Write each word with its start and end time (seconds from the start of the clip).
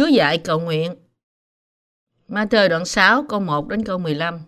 Chúa 0.00 0.06
dạy 0.06 0.38
cầu 0.38 0.60
nguyện. 0.60 0.94
Ma-thơ 2.28 2.68
đoạn 2.68 2.84
6 2.84 3.24
câu 3.28 3.40
1 3.40 3.68
đến 3.68 3.84
câu 3.84 3.98
15. 3.98 4.40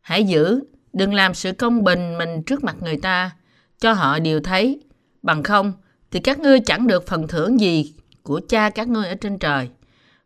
Hãy 0.00 0.24
giữ, 0.24 0.60
đừng 0.92 1.14
làm 1.14 1.34
sự 1.34 1.52
công 1.52 1.84
bình 1.84 2.18
mình 2.18 2.42
trước 2.42 2.64
mặt 2.64 2.76
người 2.80 2.96
ta, 2.96 3.30
cho 3.78 3.92
họ 3.92 4.18
đều 4.18 4.40
thấy. 4.40 4.80
Bằng 5.22 5.42
không, 5.42 5.72
thì 6.10 6.20
các 6.20 6.38
ngươi 6.38 6.60
chẳng 6.60 6.86
được 6.86 7.06
phần 7.06 7.28
thưởng 7.28 7.60
gì 7.60 7.94
của 8.22 8.40
cha 8.48 8.70
các 8.70 8.88
ngươi 8.88 9.08
ở 9.08 9.14
trên 9.14 9.38
trời. 9.38 9.68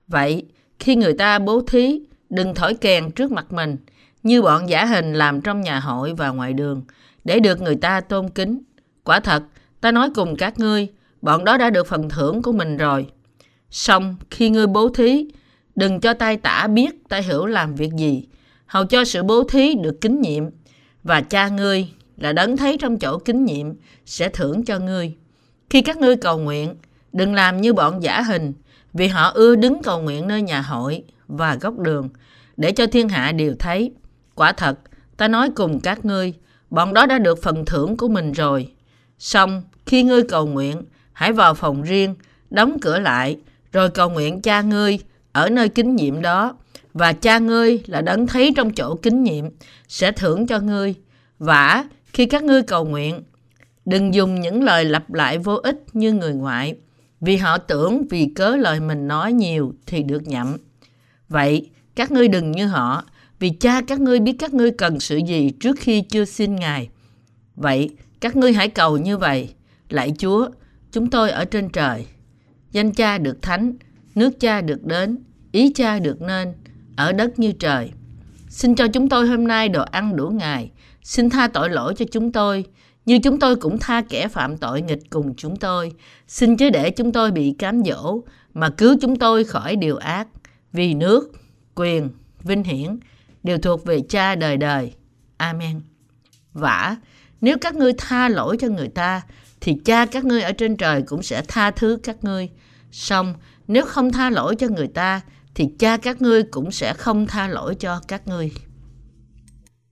Vậy, 0.07 0.47
khi 0.79 0.97
người 0.97 1.13
ta 1.13 1.39
bố 1.39 1.61
thí, 1.61 2.01
đừng 2.31 2.55
thổi 2.55 2.75
kèn 2.75 3.11
trước 3.11 3.33
mặt 3.33 3.53
mình, 3.53 3.77
như 4.23 4.43
bọn 4.43 4.69
giả 4.69 4.85
hình 4.85 5.15
làm 5.15 5.41
trong 5.41 5.61
nhà 5.61 5.81
hội 5.81 6.15
và 6.15 6.29
ngoài 6.31 6.53
đường, 6.53 6.83
để 7.25 7.41
được 7.41 7.63
người 7.63 7.77
ta 7.77 8.01
tôn 8.01 8.31
kính. 8.31 8.63
Quả 9.05 9.21
thật, 9.21 9.43
ta 9.81 9.93
nói 9.93 10.11
cùng 10.15 10.37
các 10.37 10.59
ngươi, 10.59 10.89
bọn 11.23 11.45
đó 11.45 11.57
đã 11.57 11.71
được 11.71 11.87
phần 11.87 12.09
thưởng 12.09 12.43
của 12.43 12.53
mình 12.53 12.77
rồi. 12.77 13.07
Xong, 13.71 14.17
khi 14.31 14.51
ngươi 14.51 14.67
bố 14.67 14.89
thí, 14.89 15.27
đừng 15.77 16.01
cho 16.01 16.15
tay 16.15 16.37
tả 16.37 16.67
biết 16.67 17.09
tay 17.09 17.23
hữu 17.23 17.47
làm 17.47 17.75
việc 17.75 17.93
gì, 17.93 18.27
hầu 18.67 18.85
cho 18.85 19.05
sự 19.05 19.23
bố 19.23 19.45
thí 19.45 19.75
được 19.75 20.01
kính 20.01 20.21
nhiệm, 20.21 20.45
và 21.03 21.21
cha 21.21 21.49
ngươi 21.49 21.89
là 22.17 22.33
đấng 22.33 22.57
thấy 22.57 22.77
trong 22.81 22.99
chỗ 22.99 23.19
kính 23.19 23.45
nhiệm 23.45 23.67
sẽ 24.07 24.29
thưởng 24.29 24.65
cho 24.65 24.79
ngươi. 24.79 25.15
Khi 25.71 25.83
các 25.83 25.97
ngươi 25.97 26.17
cầu 26.17 26.39
nguyện, 26.39 26.75
đừng 27.13 27.35
làm 27.35 27.61
như 27.61 27.73
bọn 27.73 28.03
giả 28.03 28.23
hình, 28.23 28.53
vì 28.93 29.07
họ 29.07 29.31
ưa 29.31 29.57
đứng 29.57 29.83
cầu 29.83 30.01
nguyện 30.01 30.29
nơi 30.29 30.43
nhà 30.43 30.61
hội 30.61 31.03
và 31.29 31.55
góc 31.55 31.79
đường, 31.79 32.09
để 32.57 32.73
cho 32.73 32.87
thiên 32.87 33.09
hạ 33.09 33.33
đều 33.33 33.55
thấy. 33.59 33.93
Quả 34.35 34.53
thật, 34.53 34.79
ta 35.17 35.29
nói 35.29 35.51
cùng 35.51 35.81
các 35.81 36.05
ngươi, 36.05 36.35
bọn 36.71 36.95
đó 36.95 37.07
đã 37.07 37.19
được 37.19 37.43
phần 37.43 37.65
thưởng 37.65 37.97
của 37.97 38.09
mình 38.09 38.33
rồi. 38.33 38.73
Xong, 39.19 39.63
khi 39.87 40.03
ngươi 40.03 40.23
cầu 40.23 40.47
nguyện, 40.47 40.83
hãy 41.13 41.33
vào 41.33 41.55
phòng 41.55 41.83
riêng, 41.83 42.15
đóng 42.51 42.77
cửa 42.81 42.99
lại, 42.99 43.37
rồi 43.73 43.91
cầu 43.91 44.11
nguyện 44.11 44.43
cha 44.43 44.63
ngươi 44.63 44.99
ở 45.33 45.51
nơi 45.51 45.69
kính 45.69 45.97
nhiệm 45.97 46.23
đó, 46.23 46.57
và 46.95 47.13
cha 47.13 47.39
ngươi 47.39 47.83
là 47.87 48.01
đấng 48.01 48.27
thấy 48.27 48.53
trong 48.57 48.73
chỗ 48.75 48.95
kính 48.95 49.23
nhiệm, 49.23 49.45
sẽ 49.89 50.13
thưởng 50.13 50.47
cho 50.47 50.59
ngươi. 50.59 50.95
Vả, 51.39 51.85
khi 52.13 52.27
các 52.27 52.45
ngươi 52.45 52.63
cầu 52.63 52.85
nguyện, 52.85 53.23
đừng 53.85 54.15
dùng 54.15 54.41
những 54.41 54.63
lời 54.63 54.85
lặp 54.85 55.13
lại 55.13 55.39
vô 55.39 55.55
ích 55.55 55.77
như 55.93 56.13
người 56.13 56.35
ngoại, 56.35 56.75
vì 57.21 57.37
họ 57.37 57.59
tưởng 57.59 58.03
vì 58.11 58.33
cớ 58.35 58.57
lời 58.57 58.81
mình 58.81 59.09
nói 59.09 59.33
nhiều 59.33 59.75
thì 59.87 60.03
được 60.03 60.27
nhậm. 60.27 60.57
Vậy, 61.29 61.71
các 61.97 62.11
ngươi 62.11 62.29
đừng 62.29 62.53
như 62.53 62.67
họ, 62.67 63.05
vì 63.39 63.51
cha 63.51 63.81
các 63.87 64.01
ngươi 64.01 64.21
biết 64.21 64.37
các 64.39 64.55
ngươi 64.55 64.71
cần 64.71 65.01
sự 65.01 65.17
gì 65.17 65.51
trước 65.61 65.77
khi 65.81 66.01
chưa 66.01 66.25
xin 66.25 66.57
Ngài. 66.57 66.89
Vậy, 67.57 67.91
các 68.21 68.37
ngươi 68.37 68.53
hãy 68.53 68.69
cầu 68.69 68.97
như 68.99 69.19
vậy. 69.19 69.55
Lạy 69.89 70.13
Chúa, 70.19 70.49
chúng 70.93 71.11
tôi 71.11 71.31
ở 71.31 71.45
trên 71.45 71.69
trời. 71.69 72.07
Danh 72.73 72.93
cha 72.93 73.19
được 73.19 73.43
thánh, 73.43 73.73
nước 74.15 74.41
cha 74.41 74.61
được 74.61 74.85
đến, 74.85 75.19
ý 75.53 75.73
cha 75.75 75.99
được 75.99 76.23
nên, 76.23 76.53
ở 76.97 77.13
đất 77.13 77.39
như 77.39 77.53
trời. 77.53 77.91
Xin 78.49 78.75
cho 78.75 78.89
chúng 78.89 79.09
tôi 79.09 79.27
hôm 79.27 79.47
nay 79.47 79.69
đồ 79.69 79.83
ăn 79.83 80.17
đủ 80.17 80.29
ngày. 80.29 80.71
Xin 81.03 81.31
tha 81.31 81.49
tội 81.49 81.71
lỗi 81.71 81.95
cho 81.95 82.05
chúng 82.11 82.33
tôi, 82.33 82.65
như 83.07 83.19
chúng 83.19 83.39
tôi 83.39 83.57
cũng 83.57 83.79
tha 83.79 84.03
kẻ 84.09 84.29
phạm 84.29 84.57
tội 84.57 84.83
nghịch 84.83 85.11
cùng 85.11 85.35
chúng 85.37 85.57
tôi. 85.57 85.93
Xin 86.29 86.57
chớ 86.57 86.71
để 86.71 86.91
chúng 86.91 87.13
tôi 87.13 87.31
bị 87.31 87.55
cám 87.59 87.83
dỗ, 87.85 88.21
mà 88.55 88.71
cứu 88.71 88.97
chúng 89.01 89.17
tôi 89.17 89.45
khỏi 89.45 89.77
điều 89.77 89.97
ác. 89.97 90.29
Vì 90.73 90.95
nước, 90.95 91.33
quyền, 91.75 92.11
vinh 92.43 92.65
hiển 92.65 92.99
đều 93.43 93.59
thuộc 93.59 93.85
về 93.85 94.01
cha 94.09 94.35
đời 94.35 94.57
đời. 94.57 94.95
Amen. 95.37 95.81
Vả, 96.53 96.97
nếu 97.41 97.57
các 97.61 97.75
ngươi 97.75 97.93
tha 97.99 98.29
lỗi 98.29 98.57
cho 98.61 98.69
người 98.69 98.89
ta, 98.89 99.23
thì 99.61 99.77
cha 99.85 100.07
các 100.07 100.25
ngươi 100.25 100.43
ở 100.43 100.53
trên 100.53 100.77
trời 100.77 101.03
cũng 101.03 101.23
sẽ 101.23 101.43
tha 101.49 101.71
thứ 101.71 101.99
các 102.03 102.25
ngươi. 102.25 102.49
Xong, 102.93 103.35
nếu 103.69 103.85
không 103.85 104.13
tha 104.13 104.31
lỗi 104.31 104.57
cho 104.57 104.67
người 104.69 104.89
ta, 104.89 105.21
thì 105.55 105.69
cha 105.79 105.97
các 105.97 106.23
ngươi 106.23 106.43
cũng 106.43 106.73
sẽ 106.73 106.95
không 106.95 107.27
tha 107.27 107.49
lỗi 107.49 107.75
cho 107.75 108.01
các 108.09 108.29
ngươi. 108.29 108.53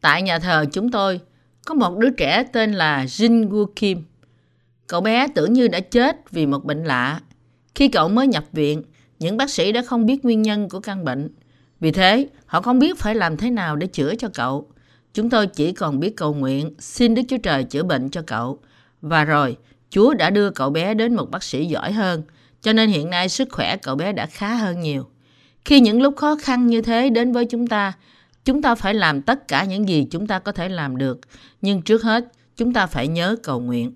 Tại 0.00 0.22
nhà 0.22 0.38
thờ 0.38 0.65
chúng 0.72 0.91
tôi, 0.91 1.21
có 1.66 1.75
một 1.75 1.99
đứa 1.99 2.10
trẻ 2.10 2.44
tên 2.53 2.72
là 2.72 3.04
Jin 3.04 3.49
Woo 3.49 3.66
Kim. 3.77 4.04
Cậu 4.87 5.00
bé 5.00 5.27
tưởng 5.34 5.53
như 5.53 5.69
đã 5.69 5.81
chết 5.81 6.31
vì 6.31 6.47
một 6.47 6.65
bệnh 6.65 6.84
lạ. 6.84 7.21
Khi 7.75 7.88
cậu 7.88 8.09
mới 8.09 8.27
nhập 8.27 8.44
viện, 8.53 8.83
những 9.19 9.37
bác 9.37 9.50
sĩ 9.50 9.72
đã 9.72 9.83
không 9.83 10.06
biết 10.06 10.25
nguyên 10.25 10.43
nhân 10.43 10.69
của 10.69 10.81
căn 10.81 11.04
bệnh. 11.04 11.28
Vì 11.81 11.91
thế, 11.91 12.28
họ 12.47 12.60
không 12.60 12.78
biết 12.78 12.98
phải 12.98 13.15
làm 13.15 13.37
thế 13.37 13.50
nào 13.50 13.77
để 13.77 13.87
chữa 13.87 14.15
cho 14.15 14.28
cậu. 14.34 14.69
Chúng 15.15 15.31
tôi 15.31 15.47
chỉ 15.47 15.72
còn 15.72 16.00
biết 16.00 16.16
cầu 16.16 16.34
nguyện, 16.34 16.75
xin 16.78 17.15
Đức 17.15 17.22
Chúa 17.28 17.38
Trời 17.38 17.65
chữa 17.65 17.83
bệnh 17.83 18.10
cho 18.10 18.22
cậu. 18.27 18.59
Và 19.09 19.25
rồi, 19.25 19.56
Chúa 19.91 20.15
đã 20.15 20.31
đưa 20.31 20.50
cậu 20.50 20.71
bé 20.71 20.94
đến 20.94 21.15
một 21.15 21.31
bác 21.31 21.43
sĩ 21.43 21.67
giỏi 21.67 21.93
hơn, 21.93 22.22
cho 22.62 22.72
nên 22.72 22.91
hiện 22.91 23.11
nay 23.11 23.28
sức 23.28 23.49
khỏe 23.53 23.77
cậu 23.77 23.97
bé 23.97 24.12
đã 24.12 24.27
khá 24.27 24.55
hơn 24.55 24.81
nhiều. 24.81 25.06
Khi 25.65 25.81
những 25.81 26.03
lúc 26.03 26.17
khó 26.17 26.37
khăn 26.43 26.67
như 26.67 26.83
thế 26.83 27.11
đến 27.11 27.33
với 27.33 27.45
chúng 27.45 27.66
ta, 27.66 27.93
chúng 28.45 28.62
ta 28.62 28.75
phải 28.75 28.95
làm 28.95 29.22
tất 29.22 29.49
cả 29.49 29.65
những 29.65 29.89
gì 29.89 30.06
chúng 30.11 30.27
ta 30.27 30.39
có 30.39 30.53
thể 30.53 30.69
làm 30.69 30.97
được. 30.97 31.21
Nhưng 31.62 31.83
trước 31.83 32.03
hết, 32.03 32.25
chúng 32.56 32.72
ta 32.72 32.87
phải 32.87 33.09
nhớ 33.09 33.37
cầu 33.43 33.61
nguyện. 33.61 33.95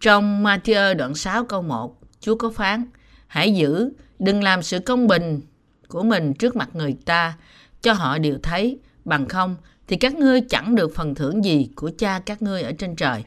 Trong 0.00 0.44
Matthew 0.44 0.94
đoạn 0.96 1.14
6 1.14 1.44
câu 1.44 1.62
1, 1.62 1.98
Chúa 2.20 2.34
có 2.34 2.50
phán, 2.50 2.84
Hãy 3.26 3.54
giữ, 3.54 3.90
đừng 4.18 4.42
làm 4.42 4.62
sự 4.62 4.78
công 4.78 5.06
bình 5.06 5.40
của 5.88 6.02
mình 6.02 6.34
trước 6.34 6.56
mặt 6.56 6.68
người 6.72 6.96
ta, 7.04 7.36
cho 7.82 7.92
họ 7.92 8.18
đều 8.18 8.38
thấy, 8.42 8.78
bằng 9.04 9.28
không 9.28 9.56
thì 9.86 9.96
các 9.96 10.14
ngươi 10.14 10.40
chẳng 10.40 10.74
được 10.74 10.94
phần 10.94 11.14
thưởng 11.14 11.44
gì 11.44 11.68
của 11.74 11.90
cha 11.98 12.20
các 12.26 12.42
ngươi 12.42 12.62
ở 12.62 12.72
trên 12.72 12.96
trời. 12.96 13.24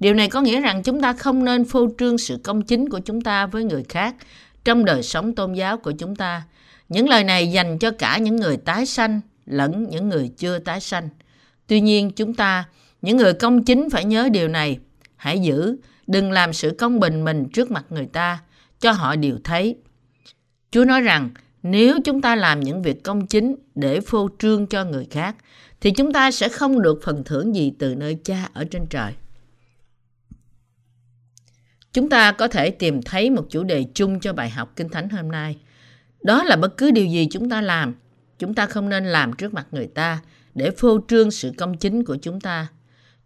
Điều 0.00 0.14
này 0.14 0.28
có 0.28 0.40
nghĩa 0.40 0.60
rằng 0.60 0.82
chúng 0.82 1.00
ta 1.00 1.12
không 1.12 1.44
nên 1.44 1.64
phô 1.64 1.88
trương 1.98 2.18
sự 2.18 2.38
công 2.44 2.62
chính 2.62 2.88
của 2.88 2.98
chúng 2.98 3.20
ta 3.20 3.46
với 3.46 3.64
người 3.64 3.84
khác 3.88 4.14
trong 4.64 4.84
đời 4.84 5.02
sống 5.02 5.34
tôn 5.34 5.52
giáo 5.52 5.76
của 5.76 5.92
chúng 5.92 6.16
ta. 6.16 6.42
Những 6.88 7.08
lời 7.08 7.24
này 7.24 7.50
dành 7.50 7.78
cho 7.78 7.90
cả 7.90 8.18
những 8.18 8.36
người 8.36 8.56
tái 8.56 8.86
sanh 8.86 9.20
lẫn 9.46 9.86
những 9.90 10.08
người 10.08 10.30
chưa 10.36 10.58
tái 10.58 10.80
sanh. 10.80 11.08
Tuy 11.66 11.80
nhiên 11.80 12.10
chúng 12.10 12.34
ta, 12.34 12.64
những 13.02 13.16
người 13.16 13.32
công 13.32 13.64
chính 13.64 13.90
phải 13.90 14.04
nhớ 14.04 14.28
điều 14.32 14.48
này. 14.48 14.78
Hãy 15.16 15.40
giữ, 15.40 15.76
đừng 16.06 16.32
làm 16.32 16.52
sự 16.52 16.74
công 16.78 17.00
bình 17.00 17.24
mình 17.24 17.48
trước 17.48 17.70
mặt 17.70 17.84
người 17.90 18.06
ta, 18.06 18.38
cho 18.80 18.92
họ 18.92 19.16
đều 19.16 19.38
thấy. 19.44 19.76
Chúa 20.70 20.84
nói 20.84 21.00
rằng, 21.00 21.30
nếu 21.62 21.98
chúng 22.04 22.20
ta 22.20 22.36
làm 22.36 22.60
những 22.60 22.82
việc 22.82 23.02
công 23.02 23.26
chính 23.26 23.54
để 23.74 24.00
phô 24.00 24.28
trương 24.38 24.66
cho 24.66 24.84
người 24.84 25.06
khác, 25.10 25.36
thì 25.80 25.90
chúng 25.90 26.12
ta 26.12 26.30
sẽ 26.30 26.48
không 26.48 26.82
được 26.82 27.00
phần 27.04 27.24
thưởng 27.24 27.54
gì 27.54 27.72
từ 27.78 27.94
nơi 27.94 28.18
cha 28.24 28.48
ở 28.52 28.64
trên 28.70 28.86
trời. 28.86 29.12
Chúng 31.98 32.08
ta 32.08 32.32
có 32.32 32.48
thể 32.48 32.70
tìm 32.70 33.02
thấy 33.02 33.30
một 33.30 33.46
chủ 33.50 33.64
đề 33.64 33.84
chung 33.94 34.20
cho 34.20 34.32
bài 34.32 34.50
học 34.50 34.72
Kinh 34.76 34.88
Thánh 34.88 35.08
hôm 35.08 35.28
nay. 35.28 35.56
Đó 36.22 36.44
là 36.44 36.56
bất 36.56 36.76
cứ 36.76 36.90
điều 36.90 37.06
gì 37.06 37.28
chúng 37.30 37.50
ta 37.50 37.60
làm, 37.60 37.94
chúng 38.38 38.54
ta 38.54 38.66
không 38.66 38.88
nên 38.88 39.04
làm 39.04 39.32
trước 39.32 39.54
mặt 39.54 39.66
người 39.70 39.86
ta 39.86 40.20
để 40.54 40.70
phô 40.70 41.00
trương 41.08 41.30
sự 41.30 41.52
công 41.58 41.76
chính 41.76 42.04
của 42.04 42.16
chúng 42.22 42.40
ta. 42.40 42.66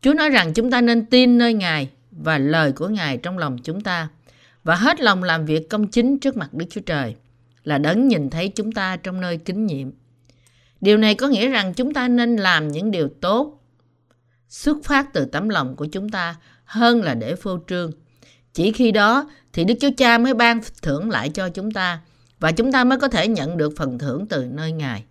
Chúa 0.02 0.14
nói 0.14 0.30
rằng 0.30 0.52
chúng 0.54 0.70
ta 0.70 0.80
nên 0.80 1.06
tin 1.06 1.38
nơi 1.38 1.54
Ngài 1.54 1.90
và 2.10 2.38
lời 2.38 2.72
của 2.72 2.88
Ngài 2.88 3.16
trong 3.16 3.38
lòng 3.38 3.58
chúng 3.58 3.80
ta 3.80 4.08
và 4.64 4.74
hết 4.74 5.00
lòng 5.00 5.22
làm 5.22 5.46
việc 5.46 5.70
công 5.70 5.88
chính 5.88 6.18
trước 6.18 6.36
mặt 6.36 6.54
Đức 6.54 6.66
Chúa 6.70 6.80
Trời 6.80 7.14
là 7.64 7.78
đấng 7.78 8.08
nhìn 8.08 8.30
thấy 8.30 8.48
chúng 8.48 8.72
ta 8.72 8.96
trong 8.96 9.20
nơi 9.20 9.36
kính 9.36 9.66
nhiệm. 9.66 9.90
Điều 10.80 10.96
này 10.96 11.14
có 11.14 11.28
nghĩa 11.28 11.48
rằng 11.48 11.74
chúng 11.74 11.94
ta 11.94 12.08
nên 12.08 12.36
làm 12.36 12.68
những 12.68 12.90
điều 12.90 13.08
tốt 13.20 13.62
xuất 14.48 14.76
phát 14.84 15.12
từ 15.12 15.24
tấm 15.24 15.48
lòng 15.48 15.76
của 15.76 15.86
chúng 15.86 16.08
ta 16.08 16.36
hơn 16.64 17.02
là 17.02 17.14
để 17.14 17.34
phô 17.34 17.58
trương. 17.68 17.92
Chỉ 18.54 18.72
khi 18.72 18.92
đó 18.92 19.30
thì 19.52 19.64
Đức 19.64 19.74
Chúa 19.80 19.90
Cha 19.96 20.18
mới 20.18 20.34
ban 20.34 20.60
thưởng 20.82 21.10
lại 21.10 21.28
cho 21.28 21.48
chúng 21.48 21.70
ta 21.70 22.00
và 22.40 22.52
chúng 22.52 22.72
ta 22.72 22.84
mới 22.84 22.98
có 22.98 23.08
thể 23.08 23.28
nhận 23.28 23.56
được 23.56 23.72
phần 23.76 23.98
thưởng 23.98 24.26
từ 24.26 24.44
nơi 24.44 24.72
Ngài. 24.72 25.04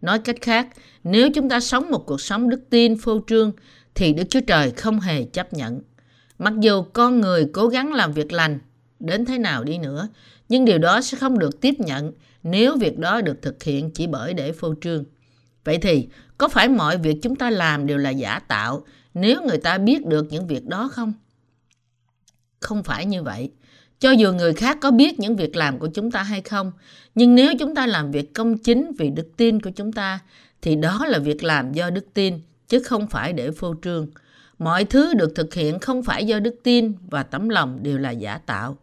Nói 0.00 0.18
cách 0.18 0.36
khác, 0.40 0.68
nếu 1.04 1.30
chúng 1.30 1.48
ta 1.48 1.60
sống 1.60 1.90
một 1.90 2.06
cuộc 2.06 2.20
sống 2.20 2.48
đức 2.48 2.60
tin 2.70 2.98
phô 2.98 3.20
trương 3.26 3.52
thì 3.94 4.12
Đức 4.12 4.24
Chúa 4.30 4.40
Trời 4.40 4.70
không 4.70 5.00
hề 5.00 5.24
chấp 5.24 5.52
nhận. 5.52 5.80
Mặc 6.38 6.52
dù 6.60 6.82
con 6.82 7.20
người 7.20 7.46
cố 7.52 7.68
gắng 7.68 7.92
làm 7.92 8.12
việc 8.12 8.32
lành 8.32 8.58
đến 9.00 9.24
thế 9.24 9.38
nào 9.38 9.64
đi 9.64 9.78
nữa, 9.78 10.08
nhưng 10.48 10.64
điều 10.64 10.78
đó 10.78 11.00
sẽ 11.00 11.18
không 11.18 11.38
được 11.38 11.60
tiếp 11.60 11.74
nhận 11.78 12.12
nếu 12.42 12.76
việc 12.76 12.98
đó 12.98 13.20
được 13.20 13.42
thực 13.42 13.62
hiện 13.62 13.90
chỉ 13.90 14.06
bởi 14.06 14.34
để 14.34 14.52
phô 14.52 14.74
trương. 14.80 15.04
Vậy 15.64 15.78
thì, 15.78 16.08
có 16.38 16.48
phải 16.48 16.68
mọi 16.68 16.98
việc 16.98 17.16
chúng 17.22 17.36
ta 17.36 17.50
làm 17.50 17.86
đều 17.86 17.98
là 17.98 18.10
giả 18.10 18.38
tạo 18.38 18.84
nếu 19.14 19.42
người 19.42 19.58
ta 19.58 19.78
biết 19.78 20.06
được 20.06 20.26
những 20.30 20.46
việc 20.46 20.66
đó 20.66 20.88
không? 20.92 21.12
Không 22.64 22.82
phải 22.82 23.06
như 23.06 23.22
vậy. 23.22 23.50
Cho 23.98 24.10
dù 24.10 24.32
người 24.32 24.54
khác 24.54 24.78
có 24.80 24.90
biết 24.90 25.20
những 25.20 25.36
việc 25.36 25.56
làm 25.56 25.78
của 25.78 25.88
chúng 25.94 26.10
ta 26.10 26.22
hay 26.22 26.40
không, 26.40 26.72
nhưng 27.14 27.34
nếu 27.34 27.52
chúng 27.58 27.74
ta 27.74 27.86
làm 27.86 28.10
việc 28.10 28.34
công 28.34 28.58
chính 28.58 28.92
vì 28.98 29.10
đức 29.10 29.28
tin 29.36 29.60
của 29.60 29.70
chúng 29.76 29.92
ta, 29.92 30.18
thì 30.62 30.76
đó 30.76 31.06
là 31.06 31.18
việc 31.18 31.44
làm 31.44 31.72
do 31.72 31.90
đức 31.90 32.06
tin, 32.14 32.40
chứ 32.68 32.80
không 32.80 33.06
phải 33.06 33.32
để 33.32 33.50
phô 33.50 33.74
trương. 33.82 34.06
Mọi 34.58 34.84
thứ 34.84 35.14
được 35.14 35.32
thực 35.34 35.54
hiện 35.54 35.78
không 35.78 36.02
phải 36.02 36.26
do 36.26 36.38
đức 36.38 36.54
tin 36.62 36.92
và 37.10 37.22
tấm 37.22 37.48
lòng 37.48 37.78
đều 37.82 37.98
là 37.98 38.10
giả 38.10 38.38
tạo. 38.38 38.76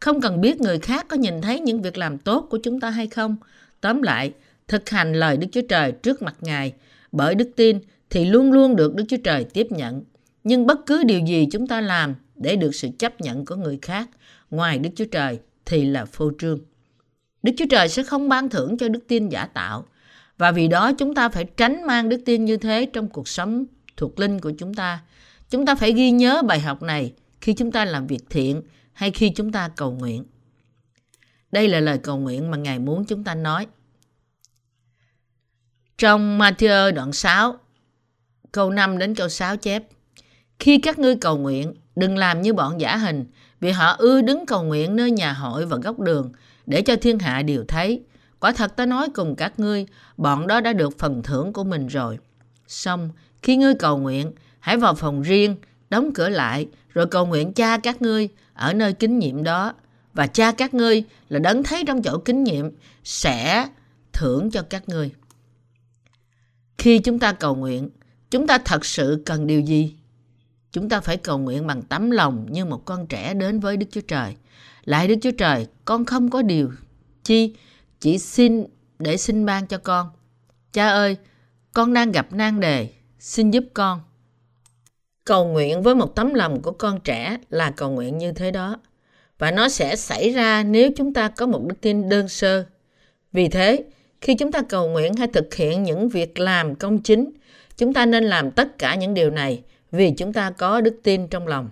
Không 0.00 0.20
cần 0.20 0.40
biết 0.40 0.60
người 0.60 0.78
khác 0.78 1.06
có 1.08 1.16
nhìn 1.16 1.40
thấy 1.40 1.60
những 1.60 1.82
việc 1.82 1.98
làm 1.98 2.18
tốt 2.18 2.46
của 2.50 2.58
chúng 2.62 2.80
ta 2.80 2.90
hay 2.90 3.06
không. 3.06 3.36
Tóm 3.80 4.02
lại, 4.02 4.32
thực 4.68 4.90
hành 4.90 5.12
lời 5.12 5.36
Đức 5.36 5.46
Chúa 5.52 5.62
Trời 5.68 5.92
trước 5.92 6.22
mặt 6.22 6.34
Ngài 6.40 6.72
bởi 7.12 7.34
đức 7.34 7.50
tin 7.56 7.78
thì 8.10 8.24
luôn 8.24 8.52
luôn 8.52 8.76
được 8.76 8.94
Đức 8.94 9.04
Chúa 9.08 9.16
Trời 9.24 9.44
tiếp 9.44 9.66
nhận. 9.70 10.02
Nhưng 10.44 10.66
bất 10.66 10.86
cứ 10.86 11.04
điều 11.04 11.20
gì 11.20 11.48
chúng 11.52 11.66
ta 11.66 11.80
làm 11.80 12.14
để 12.38 12.56
được 12.56 12.74
sự 12.74 12.88
chấp 12.98 13.20
nhận 13.20 13.44
của 13.44 13.56
người 13.56 13.78
khác 13.82 14.08
ngoài 14.50 14.78
Đức 14.78 14.90
Chúa 14.96 15.04
Trời 15.04 15.40
thì 15.64 15.84
là 15.84 16.04
phô 16.04 16.30
trương. 16.38 16.60
Đức 17.42 17.52
Chúa 17.58 17.64
Trời 17.70 17.88
sẽ 17.88 18.02
không 18.02 18.28
ban 18.28 18.48
thưởng 18.48 18.78
cho 18.78 18.88
đức 18.88 19.00
tin 19.08 19.28
giả 19.28 19.46
tạo. 19.46 19.84
Và 20.38 20.52
vì 20.52 20.68
đó 20.68 20.92
chúng 20.92 21.14
ta 21.14 21.28
phải 21.28 21.44
tránh 21.44 21.86
mang 21.86 22.08
đức 22.08 22.22
tin 22.24 22.44
như 22.44 22.56
thế 22.56 22.86
trong 22.92 23.08
cuộc 23.08 23.28
sống 23.28 23.64
thuộc 23.96 24.20
linh 24.20 24.40
của 24.40 24.52
chúng 24.58 24.74
ta. 24.74 25.02
Chúng 25.50 25.66
ta 25.66 25.74
phải 25.74 25.92
ghi 25.92 26.10
nhớ 26.10 26.42
bài 26.42 26.60
học 26.60 26.82
này 26.82 27.12
khi 27.40 27.52
chúng 27.52 27.72
ta 27.72 27.84
làm 27.84 28.06
việc 28.06 28.24
thiện 28.30 28.62
hay 28.92 29.10
khi 29.10 29.30
chúng 29.30 29.52
ta 29.52 29.68
cầu 29.76 29.92
nguyện. 29.92 30.24
Đây 31.52 31.68
là 31.68 31.80
lời 31.80 31.98
cầu 31.98 32.18
nguyện 32.18 32.50
mà 32.50 32.56
Ngài 32.56 32.78
muốn 32.78 33.04
chúng 33.04 33.24
ta 33.24 33.34
nói. 33.34 33.66
Trong 35.98 36.38
Matthew 36.38 36.94
đoạn 36.94 37.12
6, 37.12 37.56
câu 38.52 38.70
5 38.70 38.98
đến 38.98 39.14
câu 39.14 39.28
6 39.28 39.56
chép 39.56 39.82
Khi 40.58 40.78
các 40.78 40.98
ngươi 40.98 41.16
cầu 41.16 41.38
nguyện, 41.38 41.74
đừng 41.98 42.16
làm 42.16 42.42
như 42.42 42.52
bọn 42.52 42.80
giả 42.80 42.96
hình, 42.96 43.24
vì 43.60 43.70
họ 43.70 43.96
ưa 43.98 44.20
đứng 44.20 44.46
cầu 44.46 44.62
nguyện 44.62 44.96
nơi 44.96 45.10
nhà 45.10 45.32
hội 45.32 45.66
và 45.66 45.76
góc 45.76 46.00
đường, 46.00 46.32
để 46.66 46.82
cho 46.82 46.96
thiên 46.96 47.18
hạ 47.18 47.42
đều 47.42 47.64
thấy. 47.68 48.02
Quả 48.40 48.52
thật 48.52 48.76
ta 48.76 48.86
nói 48.86 49.08
cùng 49.14 49.36
các 49.36 49.58
ngươi, 49.58 49.86
bọn 50.16 50.46
đó 50.46 50.60
đã 50.60 50.72
được 50.72 50.98
phần 50.98 51.22
thưởng 51.22 51.52
của 51.52 51.64
mình 51.64 51.86
rồi. 51.86 52.18
Xong, 52.68 53.10
khi 53.42 53.56
ngươi 53.56 53.74
cầu 53.74 53.98
nguyện, 53.98 54.32
hãy 54.60 54.76
vào 54.76 54.94
phòng 54.94 55.22
riêng, 55.22 55.56
đóng 55.90 56.12
cửa 56.14 56.28
lại, 56.28 56.68
rồi 56.94 57.06
cầu 57.06 57.26
nguyện 57.26 57.52
cha 57.52 57.78
các 57.78 58.02
ngươi 58.02 58.28
ở 58.54 58.72
nơi 58.72 58.92
kính 58.92 59.18
nhiệm 59.18 59.42
đó. 59.42 59.72
Và 60.14 60.26
cha 60.26 60.52
các 60.52 60.74
ngươi 60.74 61.04
là 61.28 61.38
đấng 61.38 61.62
thấy 61.62 61.84
trong 61.86 62.02
chỗ 62.02 62.18
kính 62.18 62.44
nhiệm 62.44 62.70
sẽ 63.04 63.68
thưởng 64.12 64.50
cho 64.50 64.62
các 64.62 64.88
ngươi. 64.88 65.10
Khi 66.78 66.98
chúng 66.98 67.18
ta 67.18 67.32
cầu 67.32 67.54
nguyện, 67.54 67.90
chúng 68.30 68.46
ta 68.46 68.58
thật 68.58 68.84
sự 68.84 69.22
cần 69.26 69.46
điều 69.46 69.60
gì? 69.60 69.94
Chúng 70.72 70.88
ta 70.88 71.00
phải 71.00 71.16
cầu 71.16 71.38
nguyện 71.38 71.66
bằng 71.66 71.82
tấm 71.82 72.10
lòng 72.10 72.46
như 72.50 72.64
một 72.64 72.84
con 72.84 73.06
trẻ 73.06 73.34
đến 73.34 73.60
với 73.60 73.76
Đức 73.76 73.86
Chúa 73.90 74.00
Trời. 74.00 74.36
Lại 74.84 75.08
Đức 75.08 75.14
Chúa 75.22 75.30
Trời, 75.30 75.66
con 75.84 76.04
không 76.04 76.30
có 76.30 76.42
điều 76.42 76.70
chi, 77.24 77.54
chỉ 78.00 78.18
xin 78.18 78.64
để 78.98 79.16
xin 79.16 79.46
ban 79.46 79.66
cho 79.66 79.78
con. 79.78 80.08
Cha 80.72 80.88
ơi, 80.88 81.16
con 81.72 81.92
đang 81.92 82.12
gặp 82.12 82.32
nan 82.32 82.60
đề, 82.60 82.88
xin 83.18 83.50
giúp 83.50 83.64
con. 83.74 84.00
Cầu 85.24 85.44
nguyện 85.44 85.82
với 85.82 85.94
một 85.94 86.14
tấm 86.14 86.34
lòng 86.34 86.62
của 86.62 86.72
con 86.72 87.00
trẻ 87.00 87.38
là 87.50 87.70
cầu 87.70 87.90
nguyện 87.90 88.18
như 88.18 88.32
thế 88.32 88.50
đó. 88.50 88.76
Và 89.38 89.50
nó 89.50 89.68
sẽ 89.68 89.96
xảy 89.96 90.30
ra 90.30 90.62
nếu 90.62 90.90
chúng 90.96 91.14
ta 91.14 91.28
có 91.28 91.46
một 91.46 91.62
đức 91.66 91.80
tin 91.80 92.08
đơn 92.08 92.28
sơ. 92.28 92.64
Vì 93.32 93.48
thế, 93.48 93.84
khi 94.20 94.34
chúng 94.34 94.52
ta 94.52 94.62
cầu 94.62 94.88
nguyện 94.88 95.14
hay 95.14 95.28
thực 95.28 95.54
hiện 95.54 95.82
những 95.82 96.08
việc 96.08 96.38
làm 96.38 96.74
công 96.74 97.02
chính, 97.02 97.30
chúng 97.76 97.92
ta 97.92 98.06
nên 98.06 98.24
làm 98.24 98.50
tất 98.50 98.78
cả 98.78 98.94
những 98.94 99.14
điều 99.14 99.30
này 99.30 99.62
vì 99.92 100.10
chúng 100.10 100.32
ta 100.32 100.50
có 100.50 100.80
đức 100.80 101.00
tin 101.02 101.28
trong 101.28 101.46
lòng. 101.46 101.70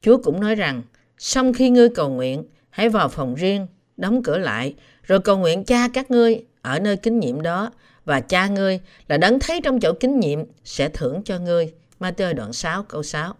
Chúa 0.00 0.18
cũng 0.22 0.40
nói 0.40 0.54
rằng, 0.54 0.82
sau 1.18 1.52
khi 1.52 1.70
ngươi 1.70 1.88
cầu 1.88 2.08
nguyện, 2.08 2.44
hãy 2.70 2.88
vào 2.88 3.08
phòng 3.08 3.34
riêng, 3.34 3.66
đóng 3.96 4.22
cửa 4.22 4.38
lại, 4.38 4.74
rồi 5.02 5.20
cầu 5.20 5.38
nguyện 5.38 5.64
cha 5.64 5.88
các 5.88 6.10
ngươi 6.10 6.44
ở 6.62 6.78
nơi 6.78 6.96
kính 6.96 7.20
nhiệm 7.20 7.42
đó, 7.42 7.70
và 8.04 8.20
cha 8.20 8.46
ngươi 8.46 8.80
là 9.08 9.16
đấng 9.16 9.40
thấy 9.40 9.60
trong 9.64 9.80
chỗ 9.80 9.92
kính 10.00 10.20
nhiệm 10.20 10.40
sẽ 10.64 10.88
thưởng 10.88 11.22
cho 11.24 11.38
ngươi. 11.38 11.72
Matthew 12.00 12.34
đoạn 12.34 12.52
6 12.52 12.82
câu 12.82 13.02
6 13.02 13.34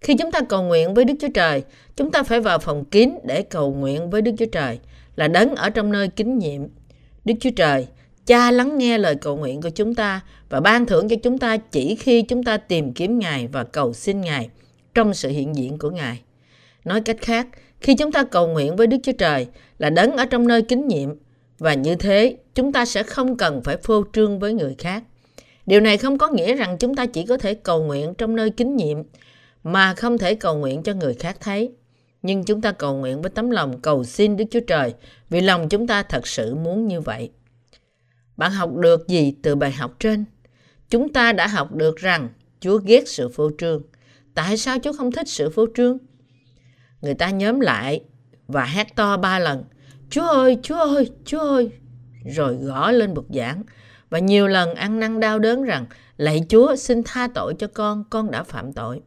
Khi 0.00 0.16
chúng 0.18 0.32
ta 0.32 0.40
cầu 0.48 0.62
nguyện 0.62 0.94
với 0.94 1.04
Đức 1.04 1.14
Chúa 1.20 1.28
Trời, 1.34 1.62
chúng 1.96 2.10
ta 2.10 2.22
phải 2.22 2.40
vào 2.40 2.58
phòng 2.58 2.84
kín 2.84 3.10
để 3.24 3.42
cầu 3.42 3.74
nguyện 3.74 4.10
với 4.10 4.22
Đức 4.22 4.32
Chúa 4.38 4.46
Trời, 4.52 4.78
là 5.16 5.28
đấng 5.28 5.54
ở 5.54 5.70
trong 5.70 5.92
nơi 5.92 6.08
kính 6.08 6.38
nhiệm. 6.38 6.62
Đức 7.24 7.34
Chúa 7.40 7.50
Trời, 7.56 7.86
Cha 8.26 8.50
lắng 8.50 8.78
nghe 8.78 8.98
lời 8.98 9.14
cầu 9.14 9.36
nguyện 9.36 9.62
của 9.62 9.70
chúng 9.70 9.94
ta 9.94 10.20
và 10.48 10.60
ban 10.60 10.86
thưởng 10.86 11.08
cho 11.08 11.16
chúng 11.22 11.38
ta 11.38 11.56
chỉ 11.56 11.94
khi 11.94 12.22
chúng 12.22 12.42
ta 12.42 12.56
tìm 12.56 12.92
kiếm 12.92 13.18
Ngài 13.18 13.46
và 13.46 13.64
cầu 13.64 13.92
xin 13.92 14.20
Ngài 14.20 14.48
trong 14.94 15.14
sự 15.14 15.28
hiện 15.28 15.56
diện 15.56 15.78
của 15.78 15.90
Ngài. 15.90 16.20
Nói 16.84 17.00
cách 17.00 17.16
khác, 17.20 17.46
khi 17.80 17.94
chúng 17.94 18.12
ta 18.12 18.24
cầu 18.24 18.46
nguyện 18.46 18.76
với 18.76 18.86
Đức 18.86 18.96
Chúa 19.02 19.12
Trời 19.12 19.46
là 19.78 19.90
đấng 19.90 20.16
ở 20.16 20.24
trong 20.24 20.46
nơi 20.46 20.62
kính 20.62 20.88
nhiệm 20.88 21.08
và 21.58 21.74
như 21.74 21.94
thế 21.94 22.36
chúng 22.54 22.72
ta 22.72 22.84
sẽ 22.84 23.02
không 23.02 23.36
cần 23.36 23.62
phải 23.62 23.76
phô 23.76 24.04
trương 24.12 24.38
với 24.38 24.52
người 24.52 24.74
khác. 24.78 25.02
Điều 25.66 25.80
này 25.80 25.96
không 25.96 26.18
có 26.18 26.28
nghĩa 26.28 26.54
rằng 26.54 26.76
chúng 26.78 26.94
ta 26.94 27.06
chỉ 27.06 27.26
có 27.26 27.38
thể 27.38 27.54
cầu 27.54 27.84
nguyện 27.84 28.14
trong 28.14 28.36
nơi 28.36 28.50
kính 28.50 28.76
nhiệm 28.76 28.98
mà 29.64 29.94
không 29.94 30.18
thể 30.18 30.34
cầu 30.34 30.56
nguyện 30.56 30.82
cho 30.82 30.94
người 30.94 31.14
khác 31.14 31.36
thấy. 31.40 31.72
Nhưng 32.22 32.44
chúng 32.44 32.60
ta 32.60 32.72
cầu 32.72 32.94
nguyện 32.94 33.22
với 33.22 33.30
tấm 33.30 33.50
lòng 33.50 33.80
cầu 33.80 34.04
xin 34.04 34.36
Đức 34.36 34.44
Chúa 34.50 34.60
Trời 34.60 34.94
vì 35.30 35.40
lòng 35.40 35.68
chúng 35.68 35.86
ta 35.86 36.02
thật 36.02 36.26
sự 36.26 36.54
muốn 36.54 36.88
như 36.88 37.00
vậy. 37.00 37.30
Bạn 38.36 38.52
học 38.52 38.70
được 38.74 39.08
gì 39.08 39.34
từ 39.42 39.54
bài 39.54 39.72
học 39.72 39.96
trên? 39.98 40.24
Chúng 40.90 41.12
ta 41.12 41.32
đã 41.32 41.46
học 41.46 41.72
được 41.72 41.96
rằng 41.96 42.28
Chúa 42.60 42.78
ghét 42.78 43.08
sự 43.08 43.28
phô 43.28 43.50
trương. 43.58 43.82
Tại 44.34 44.56
sao 44.56 44.78
Chúa 44.82 44.92
không 44.92 45.12
thích 45.12 45.28
sự 45.28 45.50
phô 45.50 45.66
trương? 45.74 45.98
Người 47.00 47.14
ta 47.14 47.30
nhóm 47.30 47.60
lại 47.60 48.04
và 48.48 48.64
hét 48.64 48.96
to 48.96 49.16
ba 49.16 49.38
lần. 49.38 49.64
Chúa 50.10 50.26
ơi, 50.28 50.58
Chúa 50.62 50.78
ơi, 50.78 51.10
Chúa 51.24 51.38
ơi. 51.38 51.70
Rồi 52.24 52.54
gõ 52.54 52.90
lên 52.90 53.14
bục 53.14 53.26
giảng 53.34 53.62
và 54.10 54.18
nhiều 54.18 54.48
lần 54.48 54.74
ăn 54.74 55.00
năn 55.00 55.20
đau 55.20 55.38
đớn 55.38 55.62
rằng 55.62 55.86
lạy 56.16 56.44
Chúa 56.48 56.76
xin 56.76 57.02
tha 57.04 57.28
tội 57.34 57.54
cho 57.58 57.66
con, 57.66 58.04
con 58.10 58.30
đã 58.30 58.42
phạm 58.42 58.72
tội. 58.72 59.00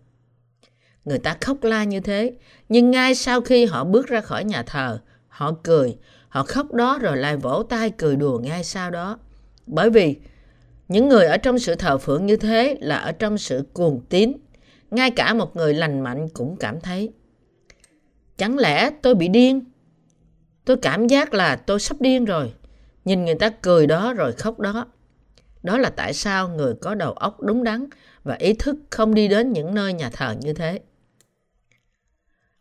Người 1.05 1.19
ta 1.19 1.37
khóc 1.41 1.63
la 1.63 1.83
như 1.83 1.99
thế, 1.99 2.33
nhưng 2.69 2.91
ngay 2.91 3.15
sau 3.15 3.41
khi 3.41 3.65
họ 3.65 3.83
bước 3.83 4.07
ra 4.07 4.21
khỏi 4.21 4.43
nhà 4.43 4.63
thờ, 4.63 4.99
họ 5.27 5.51
cười, 5.63 5.97
họ 6.29 6.43
khóc 6.43 6.73
đó 6.73 6.99
rồi 7.01 7.17
lại 7.17 7.37
vỗ 7.37 7.63
tay 7.69 7.91
cười 7.97 8.15
đùa 8.15 8.39
ngay 8.39 8.63
sau 8.63 8.91
đó. 8.91 9.19
Bởi 9.67 9.89
vì 9.89 10.15
những 10.87 11.09
người 11.09 11.25
ở 11.25 11.37
trong 11.37 11.59
sự 11.59 11.75
thờ 11.75 11.97
phượng 11.97 12.25
như 12.25 12.37
thế 12.37 12.77
là 12.81 12.97
ở 12.97 13.11
trong 13.11 13.37
sự 13.37 13.65
cuồng 13.73 14.01
tín. 14.09 14.33
Ngay 14.91 15.11
cả 15.11 15.33
một 15.33 15.55
người 15.55 15.73
lành 15.73 16.01
mạnh 16.01 16.27
cũng 16.33 16.57
cảm 16.57 16.81
thấy. 16.81 17.09
Chẳng 18.37 18.57
lẽ 18.57 18.91
tôi 19.01 19.15
bị 19.15 19.27
điên? 19.27 19.61
Tôi 20.65 20.77
cảm 20.77 21.07
giác 21.07 21.33
là 21.33 21.55
tôi 21.55 21.79
sắp 21.79 22.01
điên 22.01 22.25
rồi. 22.25 22.53
Nhìn 23.05 23.25
người 23.25 23.35
ta 23.35 23.49
cười 23.49 23.87
đó 23.87 24.13
rồi 24.13 24.31
khóc 24.33 24.59
đó. 24.59 24.87
Đó 25.63 25.77
là 25.77 25.89
tại 25.89 26.13
sao 26.13 26.49
người 26.49 26.73
có 26.81 26.95
đầu 26.95 27.13
óc 27.13 27.41
đúng 27.41 27.63
đắn 27.63 27.85
và 28.23 28.35
ý 28.35 28.53
thức 28.53 28.75
không 28.89 29.13
đi 29.13 29.27
đến 29.27 29.53
những 29.53 29.75
nơi 29.75 29.93
nhà 29.93 30.09
thờ 30.09 30.35
như 30.41 30.53
thế. 30.53 30.79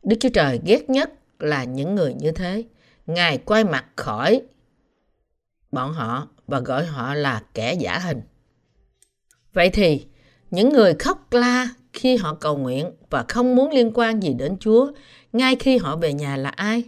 Đức 0.02 0.16
Chúa 0.20 0.28
Trời 0.28 0.60
ghét 0.64 0.90
nhất 0.90 1.12
là 1.38 1.64
những 1.64 1.94
người 1.94 2.14
như 2.14 2.32
thế. 2.32 2.64
Ngài 3.06 3.38
quay 3.38 3.64
mặt 3.64 3.84
khỏi 3.96 4.42
bọn 5.72 5.92
họ 5.92 6.28
và 6.46 6.60
gọi 6.60 6.86
họ 6.86 7.14
là 7.14 7.42
kẻ 7.54 7.74
giả 7.74 7.98
hình. 7.98 8.20
Vậy 9.52 9.70
thì, 9.70 10.06
những 10.50 10.68
người 10.68 10.94
khóc 10.94 11.32
la 11.32 11.68
khi 11.92 12.16
họ 12.16 12.34
cầu 12.34 12.56
nguyện 12.56 12.90
và 13.10 13.24
không 13.28 13.56
muốn 13.56 13.70
liên 13.70 13.90
quan 13.94 14.22
gì 14.22 14.34
đến 14.34 14.56
Chúa 14.60 14.92
ngay 15.32 15.56
khi 15.56 15.78
họ 15.78 15.96
về 15.96 16.12
nhà 16.12 16.36
là 16.36 16.48
ai? 16.48 16.84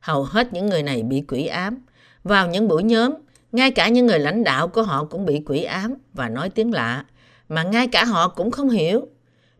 Hầu 0.00 0.24
hết 0.24 0.52
những 0.52 0.66
người 0.66 0.82
này 0.82 1.02
bị 1.02 1.24
quỷ 1.28 1.46
ám. 1.46 1.78
Vào 2.24 2.48
những 2.48 2.68
buổi 2.68 2.82
nhóm, 2.82 3.14
ngay 3.52 3.70
cả 3.70 3.88
những 3.88 4.06
người 4.06 4.18
lãnh 4.18 4.44
đạo 4.44 4.68
của 4.68 4.82
họ 4.82 5.04
cũng 5.04 5.26
bị 5.26 5.42
quỷ 5.46 5.62
ám 5.62 5.94
và 6.12 6.28
nói 6.28 6.50
tiếng 6.50 6.72
lạ, 6.72 7.04
mà 7.48 7.62
ngay 7.62 7.88
cả 7.88 8.04
họ 8.04 8.28
cũng 8.28 8.50
không 8.50 8.70
hiểu. 8.70 9.08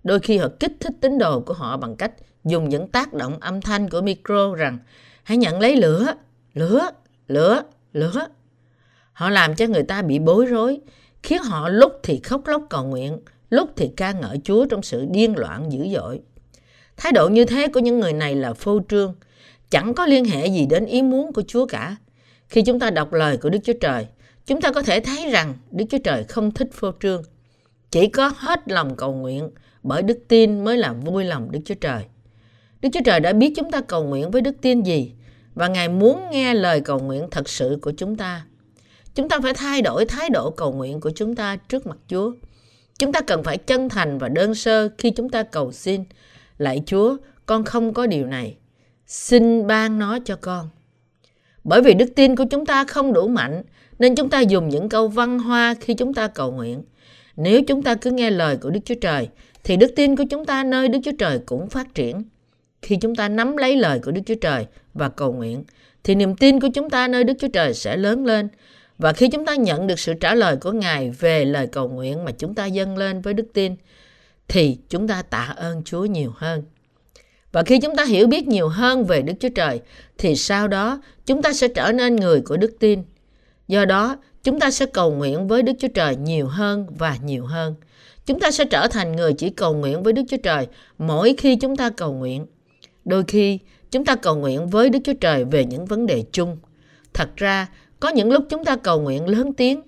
Đôi 0.04 0.20
khi 0.20 0.38
họ 0.38 0.48
kích 0.60 0.72
thích 0.80 0.92
tín 1.00 1.18
đồ 1.18 1.40
của 1.40 1.54
họ 1.54 1.76
bằng 1.76 1.96
cách 1.96 2.12
dùng 2.44 2.68
những 2.68 2.88
tác 2.88 3.12
động 3.12 3.40
âm 3.40 3.60
thanh 3.60 3.90
của 3.90 4.00
micro 4.00 4.54
rằng 4.54 4.78
hãy 5.26 5.38
nhận 5.38 5.61
lấy 5.61 5.76
lửa, 5.76 6.14
lửa, 6.54 6.90
lửa, 7.28 7.62
lửa. 7.92 8.26
Họ 9.12 9.30
làm 9.30 9.54
cho 9.54 9.66
người 9.66 9.83
ta 9.83 10.02
bị 10.02 10.18
bối 10.18 10.47
rối, 10.47 10.80
khiến 11.23 11.42
họ 11.42 11.68
lúc 11.68 11.92
thì 12.02 12.21
khóc 12.25 12.47
lóc 12.47 12.62
cầu 12.71 12.85
nguyện, 12.85 13.18
lúc 13.50 13.71
thì 13.76 13.90
ca 13.97 14.12
ngợi 14.12 14.40
Chúa 14.45 14.66
trong 14.66 14.83
sự 14.83 15.06
điên 15.11 15.38
loạn 15.38 15.73
dữ 15.73 15.88
dội. 15.95 16.21
Thái 16.97 17.12
độ 17.12 17.28
như 17.28 17.45
thế 17.45 17.68
của 17.68 17.80
những 17.80 18.00
người 18.00 18.12
này 18.12 18.35
là 18.35 18.52
phô 18.52 18.80
trương, 18.88 19.14
chẳng 19.71 19.95
có 19.95 20.06
liên 20.06 20.25
hệ 20.25 20.47
gì 20.47 20.66
đến 20.66 20.87
ý 20.87 21.02
muốn 21.02 21.33
của 21.33 21.42
Chúa 21.47 21.66
cả. 21.66 21.97
Khi 22.49 22.62
chúng 22.62 22.80
ta 22.80 22.90
đọc 22.90 23.12
lời 23.12 23.37
của 23.37 23.50
Đức 23.50 23.59
Chúa 23.64 23.78
Trời, 23.80 24.06
chúng 24.47 24.61
ta 24.61 24.73
có 24.73 24.83
thể 24.83 25.00
thấy 25.00 25.30
rằng 25.30 25.54
Đức 25.71 25.85
Chúa 25.90 25.99
Trời 26.04 26.25
không 26.25 26.50
thích 26.50 26.68
phô 26.73 26.92
trương. 27.00 27.23
Chỉ 27.90 28.06
có 28.06 28.33
hết 28.37 28.61
lòng 28.66 28.97
cầu 28.97 29.14
nguyện 29.14 29.50
bởi 29.83 30.02
đức 30.02 30.18
tin 30.28 30.64
mới 30.64 30.76
làm 30.76 31.00
vui 31.00 31.25
lòng 31.25 31.50
Đức 31.50 31.61
Chúa 31.64 31.75
Trời. 31.75 32.04
Đức 32.80 32.88
Chúa 32.92 33.00
Trời 33.04 33.21
đã 33.21 33.33
biết 33.33 33.52
chúng 33.56 33.71
ta 33.71 33.80
cầu 33.80 34.04
nguyện 34.04 34.30
với 34.30 34.42
đức 34.42 34.56
tin 34.61 34.83
gì 34.83 35.12
và 35.56 35.68
Ngài 35.68 35.88
muốn 35.88 36.30
nghe 36.30 36.54
lời 36.54 36.80
cầu 36.80 36.98
nguyện 36.98 37.28
thật 37.30 37.48
sự 37.48 37.78
của 37.82 37.92
chúng 37.96 38.16
ta. 38.16 38.44
Chúng 39.14 39.28
ta 39.28 39.38
phải 39.42 39.54
thay 39.54 39.82
đổi 39.82 40.04
thái 40.04 40.30
độ 40.30 40.50
cầu 40.50 40.72
nguyện 40.72 41.00
của 41.00 41.10
chúng 41.14 41.34
ta 41.34 41.56
trước 41.56 41.86
mặt 41.86 41.96
Chúa. 42.08 42.32
Chúng 42.98 43.12
ta 43.12 43.20
cần 43.20 43.42
phải 43.42 43.58
chân 43.58 43.88
thành 43.88 44.18
và 44.18 44.28
đơn 44.28 44.54
sơ 44.54 44.88
khi 44.98 45.10
chúng 45.10 45.28
ta 45.28 45.42
cầu 45.42 45.72
xin. 45.72 46.04
Lạy 46.58 46.82
Chúa, 46.86 47.16
con 47.46 47.64
không 47.64 47.94
có 47.94 48.06
điều 48.06 48.26
này. 48.26 48.56
Xin 49.06 49.66
ban 49.66 49.98
nó 49.98 50.18
cho 50.25 50.36
con. 50.40 50.68
Bởi 51.64 51.82
vì 51.82 51.94
đức 51.94 52.08
tin 52.16 52.36
của 52.36 52.44
chúng 52.50 52.66
ta 52.66 52.84
không 52.84 53.12
đủ 53.12 53.28
mạnh, 53.28 53.62
nên 53.98 54.14
chúng 54.14 54.30
ta 54.30 54.40
dùng 54.40 54.68
những 54.68 54.88
câu 54.88 55.08
văn 55.08 55.38
hoa 55.38 55.75
khi 55.80 55.94
chúng 55.94 56.14
ta 56.14 56.28
cầu 56.28 56.52
nguyện. 56.52 56.82
Nếu 57.36 57.62
chúng 57.62 57.82
ta 57.82 57.94
cứ 57.94 58.10
nghe 58.10 58.30
lời 58.30 58.56
của 58.56 58.70
Đức 58.70 58.80
Chúa 58.84 58.94
Trời, 59.00 59.28
thì 59.64 59.76
đức 59.76 59.92
tin 59.96 60.16
của 60.16 60.25
chúng 60.30 60.44
ta 60.44 60.64
nơi 60.64 60.88
Đức 60.88 60.98
Chúa 61.04 61.12
Trời 61.18 61.40
cũng 61.46 61.68
phát 61.68 61.94
triển. 61.94 62.22
Khi 62.83 62.97
chúng 62.97 63.14
ta 63.14 63.28
nắm 63.28 63.56
lấy 63.56 63.76
lời 63.76 64.00
của 64.04 64.11
Đức 64.11 64.21
Chúa 64.26 64.35
Trời 64.40 64.66
và 64.95 65.09
cầu 65.09 65.33
nguyện, 65.33 65.64
thì 66.04 66.14
niềm 66.14 66.37
tin 66.37 66.61
của 66.61 66.68
chúng 66.75 66.90
ta 66.90 67.09
nơi 67.09 67.25
Đức 67.25 67.35
Chúa 67.38 67.49
Trời 67.49 67.75
sẽ 67.75 67.97
lớn 67.97 68.26
lên 68.26 68.49
và 68.99 69.12
khi 69.12 69.28
chúng 69.28 69.45
ta 69.45 69.54
nhận 69.54 69.87
được 69.87 69.99
sự 69.99 70.14
trả 70.14 70.35
lời 70.35 70.56
của 70.56 70.73
Ngài 70.73 71.11
về 71.11 71.45
lời 71.45 71.66
cầu 71.66 71.88
nguyện 71.88 72.25
mà 72.25 72.30
chúng 72.30 72.54
ta 72.54 72.66
dâng 72.66 72.97
lên 72.97 73.21
với 73.21 73.35
đức 73.35 73.47
tin, 73.52 73.76
thì 74.49 74.78
chúng 74.88 75.09
ta 75.09 75.23
tạ 75.23 75.54
ơn 75.56 75.83
Chúa 75.85 76.04
nhiều 76.04 76.33
hơn. 76.37 76.62
Và 77.52 77.62
khi 77.62 77.78
chúng 77.78 77.97
ta 77.97 78.04
hiểu 78.04 78.26
biết 78.26 78.49
nhiều 78.49 78.68
hơn 78.68 79.04
về 79.04 79.23
Đức 79.23 79.33
Chúa 79.40 79.49
Trời, 79.49 79.80
thì 80.18 80.37
sau 80.37 80.68
đó 80.68 81.02
chúng 81.26 81.42
ta 81.42 81.52
sẽ 81.52 81.68
trở 81.68 81.92
nên 81.92 82.16
người 82.16 82.40
của 82.40 82.56
đức 82.56 82.76
tin. 82.78 83.02
Do 83.68 83.85
đó, 83.85 84.16
chúng 84.45 84.61
ta 84.61 84.71
sẽ 84.71 84.87
cầu 84.87 85.11
nguyện 85.11 85.49
với 85.49 85.62
Đức 85.62 85.73
Chúa 85.78 85.88
Trời 85.88 86.16
nhiều 86.16 86.47
hơn 86.47 86.87
và 86.99 87.16
nhiều 87.25 87.47
hơn. 87.47 87.75
Chúng 88.26 88.40
ta 88.40 88.50
sẽ 88.50 88.64
trở 88.64 88.88
thành 88.88 89.16
người 89.16 89.33
chỉ 89.33 89.50
cầu 89.50 89.75
nguyện 89.75 90.02
với 90.02 90.12
Đức 90.12 90.23
Chúa 90.28 90.37
Trời 90.42 90.66
mỗi 90.99 91.35
khi 91.38 91.56
chúng 91.56 91.76
ta 91.76 91.90
cầu 91.90 92.12
nguyện. 92.12 92.47
Đôi 93.06 93.25
khi, 93.28 93.58
chúng 93.90 94.04
ta 94.04 94.16
cầu 94.16 94.36
nguyện 94.36 94.68
với 94.68 94.90
Đức 94.90 94.98
Chúa 95.04 95.12
Trời 95.20 95.44
về 95.44 95.64
những 95.64 95.86
vấn 95.86 96.06
đề 96.06 96.25
chung. 96.32 96.58
Thật 97.14 97.36
ra, 97.36 97.66
có 98.00 98.08
những 98.08 98.32
lúc 98.32 98.44
chúng 98.48 98.64
ta 98.64 98.76
cầu 98.76 99.00
nguyện 99.00 99.28
lớn 99.28 99.52
tiếng, 99.54 99.82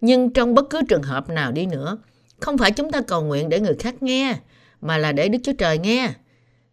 nhưng 0.00 0.32
trong 0.32 0.54
bất 0.54 0.70
cứ 0.70 0.80
trường 0.88 1.02
hợp 1.02 1.28
nào 1.28 1.52
đi 1.52 1.66
nữa, 1.66 1.98
không 2.40 2.58
phải 2.58 2.72
chúng 2.72 2.90
ta 2.90 3.00
cầu 3.00 3.22
nguyện 3.22 3.48
để 3.48 3.60
người 3.60 3.74
khác 3.78 4.02
nghe, 4.02 4.36
mà 4.80 4.98
là 4.98 5.12
để 5.12 5.28
Đức 5.28 5.38
Chúa 5.42 5.52
Trời 5.58 5.78
nghe. 5.78 6.12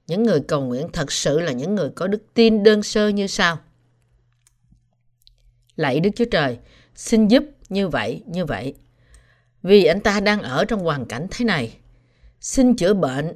Những 0.08 0.24
người 0.24 0.40
cầu 0.40 0.62
nguyện 0.62 0.88
thật 0.94 1.12
sự 1.12 1.40
là 1.40 1.52
những 1.52 1.76
người 1.76 1.90
có 1.90 2.08
đức 2.08 2.24
tin 2.34 2.64
đơn 2.64 2.84
sơ 2.84 3.08
như 3.08 3.28
sau. 3.28 3.60
Lạy 5.76 6.00
Đức 6.00 6.10
Chúa 6.16 6.26
Trời, 6.26 6.58
xin 6.96 7.28
giúp 7.28 7.44
như 7.70 7.88
vậy, 7.88 8.24
như 8.26 8.46
vậy. 8.46 8.74
Vì 9.64 9.86
anh 9.86 10.00
ta 10.00 10.20
đang 10.20 10.42
ở 10.42 10.66
trong 10.66 10.80
hoàn 10.84 11.06
cảnh 11.06 11.28
thế 11.32 11.46
này. 11.46 11.78
Xin 12.40 12.76
chữa 12.76 12.94
bệnh 12.94 13.36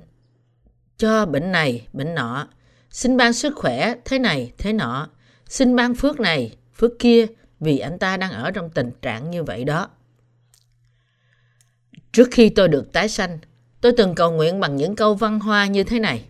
cho 1.01 1.25
bệnh 1.25 1.51
này, 1.51 1.87
bệnh 1.93 2.15
nọ. 2.15 2.47
Xin 2.89 3.17
ban 3.17 3.33
sức 3.33 3.55
khỏe 3.55 3.95
thế 4.05 4.19
này, 4.19 4.53
thế 4.57 4.73
nọ. 4.73 5.09
Xin 5.47 5.75
ban 5.75 5.95
phước 5.95 6.19
này, 6.19 6.57
phước 6.73 6.99
kia 6.99 7.25
vì 7.59 7.79
anh 7.79 7.99
ta 7.99 8.17
đang 8.17 8.31
ở 8.31 8.51
trong 8.51 8.69
tình 8.69 8.91
trạng 9.01 9.31
như 9.31 9.43
vậy 9.43 9.63
đó. 9.63 9.89
Trước 12.11 12.27
khi 12.31 12.49
tôi 12.49 12.67
được 12.67 12.93
tái 12.93 13.09
sanh, 13.09 13.39
tôi 13.81 13.91
từng 13.97 14.15
cầu 14.15 14.31
nguyện 14.31 14.59
bằng 14.59 14.75
những 14.75 14.95
câu 14.95 15.15
văn 15.15 15.39
hoa 15.39 15.65
như 15.65 15.83
thế 15.83 15.99
này. 15.99 16.25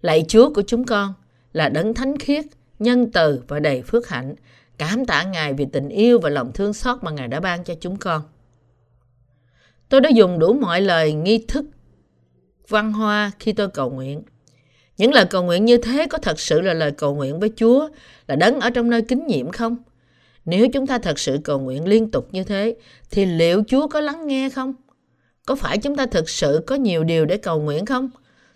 Lạy 0.00 0.24
Chúa 0.28 0.54
của 0.54 0.62
chúng 0.66 0.84
con 0.84 1.14
là 1.52 1.68
đấng 1.68 1.94
thánh 1.94 2.18
khiết, 2.18 2.44
nhân 2.78 3.12
từ 3.12 3.42
và 3.48 3.60
đầy 3.60 3.82
phước 3.82 4.08
hạnh. 4.08 4.34
Cảm 4.78 5.04
tạ 5.04 5.22
Ngài 5.22 5.54
vì 5.54 5.66
tình 5.72 5.88
yêu 5.88 6.18
và 6.18 6.30
lòng 6.30 6.52
thương 6.52 6.72
xót 6.72 6.98
mà 7.02 7.10
Ngài 7.10 7.28
đã 7.28 7.40
ban 7.40 7.64
cho 7.64 7.74
chúng 7.80 7.96
con. 7.96 8.22
Tôi 9.88 10.00
đã 10.00 10.10
dùng 10.10 10.38
đủ 10.38 10.52
mọi 10.52 10.80
lời 10.80 11.12
nghi 11.12 11.44
thức 11.48 11.64
văn 12.68 12.92
hoa 12.92 13.30
khi 13.38 13.52
tôi 13.52 13.68
cầu 13.68 13.90
nguyện. 13.90 14.22
Những 14.96 15.12
lời 15.12 15.24
cầu 15.30 15.42
nguyện 15.42 15.64
như 15.64 15.76
thế 15.76 16.06
có 16.10 16.18
thật 16.18 16.40
sự 16.40 16.60
là 16.60 16.74
lời 16.74 16.92
cầu 16.92 17.14
nguyện 17.14 17.40
với 17.40 17.52
Chúa, 17.56 17.88
là 18.26 18.36
đấng 18.36 18.60
ở 18.60 18.70
trong 18.70 18.90
nơi 18.90 19.02
kính 19.02 19.26
nhiệm 19.26 19.50
không? 19.50 19.76
Nếu 20.44 20.68
chúng 20.68 20.86
ta 20.86 20.98
thật 20.98 21.18
sự 21.18 21.40
cầu 21.44 21.58
nguyện 21.58 21.88
liên 21.88 22.10
tục 22.10 22.28
như 22.32 22.44
thế, 22.44 22.76
thì 23.10 23.26
liệu 23.26 23.62
Chúa 23.68 23.88
có 23.88 24.00
lắng 24.00 24.26
nghe 24.26 24.50
không? 24.50 24.74
Có 25.46 25.54
phải 25.54 25.78
chúng 25.78 25.96
ta 25.96 26.06
thực 26.06 26.28
sự 26.28 26.64
có 26.66 26.74
nhiều 26.74 27.04
điều 27.04 27.24
để 27.24 27.36
cầu 27.36 27.60
nguyện 27.60 27.86
không? 27.86 28.10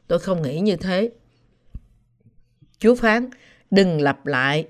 Tôi 0.07 0.19
không 0.19 0.43
nghĩ 0.43 0.61
như 0.61 0.77
thế. 0.77 1.11
Chúa 2.79 2.95
phán, 2.95 3.31
đừng 3.71 4.01
lặp 4.01 4.27
lại, 4.27 4.67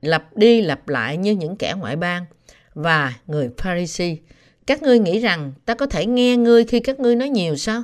lặp 0.00 0.36
đi 0.36 0.62
lặp 0.62 0.88
lại 0.88 1.16
như 1.16 1.32
những 1.32 1.56
kẻ 1.56 1.74
ngoại 1.78 1.96
bang 1.96 2.24
và 2.74 3.14
người 3.26 3.50
Pharisee. 3.58 4.16
Các 4.66 4.82
ngươi 4.82 4.98
nghĩ 4.98 5.18
rằng 5.18 5.52
ta 5.64 5.74
có 5.74 5.86
thể 5.86 6.06
nghe 6.06 6.36
ngươi 6.36 6.64
khi 6.64 6.80
các 6.80 7.00
ngươi 7.00 7.16
nói 7.16 7.28
nhiều 7.28 7.56
sao? 7.56 7.82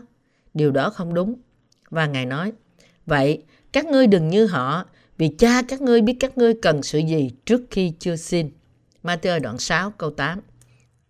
Điều 0.60 0.70
đó 0.70 0.90
không 0.90 1.14
đúng. 1.14 1.34
Và 1.90 2.06
Ngài 2.06 2.26
nói, 2.26 2.52
vậy 3.06 3.42
các 3.72 3.86
ngươi 3.86 4.06
đừng 4.06 4.28
như 4.28 4.46
họ, 4.46 4.84
vì 5.18 5.28
cha 5.28 5.62
các 5.68 5.80
ngươi 5.80 6.02
biết 6.02 6.16
các 6.20 6.38
ngươi 6.38 6.54
cần 6.62 6.82
sự 6.82 6.98
gì 6.98 7.30
trước 7.44 7.62
khi 7.70 7.92
chưa 7.98 8.16
xin. 8.16 8.50
Matthew 9.02 9.40
đoạn 9.40 9.58
6 9.58 9.90
câu 9.90 10.10
8 10.10 10.40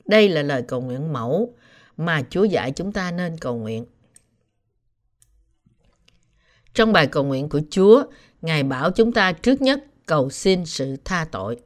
Đây 0.05 0.29
là 0.29 0.43
lời 0.43 0.63
cầu 0.69 0.81
nguyện 0.81 1.13
mẫu 1.13 1.55
mà 1.97 2.23
Chúa 2.31 2.45
dạy 2.45 2.73
chúng 2.73 2.93
ta 2.93 3.11
nên 3.11 3.39
cầu 3.39 3.57
nguyện. 3.57 3.87
Trong 6.75 6.93
bài 6.93 7.07
cầu 7.07 7.25
nguyện 7.25 7.49
của 7.49 7.61
Chúa, 7.71 8.05
Ngài 8.43 8.63
bảo 8.63 8.91
chúng 8.91 9.13
ta 9.13 9.33
trước 9.33 9.63
nhất 9.63 9.85
cầu 10.07 10.31
xin 10.31 10.67
sự 10.67 10.97
tha 11.05 11.27
tội. 11.33 11.61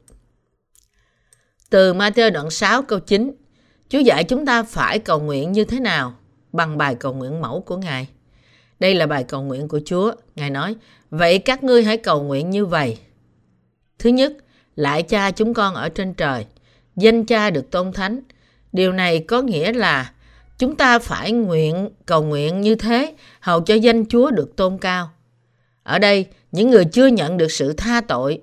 Từ 1.70 1.94
Matthew 1.94 2.32
đoạn 2.32 2.50
6 2.50 2.82
câu 2.82 3.00
9, 3.00 3.32
Chúa 3.88 4.00
dạy 4.00 4.24
chúng 4.24 4.46
ta 4.46 4.62
phải 4.62 4.98
cầu 4.98 5.20
nguyện 5.20 5.52
như 5.52 5.64
thế 5.64 5.80
nào 5.80 6.14
bằng 6.54 6.78
bài 6.78 6.94
cầu 6.94 7.14
nguyện 7.14 7.40
mẫu 7.40 7.60
của 7.60 7.76
Ngài. 7.76 8.08
Đây 8.80 8.94
là 8.94 9.06
bài 9.06 9.24
cầu 9.24 9.42
nguyện 9.42 9.68
của 9.68 9.80
Chúa. 9.84 10.12
Ngài 10.36 10.50
nói, 10.50 10.76
vậy 11.10 11.38
các 11.38 11.64
ngươi 11.64 11.84
hãy 11.84 11.96
cầu 11.96 12.22
nguyện 12.22 12.50
như 12.50 12.66
vậy. 12.66 12.98
Thứ 13.98 14.10
nhất, 14.10 14.32
lại 14.76 15.02
cha 15.02 15.30
chúng 15.30 15.54
con 15.54 15.74
ở 15.74 15.88
trên 15.88 16.14
trời, 16.14 16.46
danh 16.96 17.24
cha 17.24 17.50
được 17.50 17.70
tôn 17.70 17.92
thánh. 17.92 18.20
Điều 18.72 18.92
này 18.92 19.18
có 19.18 19.42
nghĩa 19.42 19.72
là 19.72 20.12
chúng 20.58 20.76
ta 20.76 20.98
phải 20.98 21.32
nguyện 21.32 21.88
cầu 22.06 22.22
nguyện 22.22 22.60
như 22.60 22.74
thế 22.74 23.14
hầu 23.40 23.60
cho 23.60 23.74
danh 23.74 24.06
Chúa 24.06 24.30
được 24.30 24.56
tôn 24.56 24.78
cao. 24.78 25.10
Ở 25.82 25.98
đây, 25.98 26.26
những 26.52 26.70
người 26.70 26.84
chưa 26.84 27.06
nhận 27.06 27.36
được 27.36 27.52
sự 27.52 27.72
tha 27.72 28.00
tội 28.00 28.40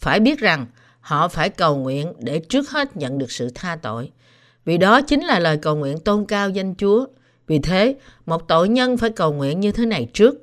phải 0.00 0.20
biết 0.20 0.38
rằng 0.38 0.66
họ 1.00 1.28
phải 1.28 1.48
cầu 1.48 1.76
nguyện 1.76 2.12
để 2.18 2.38
trước 2.38 2.70
hết 2.70 2.96
nhận 2.96 3.18
được 3.18 3.30
sự 3.30 3.50
tha 3.54 3.76
tội. 3.82 4.10
Vì 4.64 4.78
đó 4.78 5.00
chính 5.00 5.24
là 5.24 5.38
lời 5.38 5.56
cầu 5.56 5.76
nguyện 5.76 5.98
tôn 5.98 6.24
cao 6.26 6.50
danh 6.50 6.74
Chúa. 6.74 7.06
Vì 7.46 7.58
thế, 7.58 7.96
một 8.26 8.48
tội 8.48 8.68
nhân 8.68 8.96
phải 8.96 9.10
cầu 9.10 9.32
nguyện 9.32 9.60
như 9.60 9.72
thế 9.72 9.86
này 9.86 10.08
trước. 10.14 10.34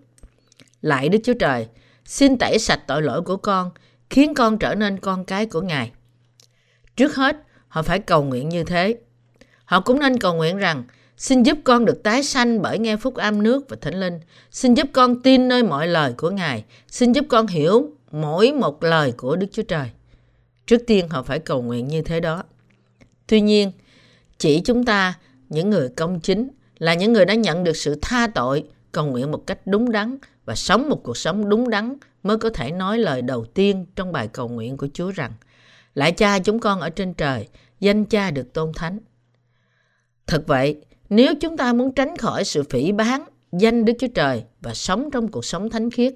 Lại 0.82 1.10
Đức 1.10 1.20
Chúa 1.24 1.34
Trời, 1.34 1.68
xin 2.06 2.38
tẩy 2.38 2.60
sạch 2.60 2.82
tội 2.88 3.02
lỗi 3.02 3.22
của 3.22 3.38
con, 3.38 3.72
khiến 4.10 4.34
con 4.34 4.58
trở 4.58 4.76
nên 4.76 5.00
con 5.00 5.26
cái 5.26 5.46
của 5.46 5.62
Ngài. 5.62 5.92
Trước 6.96 7.16
hết, 7.16 7.38
họ 7.68 7.82
phải 7.82 8.00
cầu 8.00 8.24
nguyện 8.24 8.50
như 8.50 8.64
thế. 8.64 8.98
Họ 9.66 9.80
cũng 9.80 10.00
nên 10.00 10.20
cầu 10.20 10.34
nguyện 10.34 10.58
rằng, 10.58 10.84
xin 11.18 11.44
giúp 11.44 11.58
con 11.64 11.86
được 11.86 12.04
tái 12.04 12.24
sanh 12.24 12.62
bởi 12.62 12.80
nghe 12.80 12.98
phúc 12.98 13.16
âm 13.16 13.44
nước 13.44 13.70
và 13.70 13.78
thánh 13.82 14.00
linh. 14.00 14.20
Xin 14.52 14.74
giúp 14.74 14.88
con 14.94 15.22
tin 15.22 15.48
nơi 15.48 15.64
mọi 15.64 15.88
lời 15.88 16.14
của 16.18 16.30
Ngài. 16.30 16.64
Xin 16.88 17.12
giúp 17.12 17.26
con 17.30 17.48
hiểu 17.48 17.92
mỗi 18.12 18.54
một 18.54 18.84
lời 18.84 19.12
của 19.18 19.36
Đức 19.36 19.48
Chúa 19.52 19.64
Trời. 19.64 19.90
Trước 20.68 20.84
tiên 20.88 21.10
họ 21.10 21.24
phải 21.24 21.40
cầu 21.40 21.62
nguyện 21.62 21.88
như 21.88 22.02
thế 22.02 22.20
đó. 22.20 22.44
Tuy 23.28 23.42
nhiên, 23.42 23.72
chỉ 24.38 24.62
chúng 24.66 24.86
ta, 24.86 25.14
những 25.50 25.70
người 25.70 25.90
công 25.90 26.20
chính, 26.20 26.48
là 26.82 26.94
những 26.94 27.14
người 27.14 27.26
đã 27.26 27.34
nhận 27.34 27.64
được 27.64 27.78
sự 27.78 27.96
tha 28.02 28.28
tội, 28.28 28.64
cầu 28.92 29.06
nguyện 29.06 29.32
một 29.32 29.48
cách 29.48 29.60
đúng 29.66 29.92
đắn 29.92 30.18
và 30.46 30.56
sống 30.56 30.90
một 30.90 31.04
cuộc 31.04 31.18
sống 31.18 31.50
đúng 31.50 31.70
đắn 31.70 31.96
mới 32.24 32.38
có 32.38 32.50
thể 32.50 32.72
nói 32.72 32.98
lời 32.98 33.22
đầu 33.22 33.46
tiên 33.46 33.86
trong 33.96 34.12
bài 34.12 34.28
cầu 34.28 34.50
nguyện 34.50 34.78
của 34.78 34.88
Chúa 34.94 35.12
rằng 35.12 35.32
Lại 35.96 36.12
cha 36.12 36.40
chúng 36.40 36.60
con 36.60 36.80
ở 36.80 36.90
trên 36.90 37.14
trời, 37.14 37.48
danh 37.80 38.06
cha 38.06 38.32
được 38.32 38.54
tôn 38.54 38.72
thánh. 38.76 39.00
Thật 40.28 40.44
vậy, 40.48 40.82
nếu 41.10 41.34
chúng 41.42 41.58
ta 41.58 41.74
muốn 41.74 41.94
tránh 41.94 42.18
khỏi 42.18 42.44
sự 42.44 42.64
phỉ 42.64 42.92
bán 42.92 43.26
danh 43.52 43.86
Đức 43.86 43.94
Chúa 44.00 44.08
Trời 44.08 44.44
và 44.62 44.74
sống 44.74 45.10
trong 45.12 45.28
cuộc 45.28 45.46
sống 45.46 45.70
thánh 45.70 45.92
khiết, 45.92 46.14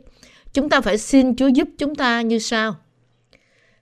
chúng 0.54 0.70
ta 0.70 0.82
phải 0.82 0.98
xin 0.98 1.36
Chúa 1.36 1.48
giúp 1.48 1.68
chúng 1.78 1.96
ta 1.96 2.22
như 2.22 2.40
sau. 2.40 2.76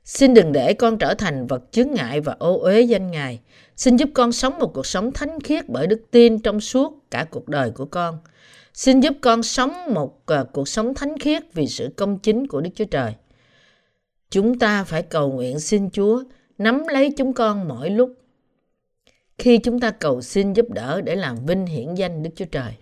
Xin 0.03 0.33
đừng 0.33 0.51
để 0.51 0.73
con 0.73 0.97
trở 0.97 1.13
thành 1.13 1.47
vật 1.47 1.63
chướng 1.71 1.91
ngại 1.91 2.21
và 2.21 2.35
ô 2.39 2.59
uế 2.59 2.81
danh 2.81 3.11
Ngài. 3.11 3.39
Xin 3.75 3.97
giúp 3.97 4.09
con 4.13 4.31
sống 4.31 4.59
một 4.59 4.71
cuộc 4.73 4.85
sống 4.85 5.11
thánh 5.11 5.39
khiết 5.39 5.69
bởi 5.69 5.87
đức 5.87 6.01
tin 6.11 6.39
trong 6.39 6.61
suốt 6.61 7.05
cả 7.11 7.25
cuộc 7.31 7.49
đời 7.49 7.71
của 7.71 7.85
con. 7.85 8.17
Xin 8.73 8.99
giúp 8.99 9.13
con 9.21 9.43
sống 9.43 9.93
một 9.93 10.23
uh, 10.41 10.47
cuộc 10.53 10.67
sống 10.67 10.93
thánh 10.93 11.19
khiết 11.19 11.53
vì 11.53 11.67
sự 11.67 11.89
công 11.95 12.19
chính 12.19 12.47
của 12.47 12.61
Đức 12.61 12.69
Chúa 12.75 12.85
Trời. 12.85 13.13
Chúng 14.29 14.59
ta 14.59 14.83
phải 14.83 15.01
cầu 15.03 15.31
nguyện 15.31 15.59
xin 15.59 15.89
Chúa 15.89 16.23
nắm 16.57 16.87
lấy 16.87 17.13
chúng 17.17 17.33
con 17.33 17.67
mỗi 17.67 17.89
lúc. 17.89 18.13
Khi 19.37 19.57
chúng 19.57 19.79
ta 19.79 19.91
cầu 19.91 20.21
xin 20.21 20.53
giúp 20.53 20.65
đỡ 20.69 21.01
để 21.01 21.15
làm 21.15 21.45
vinh 21.45 21.65
hiển 21.65 21.95
danh 21.95 22.23
Đức 22.23 22.29
Chúa 22.35 22.45
Trời. 22.45 22.73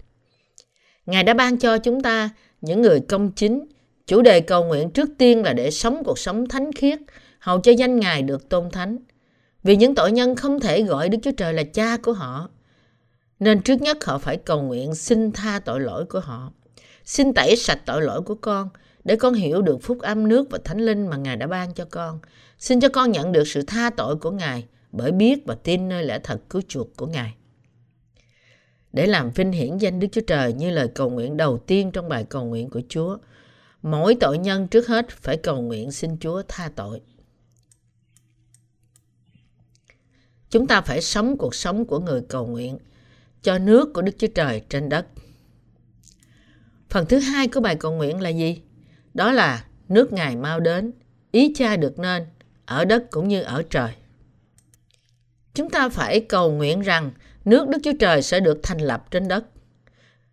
Ngài 1.05 1.23
đã 1.23 1.33
ban 1.33 1.59
cho 1.59 1.77
chúng 1.77 2.01
ta 2.01 2.29
những 2.61 2.81
người 2.81 2.99
công 2.99 3.31
chính. 3.31 3.65
Chủ 4.11 4.21
đề 4.21 4.41
cầu 4.41 4.63
nguyện 4.63 4.89
trước 4.89 5.09
tiên 5.17 5.43
là 5.43 5.53
để 5.53 5.71
sống 5.71 6.03
cuộc 6.05 6.19
sống 6.19 6.47
thánh 6.47 6.73
khiết, 6.73 6.99
hầu 7.39 7.59
cho 7.59 7.71
danh 7.71 7.99
Ngài 7.99 8.21
được 8.21 8.49
tôn 8.49 8.69
thánh. 8.69 8.97
Vì 9.63 9.75
những 9.75 9.95
tội 9.95 10.11
nhân 10.11 10.35
không 10.35 10.59
thể 10.59 10.83
gọi 10.83 11.09
Đức 11.09 11.17
Chúa 11.23 11.31
Trời 11.37 11.53
là 11.53 11.63
cha 11.63 11.97
của 11.97 12.13
họ. 12.13 12.49
Nên 13.39 13.61
trước 13.61 13.81
nhất 13.81 14.05
họ 14.05 14.17
phải 14.17 14.37
cầu 14.37 14.61
nguyện 14.61 14.95
xin 14.95 15.31
tha 15.31 15.59
tội 15.59 15.79
lỗi 15.79 16.05
của 16.05 16.19
họ. 16.19 16.51
Xin 17.05 17.33
tẩy 17.33 17.55
sạch 17.55 17.81
tội 17.85 18.01
lỗi 18.01 18.21
của 18.21 18.35
con 18.35 18.69
để 19.03 19.15
con 19.15 19.33
hiểu 19.33 19.61
được 19.61 19.77
phúc 19.81 19.99
âm 20.01 20.27
nước 20.27 20.47
và 20.49 20.59
thánh 20.63 20.79
linh 20.79 21.07
mà 21.07 21.17
Ngài 21.17 21.37
đã 21.37 21.47
ban 21.47 21.73
cho 21.73 21.85
con. 21.91 22.19
Xin 22.59 22.79
cho 22.79 22.89
con 22.89 23.11
nhận 23.11 23.31
được 23.31 23.47
sự 23.47 23.61
tha 23.61 23.89
tội 23.89 24.15
của 24.15 24.31
Ngài 24.31 24.65
bởi 24.91 25.11
biết 25.11 25.45
và 25.45 25.55
tin 25.55 25.89
nơi 25.89 26.03
lẽ 26.03 26.19
thật 26.23 26.41
cứu 26.49 26.61
chuộc 26.67 26.97
của 26.97 27.07
Ngài. 27.07 27.33
Để 28.93 29.07
làm 29.07 29.31
vinh 29.31 29.51
hiển 29.51 29.77
danh 29.77 29.99
Đức 29.99 30.07
Chúa 30.11 30.21
Trời 30.27 30.53
như 30.53 30.71
lời 30.71 30.87
cầu 30.95 31.09
nguyện 31.09 31.37
đầu 31.37 31.57
tiên 31.57 31.91
trong 31.91 32.09
bài 32.09 32.25
cầu 32.29 32.45
nguyện 32.45 32.69
của 32.69 32.81
Chúa, 32.89 33.17
mỗi 33.81 34.15
tội 34.19 34.37
nhân 34.37 34.67
trước 34.67 34.87
hết 34.87 35.09
phải 35.09 35.37
cầu 35.37 35.61
nguyện 35.61 35.91
xin 35.91 36.17
Chúa 36.19 36.43
tha 36.47 36.71
tội. 36.75 37.01
Chúng 40.49 40.67
ta 40.67 40.81
phải 40.81 41.01
sống 41.01 41.37
cuộc 41.37 41.55
sống 41.55 41.85
của 41.85 41.99
người 41.99 42.21
cầu 42.29 42.47
nguyện 42.47 42.77
cho 43.41 43.57
nước 43.57 43.93
của 43.93 44.01
Đức 44.01 44.11
Chúa 44.17 44.27
Trời 44.35 44.61
trên 44.69 44.89
đất. 44.89 45.05
Phần 46.89 47.05
thứ 47.05 47.19
hai 47.19 47.47
của 47.47 47.59
bài 47.59 47.75
cầu 47.75 47.91
nguyện 47.91 48.21
là 48.21 48.29
gì? 48.29 48.61
Đó 49.13 49.31
là 49.31 49.65
nước 49.87 50.13
Ngài 50.13 50.35
mau 50.35 50.59
đến, 50.59 50.91
ý 51.31 51.53
cha 51.55 51.75
được 51.75 51.99
nên, 51.99 52.25
ở 52.65 52.85
đất 52.85 53.11
cũng 53.11 53.27
như 53.27 53.41
ở 53.41 53.63
trời. 53.69 53.91
Chúng 55.53 55.69
ta 55.69 55.89
phải 55.89 56.19
cầu 56.19 56.51
nguyện 56.51 56.81
rằng 56.81 57.11
nước 57.45 57.67
Đức 57.67 57.77
Chúa 57.83 57.93
Trời 57.99 58.21
sẽ 58.21 58.39
được 58.39 58.59
thành 58.63 58.79
lập 58.79 59.11
trên 59.11 59.27
đất. 59.27 59.45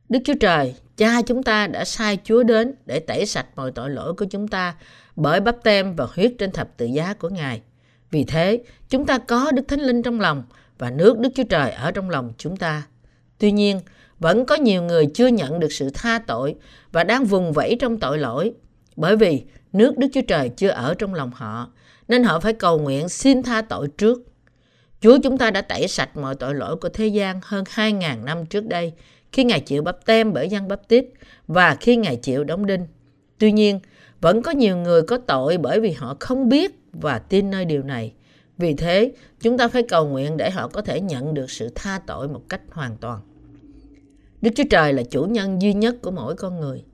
Đức 0.09 0.19
Chúa 0.25 0.35
Trời 0.41 0.75
cha 0.99 1.23
chúng 1.23 1.43
ta 1.43 1.67
đã 1.67 1.85
sai 1.85 2.19
Chúa 2.25 2.43
đến 2.43 2.75
để 2.87 3.01
tẩy 3.01 3.27
sạch 3.27 3.47
mọi 3.57 3.73
tội 3.73 3.91
lỗi 3.91 4.15
của 4.15 4.25
chúng 4.25 4.49
ta 4.49 4.75
bởi 5.17 5.41
bắp 5.41 5.57
tem 5.63 5.97
và 5.97 6.07
huyết 6.15 6.33
trên 6.39 6.53
thập 6.53 6.77
tự 6.77 6.87
giá 6.87 7.15
của 7.15 7.29
Ngài. 7.29 7.63
Vì 8.11 8.25
thế, 8.25 8.63
chúng 8.89 9.07
ta 9.07 9.19
có 9.19 9.51
Đức 9.51 9.63
Thánh 9.69 9.81
Linh 9.81 10.03
trong 10.03 10.21
lòng 10.21 10.43
và 10.79 10.91
nước 10.91 11.19
Đức 11.19 11.29
Chúa 11.35 11.45
Trời 11.45 11.71
ở 11.71 11.91
trong 11.91 12.11
lòng 12.11 12.33
chúng 12.39 12.57
ta. 12.57 12.83
Tuy 13.39 13.53
nhiên, 13.53 13.81
vẫn 14.19 14.47
có 14.47 14.55
nhiều 14.55 14.83
người 14.83 15.07
chưa 15.15 15.27
nhận 15.27 15.61
được 15.61 15.73
sự 15.73 15.91
tha 15.95 16.19
tội 16.19 16.55
và 16.93 17.05
đang 17.05 17.25
vùng 17.25 17.53
vẫy 17.53 17.77
trong 17.81 17.99
tội 17.99 18.19
lỗi. 18.19 18.53
Bởi 18.97 19.17
vì 19.17 19.45
nước 19.73 19.99
Đức 19.99 20.09
Chúa 20.15 20.23
Trời 20.29 20.49
chưa 20.49 20.69
ở 20.69 20.95
trong 20.99 21.15
lòng 21.15 21.31
họ, 21.35 21.73
nên 22.09 22.25
họ 22.25 22.41
phải 22.41 22.53
cầu 22.53 22.79
nguyện 22.79 23.09
xin 23.09 23.43
tha 23.43 23.63
tội 23.63 23.89
trước. 23.99 24.23
Chúa 25.01 25.19
chúng 25.23 25.39
ta 25.39 25.51
đã 25.51 25.61
tẩy 25.61 25.89
sạch 25.89 26.17
mọi 26.17 26.35
tội 26.35 26.55
lỗi 26.55 26.77
của 26.77 26.89
thế 26.89 27.07
gian 27.07 27.41
hơn 27.43 27.65
2.000 27.65 28.25
năm 28.25 28.47
trước 28.47 28.67
đây 28.67 28.93
khi 29.33 29.45
Ngài 29.45 29.61
chịu 29.61 29.83
bắp 29.83 30.07
tem 30.07 30.33
bởi 30.33 30.49
dân 30.49 30.69
bắp 30.69 30.89
tít 30.89 31.05
và 31.47 31.75
khi 31.81 31.97
Ngài 31.97 32.17
chịu 32.17 32.45
đóng 32.45 32.67
đinh. 32.67 32.87
Tuy 33.39 33.53
nhiên, 33.53 33.81
vẫn 34.21 34.43
có 34.43 34.51
nhiều 34.51 34.77
người 34.77 35.03
có 35.03 35.19
tội 35.19 35.59
bởi 35.59 35.81
vì 35.81 35.93
họ 35.93 36.17
không 36.21 36.49
biết 36.49 36.79
và 36.93 37.19
tin 37.19 37.51
nơi 37.51 37.65
điều 37.65 37.83
này. 37.83 38.13
Vì 38.59 38.75
thế, 38.75 39.13
chúng 39.41 39.59
ta 39.59 39.69
phải 39.69 39.83
cầu 39.83 40.09
nguyện 40.09 40.37
để 40.37 40.51
họ 40.51 40.69
có 40.69 40.83
thể 40.83 41.01
nhận 41.01 41.35
được 41.35 41.51
sự 41.51 41.69
tha 41.75 42.01
tội 42.07 42.29
một 42.29 42.43
cách 42.49 42.61
hoàn 42.71 42.97
toàn. 42.97 43.21
Đức 44.41 44.51
Chúa 44.57 44.65
Trời 44.71 44.93
là 44.93 45.03
chủ 45.03 45.25
nhân 45.25 45.63
duy 45.63 45.75
nhất 45.75 45.97
của 46.03 46.11
mỗi 46.11 46.35
con 46.35 46.61
người. 46.61 46.85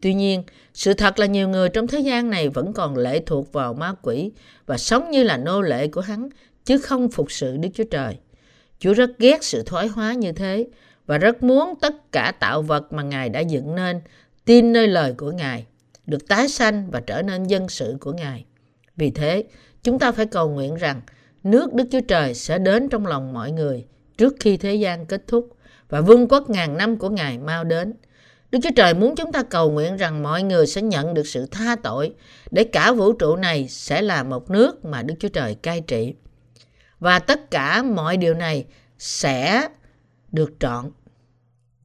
Tuy 0.00 0.14
nhiên, 0.14 0.42
sự 0.74 0.94
thật 0.94 1.18
là 1.18 1.26
nhiều 1.26 1.48
người 1.48 1.68
trong 1.68 1.86
thế 1.86 1.98
gian 1.98 2.30
này 2.30 2.48
vẫn 2.48 2.72
còn 2.72 2.96
lệ 2.96 3.20
thuộc 3.26 3.52
vào 3.52 3.74
ma 3.74 3.94
quỷ 4.02 4.32
và 4.66 4.78
sống 4.78 5.10
như 5.10 5.22
là 5.22 5.36
nô 5.36 5.60
lệ 5.60 5.88
của 5.88 6.00
hắn, 6.00 6.28
chứ 6.64 6.78
không 6.78 7.08
phục 7.10 7.32
sự 7.32 7.56
Đức 7.56 7.68
Chúa 7.74 7.84
Trời. 7.90 8.16
Chúa 8.78 8.94
rất 8.94 9.10
ghét 9.18 9.44
sự 9.44 9.62
thoái 9.66 9.88
hóa 9.88 10.14
như 10.14 10.32
thế 10.32 10.66
và 11.12 11.18
rất 11.18 11.42
muốn 11.42 11.74
tất 11.80 12.12
cả 12.12 12.32
tạo 12.40 12.62
vật 12.62 12.92
mà 12.92 13.02
Ngài 13.02 13.28
đã 13.28 13.40
dựng 13.40 13.74
nên 13.74 14.00
tin 14.44 14.72
nơi 14.72 14.88
lời 14.88 15.14
của 15.16 15.30
Ngài, 15.30 15.66
được 16.06 16.28
tái 16.28 16.48
sanh 16.48 16.90
và 16.90 17.00
trở 17.00 17.22
nên 17.22 17.44
dân 17.44 17.68
sự 17.68 17.96
của 18.00 18.12
Ngài. 18.12 18.44
Vì 18.96 19.10
thế, 19.10 19.44
chúng 19.82 19.98
ta 19.98 20.12
phải 20.12 20.26
cầu 20.26 20.50
nguyện 20.50 20.74
rằng 20.74 21.00
nước 21.44 21.74
Đức 21.74 21.84
Chúa 21.92 22.00
Trời 22.00 22.34
sẽ 22.34 22.58
đến 22.58 22.88
trong 22.88 23.06
lòng 23.06 23.32
mọi 23.32 23.52
người 23.52 23.86
trước 24.18 24.34
khi 24.40 24.56
thế 24.56 24.74
gian 24.74 25.06
kết 25.06 25.22
thúc 25.26 25.56
và 25.88 26.00
vương 26.00 26.28
quốc 26.28 26.50
ngàn 26.50 26.76
năm 26.76 26.96
của 26.96 27.10
Ngài 27.10 27.38
mau 27.38 27.64
đến. 27.64 27.94
Đức 28.50 28.58
Chúa 28.62 28.72
Trời 28.76 28.94
muốn 28.94 29.14
chúng 29.16 29.32
ta 29.32 29.42
cầu 29.42 29.70
nguyện 29.70 29.96
rằng 29.96 30.22
mọi 30.22 30.42
người 30.42 30.66
sẽ 30.66 30.82
nhận 30.82 31.14
được 31.14 31.26
sự 31.26 31.46
tha 31.50 31.76
tội 31.82 32.14
để 32.50 32.64
cả 32.64 32.92
vũ 32.92 33.12
trụ 33.12 33.36
này 33.36 33.68
sẽ 33.68 34.02
là 34.02 34.22
một 34.22 34.50
nước 34.50 34.84
mà 34.84 35.02
Đức 35.02 35.14
Chúa 35.20 35.28
Trời 35.28 35.54
cai 35.54 35.80
trị. 35.80 36.14
Và 37.00 37.18
tất 37.18 37.50
cả 37.50 37.82
mọi 37.82 38.16
điều 38.16 38.34
này 38.34 38.64
sẽ 38.98 39.68
được 40.32 40.52
trọn. 40.60 40.90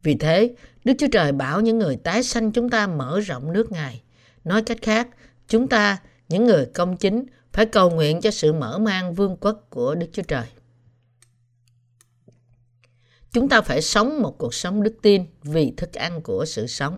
Vì 0.04 0.16
thế, 0.16 0.56
Đức 0.84 0.94
Chúa 0.98 1.08
Trời 1.12 1.32
bảo 1.32 1.62
những 1.62 1.80
người 1.80 1.96
tái 1.96 2.24
sanh 2.24 2.52
chúng 2.52 2.70
ta 2.70 2.88
mở 2.88 3.20
rộng 3.20 3.54
nước 3.54 3.72
Ngài. 3.72 4.02
Nói 4.44 4.62
cách 4.62 4.78
khác, 4.82 5.08
chúng 5.48 5.68
ta, 5.68 5.98
những 6.30 6.46
người 6.46 6.66
công 6.66 6.98
chính, 6.98 7.26
phải 7.54 7.66
cầu 7.66 7.90
nguyện 7.90 8.22
cho 8.22 8.32
sự 8.32 8.54
mở 8.54 8.78
mang 8.78 9.14
vương 9.14 9.38
quốc 9.38 9.68
của 9.70 9.96
Đức 9.96 10.08
Chúa 10.14 10.24
Trời. 10.24 10.46
Chúng 13.32 13.50
ta 13.50 13.62
phải 13.62 13.82
sống 13.82 14.22
một 14.22 14.38
cuộc 14.38 14.54
sống 14.54 14.84
đức 14.84 14.94
tin 15.02 15.26
vì 15.44 15.74
thức 15.78 15.94
ăn 15.94 16.22
của 16.22 16.46
sự 16.46 16.68
sống. 16.68 16.98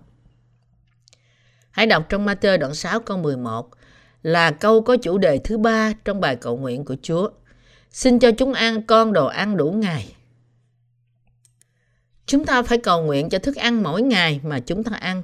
Hãy 1.72 1.86
đọc 1.86 2.06
trong 2.10 2.25
Matthew 2.25 2.58
đoạn 2.58 2.74
6 2.74 3.00
câu 3.00 3.18
11 3.18 3.70
là 4.24 4.51
câu 4.51 4.82
có 4.82 4.98
chủ 4.98 5.18
đề 5.18 5.39
thứ 5.44 5.58
ba 5.58 5.94
trong 6.06 6.22
bài 6.22 6.36
cầu 6.36 6.58
nguyện 6.58 6.86
của 6.86 6.96
Chúa. 7.01 7.29
Xin 7.91 8.20
cho 8.20 8.31
chúng 8.31 8.53
ăn 8.53 8.83
con 8.83 9.14
đồ 9.14 9.25
ăn 9.25 9.57
đủ 9.57 9.72
ngày. 9.72 10.16
Chúng 12.29 12.46
ta 12.46 12.63
phải 12.63 12.77
cầu 12.77 13.01
nguyện 13.01 13.29
cho 13.29 13.39
thức 13.39 13.55
ăn 13.55 13.83
mỗi 13.83 14.01
ngày 14.01 14.39
mà 14.44 14.59
chúng 14.59 14.83
ta 14.83 14.96
ăn. 14.96 15.24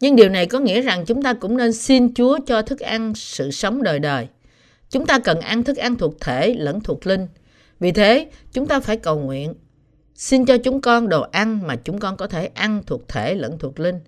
Nhưng 0.00 0.16
điều 0.16 0.28
này 0.28 0.46
có 0.46 0.58
nghĩa 0.58 0.80
rằng 0.80 1.04
chúng 1.04 1.22
ta 1.22 1.32
cũng 1.32 1.56
nên 1.56 1.72
xin 1.72 2.14
Chúa 2.14 2.38
cho 2.46 2.62
thức 2.62 2.80
ăn 2.80 3.14
sự 3.14 3.50
sống 3.50 3.82
đời 3.82 3.98
đời. 3.98 4.28
Chúng 4.90 5.06
ta 5.06 5.18
cần 5.18 5.40
ăn 5.40 5.64
thức 5.64 5.76
ăn 5.76 5.96
thuộc 5.96 6.20
thể 6.20 6.54
lẫn 6.54 6.80
thuộc 6.80 7.06
linh. 7.06 7.26
Vì 7.80 7.92
thế, 7.92 8.30
chúng 8.52 8.66
ta 8.66 8.80
phải 8.80 8.96
cầu 8.96 9.18
nguyện. 9.18 9.54
Xin 10.14 10.44
cho 10.44 10.56
chúng 10.58 10.80
con 10.80 11.08
đồ 11.08 11.20
ăn 11.20 11.66
mà 11.66 11.76
chúng 11.76 11.98
con 11.98 12.16
có 12.16 12.26
thể 12.26 12.50
ăn 12.54 12.82
thuộc 12.86 13.08
thể 13.08 13.34
lẫn 13.34 13.58
thuộc 13.58 13.80
linh. 13.80 14.00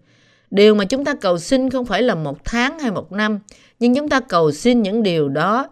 Điều 0.51 0.75
mà 0.75 0.85
chúng 0.85 1.05
ta 1.05 1.15
cầu 1.15 1.39
xin 1.39 1.71
không 1.71 1.87
phải 1.87 2.03
là 2.03 2.15
một 2.15 2.45
tháng 2.45 2.79
hay 2.79 2.91
một 2.91 3.13
năm, 3.13 3.39
nhưng 3.79 3.95
chúng 3.95 4.09
ta 4.09 4.21
cầu 4.21 4.53
xin 4.53 4.83
những 4.83 5.03
điều 5.03 5.29
đó 5.29 5.69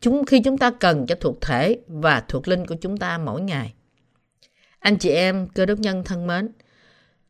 chúng 0.00 0.24
khi 0.24 0.40
chúng 0.40 0.58
ta 0.58 0.70
cần 0.70 1.06
cho 1.06 1.14
thuộc 1.14 1.40
thể 1.40 1.78
và 1.88 2.22
thuộc 2.28 2.48
linh 2.48 2.66
của 2.66 2.74
chúng 2.80 2.96
ta 2.96 3.18
mỗi 3.18 3.40
ngày. 3.40 3.72
Anh 4.78 4.96
chị 4.96 5.10
em 5.10 5.48
cơ 5.48 5.66
đốc 5.66 5.78
nhân 5.78 6.04
thân 6.04 6.26
mến, 6.26 6.48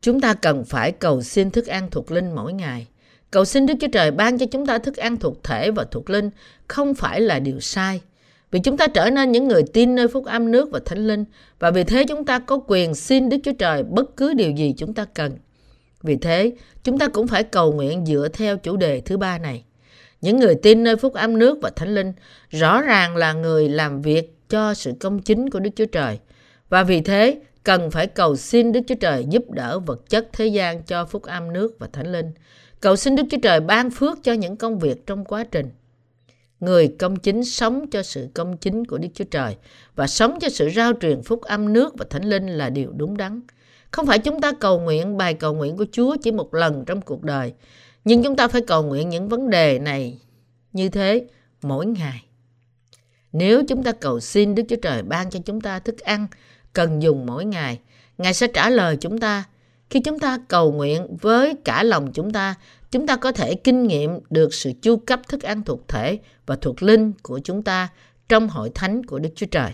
chúng 0.01 0.21
ta 0.21 0.33
cần 0.33 0.65
phải 0.65 0.91
cầu 0.91 1.21
xin 1.21 1.51
thức 1.51 1.67
ăn 1.67 1.89
thuộc 1.91 2.11
linh 2.11 2.31
mỗi 2.35 2.53
ngày. 2.53 2.87
Cầu 3.31 3.45
xin 3.45 3.65
Đức 3.65 3.73
Chúa 3.81 3.87
Trời 3.87 4.11
ban 4.11 4.37
cho 4.37 4.45
chúng 4.51 4.65
ta 4.65 4.77
thức 4.77 4.97
ăn 4.97 5.17
thuộc 5.17 5.43
thể 5.43 5.71
và 5.71 5.85
thuộc 5.91 6.09
linh 6.09 6.29
không 6.67 6.93
phải 6.93 7.21
là 7.21 7.39
điều 7.39 7.59
sai. 7.59 8.01
Vì 8.51 8.59
chúng 8.59 8.77
ta 8.77 8.87
trở 8.87 9.09
nên 9.09 9.31
những 9.31 9.47
người 9.47 9.63
tin 9.73 9.95
nơi 9.95 10.07
phúc 10.07 10.25
âm 10.25 10.51
nước 10.51 10.71
và 10.71 10.79
thánh 10.85 11.07
linh 11.07 11.25
và 11.59 11.71
vì 11.71 11.83
thế 11.83 12.05
chúng 12.07 12.25
ta 12.25 12.39
có 12.39 12.59
quyền 12.67 12.95
xin 12.95 13.29
Đức 13.29 13.37
Chúa 13.43 13.53
Trời 13.59 13.83
bất 13.83 14.17
cứ 14.17 14.33
điều 14.33 14.51
gì 14.51 14.73
chúng 14.77 14.93
ta 14.93 15.05
cần. 15.13 15.37
Vì 16.03 16.15
thế, 16.15 16.51
chúng 16.83 16.99
ta 16.99 17.07
cũng 17.07 17.27
phải 17.27 17.43
cầu 17.43 17.71
nguyện 17.73 18.05
dựa 18.05 18.27
theo 18.33 18.57
chủ 18.57 18.77
đề 18.77 19.01
thứ 19.01 19.17
ba 19.17 19.37
này. 19.37 19.63
Những 20.21 20.39
người 20.39 20.55
tin 20.55 20.83
nơi 20.83 20.95
phúc 20.95 21.13
âm 21.13 21.39
nước 21.39 21.57
và 21.61 21.69
thánh 21.69 21.95
linh 21.95 22.13
rõ 22.49 22.81
ràng 22.81 23.15
là 23.15 23.33
người 23.33 23.69
làm 23.69 24.01
việc 24.01 24.49
cho 24.49 24.73
sự 24.73 24.93
công 24.99 25.21
chính 25.21 25.49
của 25.49 25.59
Đức 25.59 25.69
Chúa 25.75 25.85
Trời. 25.85 26.19
Và 26.69 26.83
vì 26.83 27.01
thế, 27.01 27.41
cần 27.63 27.91
phải 27.91 28.07
cầu 28.07 28.35
xin 28.35 28.71
Đức 28.71 28.81
Chúa 28.87 28.95
Trời 28.95 29.25
giúp 29.29 29.51
đỡ 29.51 29.79
vật 29.79 30.09
chất 30.09 30.29
thế 30.33 30.47
gian 30.47 30.83
cho 30.83 31.05
phúc 31.05 31.23
âm 31.23 31.53
nước 31.53 31.75
và 31.79 31.87
thánh 31.93 32.11
linh. 32.11 32.31
Cầu 32.79 32.95
xin 32.95 33.15
Đức 33.15 33.23
Chúa 33.31 33.37
Trời 33.41 33.59
ban 33.59 33.89
phước 33.89 34.23
cho 34.23 34.33
những 34.33 34.57
công 34.57 34.79
việc 34.79 35.07
trong 35.07 35.25
quá 35.25 35.43
trình. 35.51 35.69
Người 36.59 36.87
công 36.99 37.15
chính 37.15 37.45
sống 37.45 37.89
cho 37.89 38.03
sự 38.03 38.27
công 38.33 38.57
chính 38.57 38.85
của 38.85 38.97
Đức 38.97 39.07
Chúa 39.13 39.25
Trời 39.31 39.55
và 39.95 40.07
sống 40.07 40.37
cho 40.41 40.49
sự 40.49 40.69
rao 40.75 40.93
truyền 41.01 41.23
phúc 41.23 41.41
âm 41.41 41.73
nước 41.73 41.93
và 41.97 42.05
thánh 42.09 42.23
linh 42.23 42.47
là 42.47 42.69
điều 42.69 42.91
đúng 42.91 43.17
đắn. 43.17 43.41
Không 43.91 44.05
phải 44.05 44.19
chúng 44.19 44.41
ta 44.41 44.51
cầu 44.51 44.79
nguyện 44.79 45.17
bài 45.17 45.33
cầu 45.33 45.53
nguyện 45.53 45.77
của 45.77 45.85
Chúa 45.91 46.15
chỉ 46.23 46.31
một 46.31 46.53
lần 46.53 46.85
trong 46.85 47.01
cuộc 47.01 47.23
đời, 47.23 47.53
nhưng 48.05 48.23
chúng 48.23 48.35
ta 48.35 48.47
phải 48.47 48.61
cầu 48.61 48.83
nguyện 48.83 49.09
những 49.09 49.29
vấn 49.29 49.49
đề 49.49 49.79
này 49.79 50.19
như 50.73 50.89
thế 50.89 51.27
mỗi 51.61 51.85
ngày. 51.85 52.25
Nếu 53.31 53.63
chúng 53.67 53.83
ta 53.83 53.91
cầu 53.91 54.19
xin 54.19 54.55
Đức 54.55 54.63
Chúa 54.69 54.75
Trời 54.75 55.03
ban 55.03 55.29
cho 55.29 55.39
chúng 55.45 55.61
ta 55.61 55.79
thức 55.79 55.99
ăn 55.99 56.27
cần 56.73 57.01
dùng 57.01 57.25
mỗi 57.25 57.45
ngày, 57.45 57.79
Ngài 58.17 58.33
sẽ 58.33 58.47
trả 58.47 58.69
lời 58.69 58.97
chúng 59.01 59.17
ta. 59.17 59.43
Khi 59.89 59.99
chúng 59.99 60.19
ta 60.19 60.37
cầu 60.47 60.71
nguyện 60.71 61.17
với 61.21 61.55
cả 61.65 61.83
lòng 61.83 62.11
chúng 62.13 62.33
ta, 62.33 62.55
chúng 62.91 63.07
ta 63.07 63.15
có 63.15 63.31
thể 63.31 63.55
kinh 63.55 63.87
nghiệm 63.87 64.19
được 64.29 64.53
sự 64.53 64.71
chu 64.81 64.97
cấp 64.97 65.21
thức 65.27 65.41
ăn 65.41 65.63
thuộc 65.63 65.87
thể 65.87 66.19
và 66.45 66.55
thuộc 66.55 66.83
linh 66.83 67.13
của 67.23 67.39
chúng 67.43 67.63
ta 67.63 67.89
trong 68.29 68.49
hội 68.49 68.71
thánh 68.75 69.05
của 69.05 69.19
Đức 69.19 69.29
Chúa 69.35 69.45
Trời. 69.45 69.71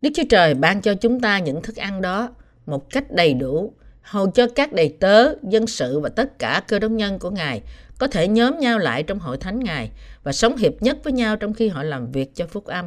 Đức 0.00 0.10
Chúa 0.14 0.22
Trời 0.30 0.54
ban 0.54 0.80
cho 0.80 0.94
chúng 0.94 1.20
ta 1.20 1.38
những 1.38 1.62
thức 1.62 1.76
ăn 1.76 2.00
đó 2.00 2.28
một 2.66 2.90
cách 2.90 3.12
đầy 3.12 3.34
đủ, 3.34 3.74
hầu 4.02 4.30
cho 4.30 4.46
các 4.54 4.72
đầy 4.72 4.96
tớ, 5.00 5.34
dân 5.42 5.66
sự 5.66 6.00
và 6.00 6.08
tất 6.08 6.38
cả 6.38 6.62
cơ 6.68 6.78
đốc 6.78 6.90
nhân 6.90 7.18
của 7.18 7.30
Ngài 7.30 7.62
có 7.98 8.06
thể 8.06 8.28
nhóm 8.28 8.58
nhau 8.58 8.78
lại 8.78 9.02
trong 9.02 9.18
hội 9.18 9.36
thánh 9.36 9.60
Ngài 9.60 9.90
và 10.22 10.32
sống 10.32 10.56
hiệp 10.56 10.72
nhất 10.82 10.98
với 11.04 11.12
nhau 11.12 11.36
trong 11.36 11.54
khi 11.54 11.68
họ 11.68 11.82
làm 11.82 12.12
việc 12.12 12.34
cho 12.34 12.46
phúc 12.46 12.64
âm, 12.64 12.84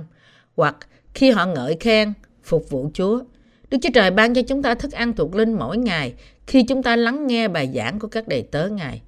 hoặc 0.55 0.75
khi 1.13 1.31
họ 1.31 1.45
ngợi 1.45 1.77
khen, 1.79 2.13
phục 2.45 2.69
vụ 2.69 2.89
Chúa. 2.93 3.21
Đức 3.69 3.77
Chúa 3.81 3.89
Trời 3.93 4.11
ban 4.11 4.33
cho 4.33 4.41
chúng 4.41 4.63
ta 4.63 4.75
thức 4.75 4.91
ăn 4.91 5.13
thuộc 5.13 5.35
linh 5.35 5.53
mỗi 5.53 5.77
ngày 5.77 6.13
khi 6.47 6.63
chúng 6.63 6.83
ta 6.83 6.95
lắng 6.95 7.27
nghe 7.27 7.47
bài 7.47 7.71
giảng 7.75 7.99
của 7.99 8.07
các 8.07 8.27
đầy 8.27 8.41
tớ 8.41 8.67
Ngài. 8.67 9.01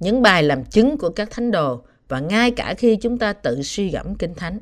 Những 0.00 0.22
bài 0.22 0.42
làm 0.42 0.64
chứng 0.64 0.98
của 0.98 1.08
các 1.08 1.30
thánh 1.30 1.50
đồ 1.50 1.82
và 2.08 2.20
ngay 2.20 2.50
cả 2.50 2.74
khi 2.78 2.96
chúng 2.96 3.18
ta 3.18 3.32
tự 3.32 3.62
suy 3.62 3.90
gẫm 3.90 4.14
kinh 4.14 4.34
thánh. 4.34 4.58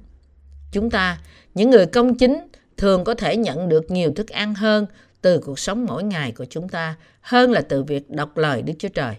Chúng 0.72 0.90
ta, 0.90 1.20
những 1.54 1.70
người 1.70 1.86
công 1.86 2.14
chính, 2.14 2.38
thường 2.76 3.04
có 3.04 3.14
thể 3.14 3.36
nhận 3.36 3.68
được 3.68 3.90
nhiều 3.90 4.12
thức 4.16 4.28
ăn 4.28 4.54
hơn 4.54 4.86
từ 5.22 5.38
cuộc 5.38 5.58
sống 5.58 5.84
mỗi 5.84 6.02
ngày 6.02 6.32
của 6.32 6.44
chúng 6.44 6.68
ta 6.68 6.96
hơn 7.20 7.52
là 7.52 7.60
từ 7.60 7.82
việc 7.82 8.10
đọc 8.10 8.38
lời 8.38 8.62
Đức 8.62 8.72
Chúa 8.78 8.88
Trời. 8.88 9.14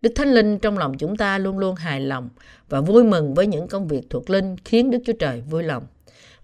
Đức 0.00 0.12
Thánh 0.14 0.28
Linh 0.28 0.58
trong 0.58 0.78
lòng 0.78 0.98
chúng 0.98 1.16
ta 1.16 1.38
luôn 1.38 1.58
luôn 1.58 1.74
hài 1.74 2.00
lòng 2.00 2.28
và 2.68 2.80
vui 2.80 3.04
mừng 3.04 3.34
với 3.34 3.46
những 3.46 3.68
công 3.68 3.88
việc 3.88 4.10
thuộc 4.10 4.30
linh 4.30 4.56
khiến 4.64 4.90
Đức 4.90 4.98
Chúa 5.04 5.12
Trời 5.12 5.40
vui 5.40 5.62
lòng. 5.62 5.86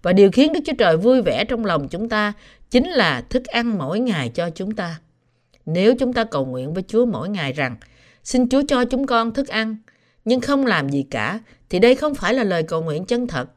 Và 0.01 0.13
điều 0.13 0.31
khiến 0.31 0.53
Đức 0.53 0.59
Chúa 0.65 0.73
Trời 0.77 0.97
vui 0.97 1.21
vẻ 1.21 1.45
trong 1.45 1.65
lòng 1.65 1.87
chúng 1.87 2.09
ta 2.09 2.33
chính 2.69 2.89
là 2.89 3.21
thức 3.21 3.45
ăn 3.45 3.77
mỗi 3.77 3.99
ngày 3.99 4.29
cho 4.29 4.49
chúng 4.49 4.75
ta. 4.75 4.99
Nếu 5.65 5.95
chúng 5.99 6.13
ta 6.13 6.23
cầu 6.23 6.45
nguyện 6.45 6.73
với 6.73 6.83
Chúa 6.87 7.05
mỗi 7.05 7.29
ngày 7.29 7.53
rằng 7.53 7.75
xin 8.23 8.49
Chúa 8.49 8.61
cho 8.67 8.85
chúng 8.85 9.05
con 9.05 9.33
thức 9.33 9.47
ăn, 9.47 9.77
nhưng 10.25 10.41
không 10.41 10.65
làm 10.65 10.89
gì 10.89 11.05
cả, 11.11 11.39
thì 11.69 11.79
đây 11.79 11.95
không 11.95 12.15
phải 12.15 12.33
là 12.33 12.43
lời 12.43 12.63
cầu 12.63 12.81
nguyện 12.81 13.05
chân 13.05 13.27
thật. 13.27 13.49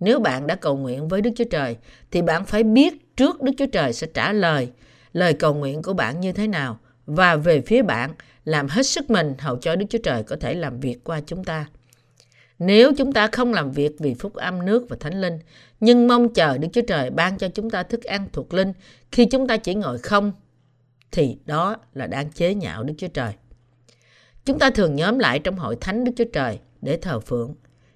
Nếu 0.00 0.20
bạn 0.20 0.46
đã 0.46 0.54
cầu 0.54 0.76
nguyện 0.76 1.08
với 1.08 1.20
Đức 1.20 1.30
Chúa 1.36 1.44
Trời, 1.44 1.76
thì 2.10 2.22
bạn 2.22 2.44
phải 2.44 2.62
biết 2.62 3.16
trước 3.16 3.42
Đức 3.42 3.52
Chúa 3.58 3.66
Trời 3.66 3.92
sẽ 3.92 4.06
trả 4.14 4.32
lời 4.32 4.70
lời 5.12 5.32
cầu 5.32 5.54
nguyện 5.54 5.82
của 5.82 5.92
bạn 5.92 6.20
như 6.20 6.32
thế 6.32 6.46
nào 6.46 6.78
và 7.06 7.36
về 7.36 7.60
phía 7.60 7.82
bạn 7.82 8.10
làm 8.44 8.68
hết 8.68 8.86
sức 8.86 9.10
mình 9.10 9.34
hầu 9.38 9.56
cho 9.56 9.76
Đức 9.76 9.86
Chúa 9.90 9.98
Trời 10.02 10.22
có 10.22 10.36
thể 10.40 10.54
làm 10.54 10.80
việc 10.80 11.04
qua 11.04 11.20
chúng 11.26 11.44
ta. 11.44 11.66
Nếu 12.58 12.92
chúng 12.96 13.12
ta 13.12 13.26
không 13.26 13.52
làm 13.52 13.72
việc 13.72 13.92
vì 13.98 14.14
phúc 14.14 14.34
âm 14.34 14.64
nước 14.64 14.86
và 14.88 14.96
thánh 15.00 15.20
linh, 15.20 15.38
nhưng 15.80 16.08
mong 16.08 16.34
chờ 16.34 16.58
Đức 16.58 16.68
Chúa 16.72 16.82
Trời 16.88 17.10
ban 17.10 17.38
cho 17.38 17.48
chúng 17.48 17.70
ta 17.70 17.82
thức 17.82 18.04
ăn 18.04 18.28
thuộc 18.32 18.54
linh 18.54 18.72
khi 19.12 19.24
chúng 19.24 19.46
ta 19.46 19.56
chỉ 19.56 19.74
ngồi 19.74 19.98
không, 19.98 20.32
thì 21.12 21.36
đó 21.44 21.76
là 21.94 22.06
đang 22.06 22.30
chế 22.30 22.54
nhạo 22.54 22.82
Đức 22.82 22.94
Chúa 22.98 23.08
Trời. 23.08 23.32
Chúng 24.44 24.58
ta 24.58 24.70
thường 24.70 24.94
nhóm 24.94 25.18
lại 25.18 25.38
trong 25.38 25.56
hội 25.56 25.76
thánh 25.80 26.04
Đức 26.04 26.12
Chúa 26.16 26.24
Trời 26.32 26.58
để 26.82 26.96
thờ 26.96 27.20
phượng. 27.20 27.54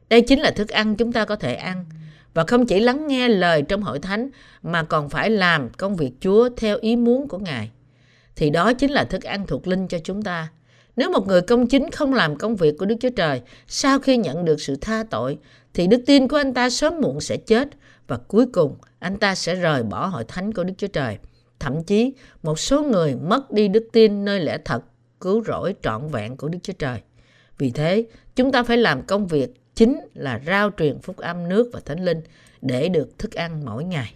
Đây 0.09 0.21
chính 0.21 0.41
là 0.41 0.51
thức 0.51 0.69
ăn 0.69 0.97
chúng 0.97 1.13
ta 1.13 1.25
có 1.25 1.37
thể 1.37 1.55
ăn 1.55 1.85
và 2.35 2.45
không 2.45 2.67
chỉ 2.67 2.81
lắng 2.81 3.07
nghe 3.07 3.29
lời 3.29 3.63
trong 3.63 3.83
hội 3.83 3.99
thánh 3.99 4.29
mà 4.63 4.83
còn 4.83 5.09
phải 5.09 5.31
làm 5.31 5.71
công 5.71 5.97
việc 5.97 6.13
Chúa 6.21 6.49
theo 6.57 6.79
ý 6.81 6.97
muốn 6.97 7.29
của 7.29 7.39
Ngài. 7.39 7.71
Thì 8.37 8.51
đó 8.51 8.73
chính 8.73 8.91
là 8.91 9.05
thức 9.05 9.23
ăn 9.23 9.47
thuộc 9.47 9.67
linh 9.67 9.89
cho 9.89 9.99
chúng 10.05 10.23
ta. 10.23 10.49
Nếu 10.97 11.11
một 11.11 11.27
người 11.27 11.43
công 11.43 11.67
chính 11.67 11.91
không 11.91 12.15
làm 12.15 12.37
công 12.37 12.57
việc 12.57 12.75
của 12.79 12.87
Đức 12.87 12.97
Chúa 13.01 13.11
Trời 13.11 13.41
sau 13.67 13.99
khi 13.99 14.17
nhận 14.17 14.45
được 14.45 14.61
sự 14.61 14.77
tha 14.81 15.05
tội 15.11 15.39
thì 15.75 15.87
đức 15.87 16.03
tin 16.07 16.29
của 16.29 16.37
anh 16.37 16.55
ta 16.55 16.71
sớm 16.71 17.01
muộn 17.01 17.21
sẽ 17.21 17.37
chết 17.37 17.69
và 18.07 18.17
cuối 18.17 18.47
cùng 18.47 18.77
anh 18.99 19.17
ta 19.17 19.35
sẽ 19.35 19.55
rời 19.55 19.83
bỏ 19.83 20.07
hội 20.07 20.25
thánh 20.29 20.53
của 20.53 20.65
Đức 20.65 20.75
Chúa 20.79 20.87
Trời. 20.87 21.19
Thậm 21.59 21.85
chí 21.85 22.13
một 22.43 22.59
số 22.59 22.83
người 22.83 23.15
mất 23.15 23.51
đi 23.51 23.69
đức 23.69 23.89
tin 23.93 24.25
nơi 24.25 24.41
lẽ 24.41 24.59
thật 24.65 24.83
cứu 25.21 25.45
rỗi 25.45 25.75
trọn 25.83 26.09
vẹn 26.09 26.37
của 26.37 26.49
Đức 26.49 26.59
Chúa 26.63 26.73
Trời. 26.73 27.01
Vì 27.59 27.71
thế, 27.71 28.07
chúng 28.37 28.53
ta 28.53 28.63
phải 28.63 28.77
làm 28.77 29.03
công 29.07 29.27
việc 29.27 29.75
chính 29.75 30.01
là 30.15 30.41
rao 30.47 30.71
truyền 30.79 30.99
phúc 30.99 31.17
âm 31.17 31.49
nước 31.49 31.71
và 31.73 31.81
thánh 31.85 32.05
linh 32.05 32.21
để 32.63 32.89
được 32.89 33.19
thức 33.19 33.33
ăn 33.33 33.65
mỗi 33.65 33.85
ngày. 33.85 34.15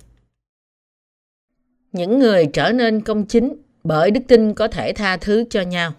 Những 1.93 2.19
người 2.19 2.47
trở 2.53 2.73
nên 2.73 3.01
công 3.01 3.27
chính 3.27 3.57
bởi 3.85 4.11
đức 4.11 4.21
tin 4.29 4.55
có 4.55 4.69
thể 4.69 4.93
tha 4.93 5.17
thứ 5.17 5.45
cho 5.51 5.63
nhau. 5.63 5.93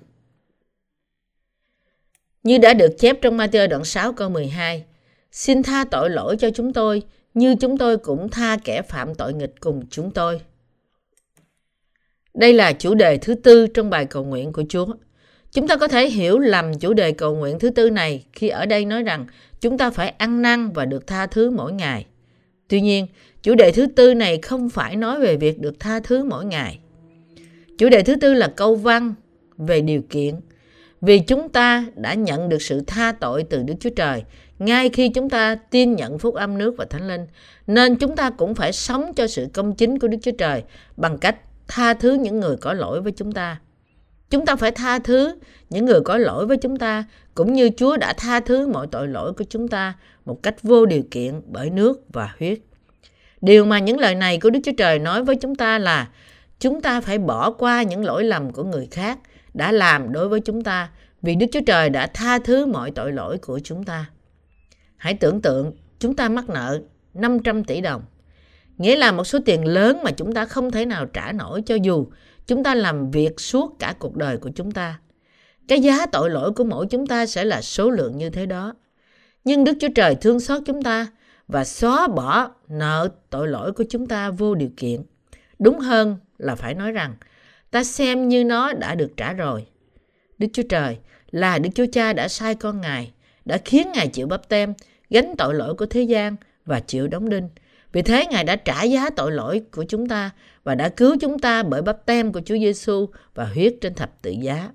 Như 2.47 2.57
đã 2.57 2.73
được 2.73 2.97
chép 2.99 3.21
trong 3.21 3.37
Matthew 3.37 3.67
đoạn 3.67 3.83
6 3.83 4.13
câu 4.13 4.29
12, 4.29 4.83
xin 5.31 5.63
tha 5.63 5.85
tội 5.91 6.09
lỗi 6.09 6.37
cho 6.39 6.49
chúng 6.49 6.73
tôi 6.73 7.01
như 7.33 7.55
chúng 7.55 7.77
tôi 7.77 7.97
cũng 7.97 8.29
tha 8.29 8.57
kẻ 8.63 8.81
phạm 8.81 9.15
tội 9.15 9.33
nghịch 9.33 9.53
cùng 9.59 9.83
chúng 9.89 10.11
tôi. 10.11 10.41
Đây 12.33 12.53
là 12.53 12.73
chủ 12.73 12.93
đề 12.93 13.17
thứ 13.17 13.35
tư 13.35 13.67
trong 13.67 13.89
bài 13.89 14.05
cầu 14.05 14.23
nguyện 14.23 14.53
của 14.53 14.63
Chúa. 14.69 14.87
Chúng 15.51 15.67
ta 15.67 15.75
có 15.75 15.87
thể 15.87 16.09
hiểu 16.09 16.39
lầm 16.39 16.79
chủ 16.79 16.93
đề 16.93 17.11
cầu 17.11 17.35
nguyện 17.35 17.59
thứ 17.59 17.69
tư 17.69 17.89
này 17.89 18.25
khi 18.33 18.49
ở 18.49 18.65
đây 18.65 18.85
nói 18.85 19.03
rằng 19.03 19.25
chúng 19.61 19.77
ta 19.77 19.89
phải 19.89 20.09
ăn 20.09 20.41
năn 20.41 20.71
và 20.71 20.85
được 20.85 21.07
tha 21.07 21.27
thứ 21.27 21.49
mỗi 21.49 21.73
ngày. 21.73 22.05
Tuy 22.67 22.81
nhiên, 22.81 23.07
chủ 23.43 23.55
đề 23.55 23.71
thứ 23.71 23.87
tư 23.87 24.13
này 24.13 24.39
không 24.41 24.69
phải 24.69 24.95
nói 24.95 25.19
về 25.19 25.37
việc 25.37 25.59
được 25.59 25.79
tha 25.79 25.99
thứ 25.99 26.23
mỗi 26.23 26.45
ngày. 26.45 26.79
Chủ 27.77 27.89
đề 27.89 28.03
thứ 28.03 28.15
tư 28.15 28.33
là 28.33 28.47
câu 28.55 28.75
văn 28.75 29.13
về 29.57 29.81
điều 29.81 30.01
kiện. 30.09 30.35
Vì 31.01 31.19
chúng 31.19 31.49
ta 31.49 31.85
đã 31.95 32.13
nhận 32.13 32.49
được 32.49 32.61
sự 32.61 32.81
tha 32.87 33.11
tội 33.11 33.43
từ 33.43 33.63
Đức 33.63 33.73
Chúa 33.79 33.89
Trời 33.89 34.23
ngay 34.59 34.89
khi 34.89 35.09
chúng 35.09 35.29
ta 35.29 35.55
tin 35.55 35.95
nhận 35.95 36.19
phúc 36.19 36.35
âm 36.35 36.57
nước 36.57 36.75
và 36.77 36.85
thánh 36.85 37.07
linh, 37.07 37.27
nên 37.67 37.95
chúng 37.95 38.15
ta 38.15 38.29
cũng 38.29 38.55
phải 38.55 38.73
sống 38.73 39.13
cho 39.13 39.27
sự 39.27 39.47
công 39.53 39.75
chính 39.75 39.99
của 39.99 40.07
Đức 40.07 40.17
Chúa 40.21 40.31
Trời 40.37 40.63
bằng 40.97 41.17
cách 41.17 41.35
tha 41.67 41.93
thứ 41.93 42.13
những 42.13 42.39
người 42.39 42.57
có 42.57 42.73
lỗi 42.73 43.01
với 43.01 43.11
chúng 43.11 43.31
ta. 43.31 43.59
Chúng 44.29 44.45
ta 44.45 44.55
phải 44.55 44.71
tha 44.71 44.99
thứ 44.99 45.35
những 45.69 45.85
người 45.85 46.01
có 46.01 46.17
lỗi 46.17 46.45
với 46.45 46.57
chúng 46.57 46.77
ta 46.77 47.03
cũng 47.35 47.53
như 47.53 47.69
Chúa 47.77 47.97
đã 47.97 48.13
tha 48.13 48.39
thứ 48.39 48.67
mọi 48.67 48.87
tội 48.87 49.07
lỗi 49.07 49.33
của 49.33 49.43
chúng 49.49 49.67
ta 49.67 49.93
một 50.25 50.43
cách 50.43 50.63
vô 50.63 50.85
điều 50.85 51.03
kiện 51.11 51.41
bởi 51.47 51.69
nước 51.69 52.01
và 52.13 52.35
huyết. 52.39 52.59
Điều 53.41 53.65
mà 53.65 53.79
những 53.79 53.99
lời 53.99 54.15
này 54.15 54.39
của 54.39 54.49
Đức 54.49 54.59
Chúa 54.63 54.71
Trời 54.77 54.99
nói 54.99 55.23
với 55.23 55.35
chúng 55.35 55.55
ta 55.55 55.79
là 55.79 56.09
chúng 56.59 56.81
ta 56.81 57.01
phải 57.01 57.17
bỏ 57.17 57.51
qua 57.51 57.83
những 57.83 58.05
lỗi 58.05 58.23
lầm 58.23 58.51
của 58.51 58.63
người 58.63 58.87
khác 58.91 59.19
đã 59.57 59.71
làm 59.71 60.11
đối 60.11 60.29
với 60.29 60.39
chúng 60.39 60.63
ta, 60.63 60.89
vì 61.21 61.35
Đức 61.35 61.45
Chúa 61.51 61.61
Trời 61.65 61.89
đã 61.89 62.07
tha 62.07 62.39
thứ 62.39 62.65
mọi 62.65 62.91
tội 62.91 63.11
lỗi 63.11 63.37
của 63.37 63.59
chúng 63.63 63.83
ta. 63.83 64.05
Hãy 64.97 65.13
tưởng 65.13 65.41
tượng, 65.41 65.71
chúng 65.99 66.15
ta 66.15 66.29
mắc 66.29 66.49
nợ 66.49 66.81
500 67.13 67.63
tỷ 67.63 67.81
đồng. 67.81 68.03
Nghĩa 68.77 68.95
là 68.95 69.11
một 69.11 69.23
số 69.23 69.39
tiền 69.45 69.65
lớn 69.65 69.99
mà 70.03 70.11
chúng 70.11 70.33
ta 70.33 70.45
không 70.45 70.71
thể 70.71 70.85
nào 70.85 71.05
trả 71.05 71.31
nổi 71.31 71.61
cho 71.61 71.75
dù 71.75 72.07
chúng 72.47 72.63
ta 72.63 72.75
làm 72.75 73.11
việc 73.11 73.39
suốt 73.39 73.75
cả 73.79 73.95
cuộc 73.99 74.15
đời 74.15 74.37
của 74.37 74.49
chúng 74.55 74.71
ta. 74.71 74.99
Cái 75.67 75.81
giá 75.81 76.05
tội 76.05 76.29
lỗi 76.29 76.51
của 76.51 76.63
mỗi 76.63 76.87
chúng 76.87 77.07
ta 77.07 77.25
sẽ 77.25 77.45
là 77.45 77.61
số 77.61 77.89
lượng 77.89 78.17
như 78.17 78.29
thế 78.29 78.45
đó. 78.45 78.73
Nhưng 79.43 79.63
Đức 79.63 79.77
Chúa 79.79 79.89
Trời 79.95 80.15
thương 80.15 80.39
xót 80.39 80.61
chúng 80.65 80.83
ta 80.83 81.07
và 81.47 81.65
xóa 81.65 82.07
bỏ 82.07 82.51
nợ 82.67 83.09
tội 83.29 83.47
lỗi 83.47 83.71
của 83.71 83.83
chúng 83.89 84.07
ta 84.07 84.31
vô 84.31 84.55
điều 84.55 84.69
kiện. 84.77 85.03
Đúng 85.59 85.79
hơn 85.79 86.17
là 86.37 86.55
phải 86.55 86.73
nói 86.73 86.91
rằng 86.91 87.15
ta 87.77 87.83
xem 87.83 88.29
như 88.29 88.43
nó 88.43 88.73
đã 88.73 88.95
được 88.95 89.17
trả 89.17 89.33
rồi. 89.33 89.65
Đức 90.37 90.47
Chúa 90.53 90.63
Trời 90.69 90.97
là 91.31 91.59
Đức 91.59 91.69
Chúa 91.75 91.85
Cha 91.91 92.13
đã 92.13 92.27
sai 92.27 92.55
con 92.55 92.81
Ngài, 92.81 93.11
đã 93.45 93.57
khiến 93.65 93.91
Ngài 93.93 94.07
chịu 94.07 94.27
bắp 94.27 94.49
tem, 94.49 94.73
gánh 95.09 95.35
tội 95.37 95.53
lỗi 95.53 95.73
của 95.73 95.85
thế 95.85 96.01
gian 96.01 96.35
và 96.65 96.79
chịu 96.79 97.07
đóng 97.07 97.29
đinh. 97.29 97.49
Vì 97.91 98.01
thế 98.01 98.25
Ngài 98.31 98.43
đã 98.43 98.55
trả 98.55 98.83
giá 98.83 99.09
tội 99.09 99.31
lỗi 99.31 99.61
của 99.71 99.83
chúng 99.83 100.07
ta 100.07 100.31
và 100.63 100.75
đã 100.75 100.89
cứu 100.89 101.15
chúng 101.21 101.39
ta 101.39 101.63
bởi 101.63 101.81
bắp 101.81 102.05
tem 102.05 102.33
của 102.33 102.41
Chúa 102.45 102.57
Giêsu 102.57 103.09
và 103.35 103.45
huyết 103.45 103.75
trên 103.81 103.93
thập 103.93 104.21
tự 104.21 104.31
giá. 104.31 104.69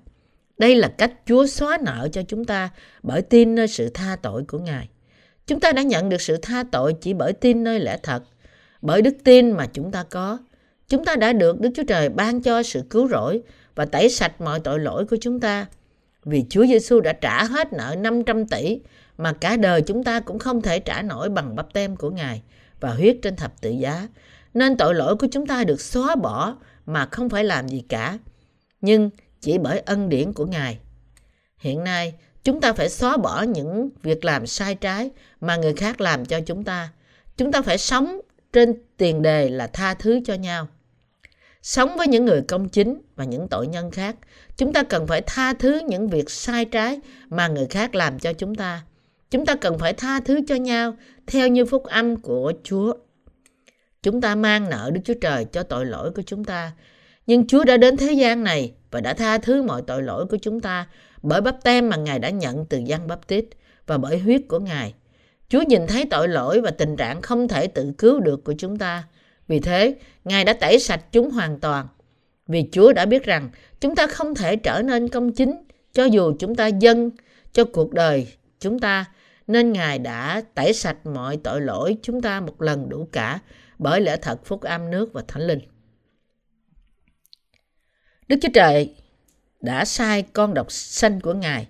Đây 0.57 0.75
là 0.75 0.87
cách 0.97 1.13
Chúa 1.25 1.47
xóa 1.47 1.77
nợ 1.81 2.07
cho 2.11 2.21
chúng 2.27 2.45
ta 2.45 2.69
bởi 3.03 3.21
tin 3.21 3.55
nơi 3.55 3.67
sự 3.67 3.89
tha 3.89 4.17
tội 4.21 4.43
của 4.47 4.59
Ngài. 4.59 4.89
Chúng 5.47 5.59
ta 5.59 5.71
đã 5.71 5.81
nhận 5.81 6.09
được 6.09 6.21
sự 6.21 6.37
tha 6.41 6.63
tội 6.71 6.95
chỉ 7.01 7.13
bởi 7.13 7.33
tin 7.33 7.63
nơi 7.63 7.79
lẽ 7.79 7.97
thật, 8.03 8.23
bởi 8.81 9.01
đức 9.01 9.15
tin 9.23 9.51
mà 9.51 9.67
chúng 9.73 9.91
ta 9.91 10.03
có. 10.09 10.39
Chúng 10.93 11.05
ta 11.05 11.15
đã 11.15 11.33
được 11.33 11.61
Đức 11.61 11.69
Chúa 11.75 11.83
Trời 11.87 12.09
ban 12.09 12.41
cho 12.41 12.63
sự 12.63 12.83
cứu 12.89 13.07
rỗi 13.07 13.41
và 13.75 13.85
tẩy 13.85 14.09
sạch 14.09 14.41
mọi 14.41 14.59
tội 14.59 14.79
lỗi 14.79 15.05
của 15.05 15.17
chúng 15.21 15.39
ta. 15.39 15.65
Vì 16.25 16.45
Chúa 16.49 16.65
Giêsu 16.65 16.99
đã 16.99 17.13
trả 17.13 17.43
hết 17.43 17.73
nợ 17.73 17.95
500 17.99 18.47
tỷ 18.47 18.79
mà 19.17 19.33
cả 19.33 19.57
đời 19.57 19.81
chúng 19.81 20.03
ta 20.03 20.19
cũng 20.19 20.39
không 20.39 20.61
thể 20.61 20.79
trả 20.79 21.01
nổi 21.01 21.29
bằng 21.29 21.55
bắp 21.55 21.73
tem 21.73 21.95
của 21.95 22.09
Ngài 22.09 22.41
và 22.79 22.93
huyết 22.93 23.17
trên 23.21 23.35
thập 23.35 23.61
tự 23.61 23.69
giá. 23.69 24.07
Nên 24.53 24.77
tội 24.77 24.95
lỗi 24.95 25.15
của 25.15 25.27
chúng 25.31 25.47
ta 25.47 25.63
được 25.63 25.81
xóa 25.81 26.15
bỏ 26.15 26.55
mà 26.85 27.07
không 27.11 27.29
phải 27.29 27.43
làm 27.43 27.67
gì 27.67 27.83
cả. 27.89 28.17
Nhưng 28.81 29.09
chỉ 29.41 29.57
bởi 29.57 29.79
ân 29.79 30.09
điển 30.09 30.33
của 30.33 30.45
Ngài. 30.45 30.79
Hiện 31.57 31.83
nay, 31.83 32.13
chúng 32.43 32.61
ta 32.61 32.73
phải 32.73 32.89
xóa 32.89 33.17
bỏ 33.17 33.41
những 33.41 33.89
việc 34.03 34.25
làm 34.25 34.47
sai 34.47 34.75
trái 34.75 35.11
mà 35.41 35.55
người 35.55 35.73
khác 35.73 36.01
làm 36.01 36.25
cho 36.25 36.39
chúng 36.45 36.63
ta. 36.63 36.89
Chúng 37.37 37.51
ta 37.51 37.61
phải 37.61 37.77
sống 37.77 38.21
trên 38.53 38.73
tiền 38.97 39.21
đề 39.21 39.49
là 39.49 39.67
tha 39.67 39.93
thứ 39.93 40.19
cho 40.25 40.33
nhau. 40.33 40.67
Sống 41.63 41.97
với 41.97 42.07
những 42.07 42.25
người 42.25 42.41
công 42.41 42.69
chính 42.69 43.01
và 43.15 43.23
những 43.23 43.47
tội 43.47 43.67
nhân 43.67 43.91
khác, 43.91 44.15
chúng 44.57 44.73
ta 44.73 44.83
cần 44.83 45.07
phải 45.07 45.21
tha 45.21 45.53
thứ 45.53 45.81
những 45.87 46.07
việc 46.07 46.29
sai 46.29 46.65
trái 46.65 46.99
mà 47.29 47.47
người 47.47 47.67
khác 47.69 47.95
làm 47.95 48.19
cho 48.19 48.33
chúng 48.33 48.55
ta. 48.55 48.81
Chúng 49.31 49.45
ta 49.45 49.55
cần 49.55 49.79
phải 49.79 49.93
tha 49.93 50.19
thứ 50.19 50.39
cho 50.47 50.55
nhau 50.55 50.95
theo 51.27 51.47
như 51.47 51.65
phúc 51.65 51.83
âm 51.83 52.15
của 52.15 52.53
Chúa. 52.63 52.93
Chúng 54.03 54.21
ta 54.21 54.35
mang 54.35 54.69
nợ 54.69 54.91
Đức 54.93 55.01
Chúa 55.05 55.13
Trời 55.21 55.45
cho 55.45 55.63
tội 55.63 55.85
lỗi 55.85 56.11
của 56.11 56.21
chúng 56.25 56.43
ta. 56.43 56.71
Nhưng 57.27 57.47
Chúa 57.47 57.63
đã 57.63 57.77
đến 57.77 57.97
thế 57.97 58.13
gian 58.13 58.43
này 58.43 58.73
và 58.91 59.01
đã 59.01 59.13
tha 59.13 59.37
thứ 59.37 59.63
mọi 59.63 59.81
tội 59.87 60.03
lỗi 60.03 60.25
của 60.25 60.37
chúng 60.41 60.59
ta 60.59 60.87
bởi 61.21 61.41
bắp 61.41 61.63
tem 61.63 61.89
mà 61.89 61.95
Ngài 61.97 62.19
đã 62.19 62.29
nhận 62.29 62.65
từ 62.65 62.77
dân 62.85 63.07
bắp 63.07 63.27
tít 63.27 63.45
và 63.87 63.97
bởi 63.97 64.19
huyết 64.19 64.41
của 64.47 64.59
Ngài. 64.59 64.93
Chúa 65.49 65.61
nhìn 65.61 65.87
thấy 65.87 66.05
tội 66.05 66.27
lỗi 66.27 66.61
và 66.61 66.71
tình 66.71 66.95
trạng 66.95 67.21
không 67.21 67.47
thể 67.47 67.67
tự 67.67 67.93
cứu 67.97 68.19
được 68.19 68.43
của 68.43 68.53
chúng 68.57 68.77
ta. 68.77 69.03
Vì 69.47 69.59
thế, 69.59 69.95
Ngài 70.25 70.45
đã 70.45 70.53
tẩy 70.53 70.79
sạch 70.79 71.05
chúng 71.11 71.31
hoàn 71.31 71.59
toàn. 71.59 71.87
Vì 72.47 72.69
Chúa 72.71 72.93
đã 72.93 73.05
biết 73.05 73.23
rằng 73.23 73.49
chúng 73.79 73.95
ta 73.95 74.07
không 74.07 74.35
thể 74.35 74.55
trở 74.55 74.81
nên 74.81 75.09
công 75.09 75.33
chính 75.33 75.55
cho 75.93 76.03
dù 76.03 76.33
chúng 76.39 76.55
ta 76.55 76.67
dâng 76.67 77.09
cho 77.53 77.63
cuộc 77.65 77.93
đời 77.93 78.27
chúng 78.59 78.79
ta 78.79 79.05
nên 79.47 79.71
Ngài 79.71 79.99
đã 79.99 80.41
tẩy 80.53 80.73
sạch 80.73 81.05
mọi 81.05 81.37
tội 81.37 81.61
lỗi 81.61 81.97
chúng 82.01 82.21
ta 82.21 82.39
một 82.39 82.61
lần 82.61 82.89
đủ 82.89 83.07
cả 83.11 83.39
bởi 83.79 84.01
lẽ 84.01 84.17
thật 84.17 84.45
phúc 84.45 84.61
âm 84.61 84.91
nước 84.91 85.13
và 85.13 85.23
thánh 85.27 85.47
linh. 85.47 85.59
Đức 88.27 88.35
Chúa 88.41 88.49
Trời 88.53 88.95
đã 89.61 89.85
sai 89.85 90.23
con 90.33 90.53
độc 90.53 90.71
sanh 90.71 91.21
của 91.21 91.33
Ngài, 91.33 91.67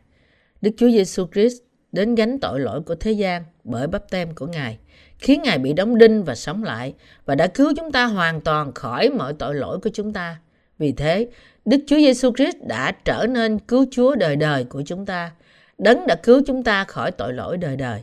Đức 0.61 0.71
Chúa 0.77 0.89
Giêsu 0.89 1.27
Christ 1.33 1.57
đến 1.91 2.15
gánh 2.15 2.39
tội 2.39 2.59
lỗi 2.59 2.81
của 2.81 2.95
thế 2.95 3.11
gian 3.11 3.43
bởi 3.63 3.87
bắp 3.87 4.09
tem 4.09 4.35
của 4.35 4.47
Ngài, 4.47 4.79
khiến 5.23 5.41
Ngài 5.41 5.57
bị 5.57 5.73
đóng 5.73 5.97
đinh 5.97 6.23
và 6.23 6.35
sống 6.35 6.63
lại 6.63 6.93
và 7.25 7.35
đã 7.35 7.47
cứu 7.47 7.73
chúng 7.77 7.91
ta 7.91 8.05
hoàn 8.05 8.41
toàn 8.41 8.73
khỏi 8.73 9.09
mọi 9.09 9.33
tội 9.33 9.55
lỗi 9.55 9.79
của 9.79 9.89
chúng 9.93 10.13
ta. 10.13 10.37
Vì 10.79 10.91
thế, 10.91 11.27
Đức 11.65 11.77
Chúa 11.87 11.97
Giêsu 11.97 12.31
Christ 12.35 12.55
đã 12.67 12.91
trở 12.91 13.25
nên 13.29 13.59
cứu 13.59 13.85
Chúa 13.91 14.15
đời 14.15 14.35
đời 14.35 14.63
của 14.63 14.83
chúng 14.85 15.05
ta. 15.05 15.31
Đấng 15.77 16.07
đã 16.07 16.15
cứu 16.15 16.41
chúng 16.47 16.63
ta 16.63 16.83
khỏi 16.83 17.11
tội 17.11 17.33
lỗi 17.33 17.57
đời 17.57 17.75
đời. 17.75 18.01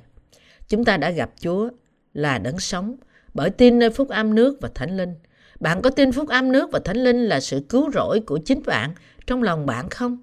Chúng 0.69 0.85
ta 0.85 0.97
đã 0.97 1.11
gặp 1.11 1.31
Chúa 1.41 1.69
là 2.15 2.39
đấng 2.39 2.59
sống 2.59 2.97
bởi 3.35 3.51
tin 3.51 3.79
nơi 3.79 3.91
phúc 3.91 4.09
âm 4.09 4.35
nước 4.35 4.59
và 4.61 4.69
thánh 4.75 4.97
linh. 4.97 5.15
Bạn 5.61 5.83
có 5.83 5.91
tin 5.91 6.13
phúc 6.13 6.29
âm 6.29 6.53
nước 6.53 6.73
và 6.73 6.81
thánh 6.85 6.97
linh 6.97 7.25
là 7.25 7.41
sự 7.41 7.61
cứu 7.69 7.91
rỗi 7.91 8.21
của 8.21 8.39
chính 8.39 8.63
bạn 8.67 8.91
trong 9.27 9.43
lòng 9.43 9.67
bạn 9.67 9.89
không? 9.89 10.19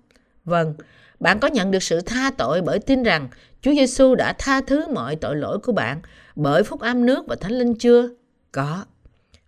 Vâng, 0.45 0.73
bạn 1.19 1.39
có 1.39 1.47
nhận 1.47 1.71
được 1.71 1.83
sự 1.83 2.01
tha 2.01 2.31
tội 2.37 2.61
bởi 2.61 2.79
tin 2.79 3.03
rằng 3.03 3.27
Chúa 3.61 3.73
Giêsu 3.73 4.15
đã 4.15 4.33
tha 4.33 4.61
thứ 4.61 4.87
mọi 4.93 5.15
tội 5.15 5.35
lỗi 5.35 5.59
của 5.59 5.71
bạn 5.71 6.01
bởi 6.37 6.63
phúc 6.63 6.79
âm 6.79 7.05
nước 7.05 7.27
và 7.27 7.35
thánh 7.35 7.51
linh 7.51 7.75
chưa? 7.75 8.09
Có. 8.51 8.85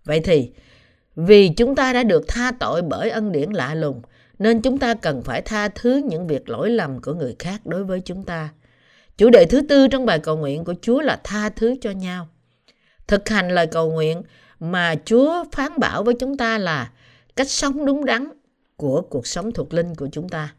Vậy 0.06 0.19
thì, 0.19 0.52
vì 1.15 1.49
chúng 1.49 1.75
ta 1.75 1.93
đã 1.93 2.04
được 2.04 2.23
tha 2.28 2.52
tội 2.60 2.82
bởi 2.82 3.10
ân 3.10 3.32
điển 3.32 3.52
lạ 3.52 3.75
lùng, 3.75 4.02
nên 4.39 4.62
chúng 4.62 4.78
ta 4.78 4.93
cần 4.93 5.21
phải 5.21 5.41
tha 5.41 5.67
thứ 5.67 6.02
những 6.06 6.28
việc 6.28 6.49
lỗi 6.49 6.69
lầm 6.69 7.02
của 7.02 7.13
người 7.13 7.36
khác 7.39 7.62
đối 7.65 7.84
với 7.84 8.02
chúng 8.06 8.23
ta. 8.23 8.49
Chủ 9.17 9.30
đề 9.30 9.45
thứ 9.45 9.62
tư 9.62 9.88
trong 9.88 10.06
bài 10.06 10.19
cầu 10.19 10.38
nguyện 10.38 10.63
của 10.63 10.73
Chúa 10.82 11.02
là 11.02 11.19
tha 11.23 11.49
thứ 11.49 11.75
cho 11.82 11.91
nhau. 11.91 12.28
Thực 13.08 13.30
hành 13.30 13.49
lời 13.49 13.67
cầu 13.67 13.91
nguyện 13.91 14.21
mà 14.60 14.95
Chúa 15.06 15.43
phán 15.52 15.71
bảo 15.80 16.04
với 16.04 16.13
chúng 16.19 16.38
ta 16.38 16.58
là 16.58 16.91
cách 17.36 17.49
sống 17.49 17.86
đúng 17.86 18.06
đắn 18.06 18.30
của 18.78 19.02
cuộc 19.02 19.28
sống 19.28 19.52
thuộc 19.52 19.73
linh 19.73 19.95
của 19.95 20.08
chúng 20.12 20.30
ta. 20.30 20.54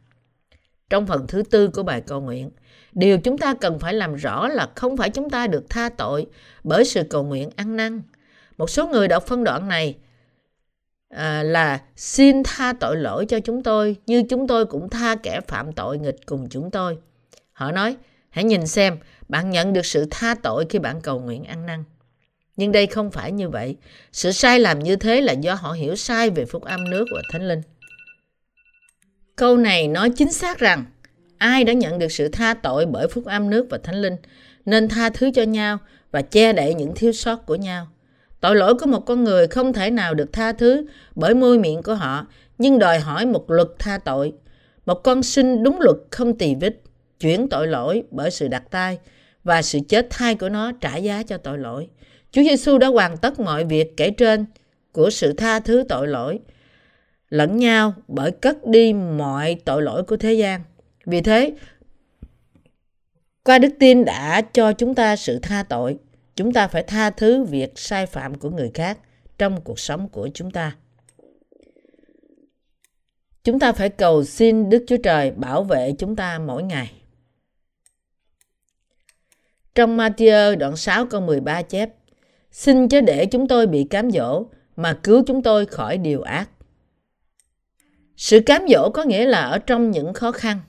Trong 0.90 1.06
phần 1.06 1.26
thứ 1.28 1.42
tư 1.50 1.68
của 1.68 1.82
bài 1.82 2.00
cầu 2.00 2.20
nguyện, 2.20 2.50
điều 2.92 3.18
chúng 3.18 3.38
ta 3.38 3.54
cần 3.54 3.78
phải 3.78 3.94
làm 3.94 4.14
rõ 4.14 4.48
là 4.48 4.68
không 4.74 4.96
phải 4.96 5.10
chúng 5.10 5.30
ta 5.30 5.46
được 5.46 5.64
tha 5.70 5.88
tội 5.88 6.26
bởi 6.64 6.84
sự 6.84 7.02
cầu 7.10 7.22
nguyện 7.22 7.50
ăn 7.56 7.76
năn. 7.76 8.02
Một 8.58 8.70
số 8.70 8.88
người 8.88 9.08
đọc 9.08 9.26
phân 9.26 9.44
đoạn 9.44 9.68
này 9.68 9.96
à, 11.08 11.42
là 11.42 11.80
xin 11.96 12.42
tha 12.42 12.72
tội 12.80 12.96
lỗi 12.96 13.26
cho 13.26 13.40
chúng 13.40 13.62
tôi 13.62 13.96
như 14.06 14.22
chúng 14.22 14.46
tôi 14.46 14.66
cũng 14.66 14.90
tha 14.90 15.16
kẻ 15.16 15.40
phạm 15.48 15.72
tội 15.72 15.98
nghịch 15.98 16.26
cùng 16.26 16.48
chúng 16.50 16.70
tôi. 16.70 16.98
Họ 17.52 17.72
nói, 17.72 17.96
hãy 18.30 18.44
nhìn 18.44 18.66
xem, 18.66 18.98
bạn 19.28 19.50
nhận 19.50 19.72
được 19.72 19.86
sự 19.86 20.06
tha 20.10 20.34
tội 20.42 20.66
khi 20.68 20.78
bạn 20.78 21.00
cầu 21.00 21.20
nguyện 21.20 21.44
ăn 21.44 21.66
năn. 21.66 21.84
Nhưng 22.56 22.72
đây 22.72 22.86
không 22.86 23.10
phải 23.10 23.32
như 23.32 23.48
vậy. 23.48 23.76
Sự 24.12 24.32
sai 24.32 24.60
lầm 24.60 24.78
như 24.78 24.96
thế 24.96 25.20
là 25.20 25.32
do 25.32 25.54
họ 25.54 25.72
hiểu 25.72 25.96
sai 25.96 26.30
về 26.30 26.44
phúc 26.44 26.62
âm 26.62 26.90
nước 26.90 27.04
và 27.14 27.22
thánh 27.32 27.48
linh. 27.48 27.62
Câu 29.36 29.56
này 29.56 29.88
nói 29.88 30.10
chính 30.16 30.32
xác 30.32 30.58
rằng 30.58 30.84
ai 31.40 31.64
đã 31.64 31.72
nhận 31.72 31.98
được 31.98 32.12
sự 32.12 32.28
tha 32.28 32.54
tội 32.54 32.86
bởi 32.86 33.08
phúc 33.08 33.24
âm 33.24 33.50
nước 33.50 33.66
và 33.70 33.78
thánh 33.82 34.02
linh 34.02 34.16
nên 34.66 34.88
tha 34.88 35.10
thứ 35.10 35.30
cho 35.34 35.42
nhau 35.42 35.78
và 36.10 36.22
che 36.22 36.52
đậy 36.52 36.74
những 36.74 36.92
thiếu 36.94 37.12
sót 37.12 37.46
của 37.46 37.54
nhau. 37.54 37.88
Tội 38.40 38.56
lỗi 38.56 38.74
của 38.74 38.86
một 38.86 39.00
con 39.00 39.24
người 39.24 39.46
không 39.46 39.72
thể 39.72 39.90
nào 39.90 40.14
được 40.14 40.32
tha 40.32 40.52
thứ 40.52 40.86
bởi 41.14 41.34
môi 41.34 41.58
miệng 41.58 41.82
của 41.82 41.94
họ, 41.94 42.26
nhưng 42.58 42.78
đòi 42.78 42.98
hỏi 42.98 43.26
một 43.26 43.50
luật 43.50 43.68
tha 43.78 43.98
tội. 43.98 44.32
Một 44.86 44.94
con 44.94 45.22
sinh 45.22 45.62
đúng 45.62 45.80
luật 45.80 45.96
không 46.10 46.38
tỳ 46.38 46.54
vết, 46.54 46.80
chuyển 47.20 47.48
tội 47.48 47.66
lỗi 47.66 48.02
bởi 48.10 48.30
sự 48.30 48.48
đặt 48.48 48.62
tay 48.70 48.98
và 49.44 49.62
sự 49.62 49.78
chết 49.88 50.06
thay 50.10 50.34
của 50.34 50.48
nó 50.48 50.72
trả 50.72 50.96
giá 50.96 51.22
cho 51.22 51.38
tội 51.38 51.58
lỗi. 51.58 51.88
Chúa 52.30 52.42
Giêsu 52.42 52.78
đã 52.78 52.86
hoàn 52.86 53.16
tất 53.16 53.40
mọi 53.40 53.64
việc 53.64 53.96
kể 53.96 54.10
trên 54.10 54.46
của 54.92 55.10
sự 55.10 55.32
tha 55.32 55.60
thứ 55.60 55.84
tội 55.88 56.08
lỗi 56.08 56.38
lẫn 57.28 57.56
nhau 57.56 57.94
bởi 58.08 58.30
cất 58.30 58.66
đi 58.66 58.92
mọi 58.92 59.56
tội 59.64 59.82
lỗi 59.82 60.02
của 60.02 60.16
thế 60.16 60.32
gian. 60.32 60.60
Vì 61.06 61.20
thế, 61.20 61.52
qua 63.44 63.58
đức 63.58 63.68
tin 63.78 64.04
đã 64.04 64.42
cho 64.52 64.72
chúng 64.72 64.94
ta 64.94 65.16
sự 65.16 65.38
tha 65.42 65.62
tội. 65.62 65.98
Chúng 66.36 66.52
ta 66.52 66.68
phải 66.68 66.82
tha 66.82 67.10
thứ 67.10 67.44
việc 67.44 67.78
sai 67.78 68.06
phạm 68.06 68.34
của 68.34 68.50
người 68.50 68.70
khác 68.74 68.98
trong 69.38 69.60
cuộc 69.60 69.78
sống 69.78 70.08
của 70.08 70.28
chúng 70.34 70.50
ta. 70.50 70.76
Chúng 73.44 73.58
ta 73.58 73.72
phải 73.72 73.88
cầu 73.88 74.24
xin 74.24 74.70
Đức 74.70 74.84
Chúa 74.88 74.96
Trời 74.96 75.30
bảo 75.30 75.64
vệ 75.64 75.92
chúng 75.98 76.16
ta 76.16 76.38
mỗi 76.38 76.62
ngày. 76.62 76.92
Trong 79.74 79.98
Matthew 79.98 80.56
đoạn 80.56 80.76
6 80.76 81.06
câu 81.06 81.20
13 81.20 81.62
chép 81.62 81.90
Xin 82.52 82.88
chớ 82.88 83.00
để 83.00 83.26
chúng 83.26 83.48
tôi 83.48 83.66
bị 83.66 83.84
cám 83.84 84.10
dỗ 84.10 84.44
mà 84.76 84.98
cứu 85.02 85.22
chúng 85.26 85.42
tôi 85.42 85.66
khỏi 85.66 85.98
điều 85.98 86.22
ác. 86.22 86.50
Sự 88.16 88.40
cám 88.46 88.62
dỗ 88.68 88.90
có 88.94 89.04
nghĩa 89.04 89.26
là 89.26 89.40
ở 89.40 89.58
trong 89.58 89.90
những 89.90 90.14
khó 90.14 90.32
khăn. 90.32 90.60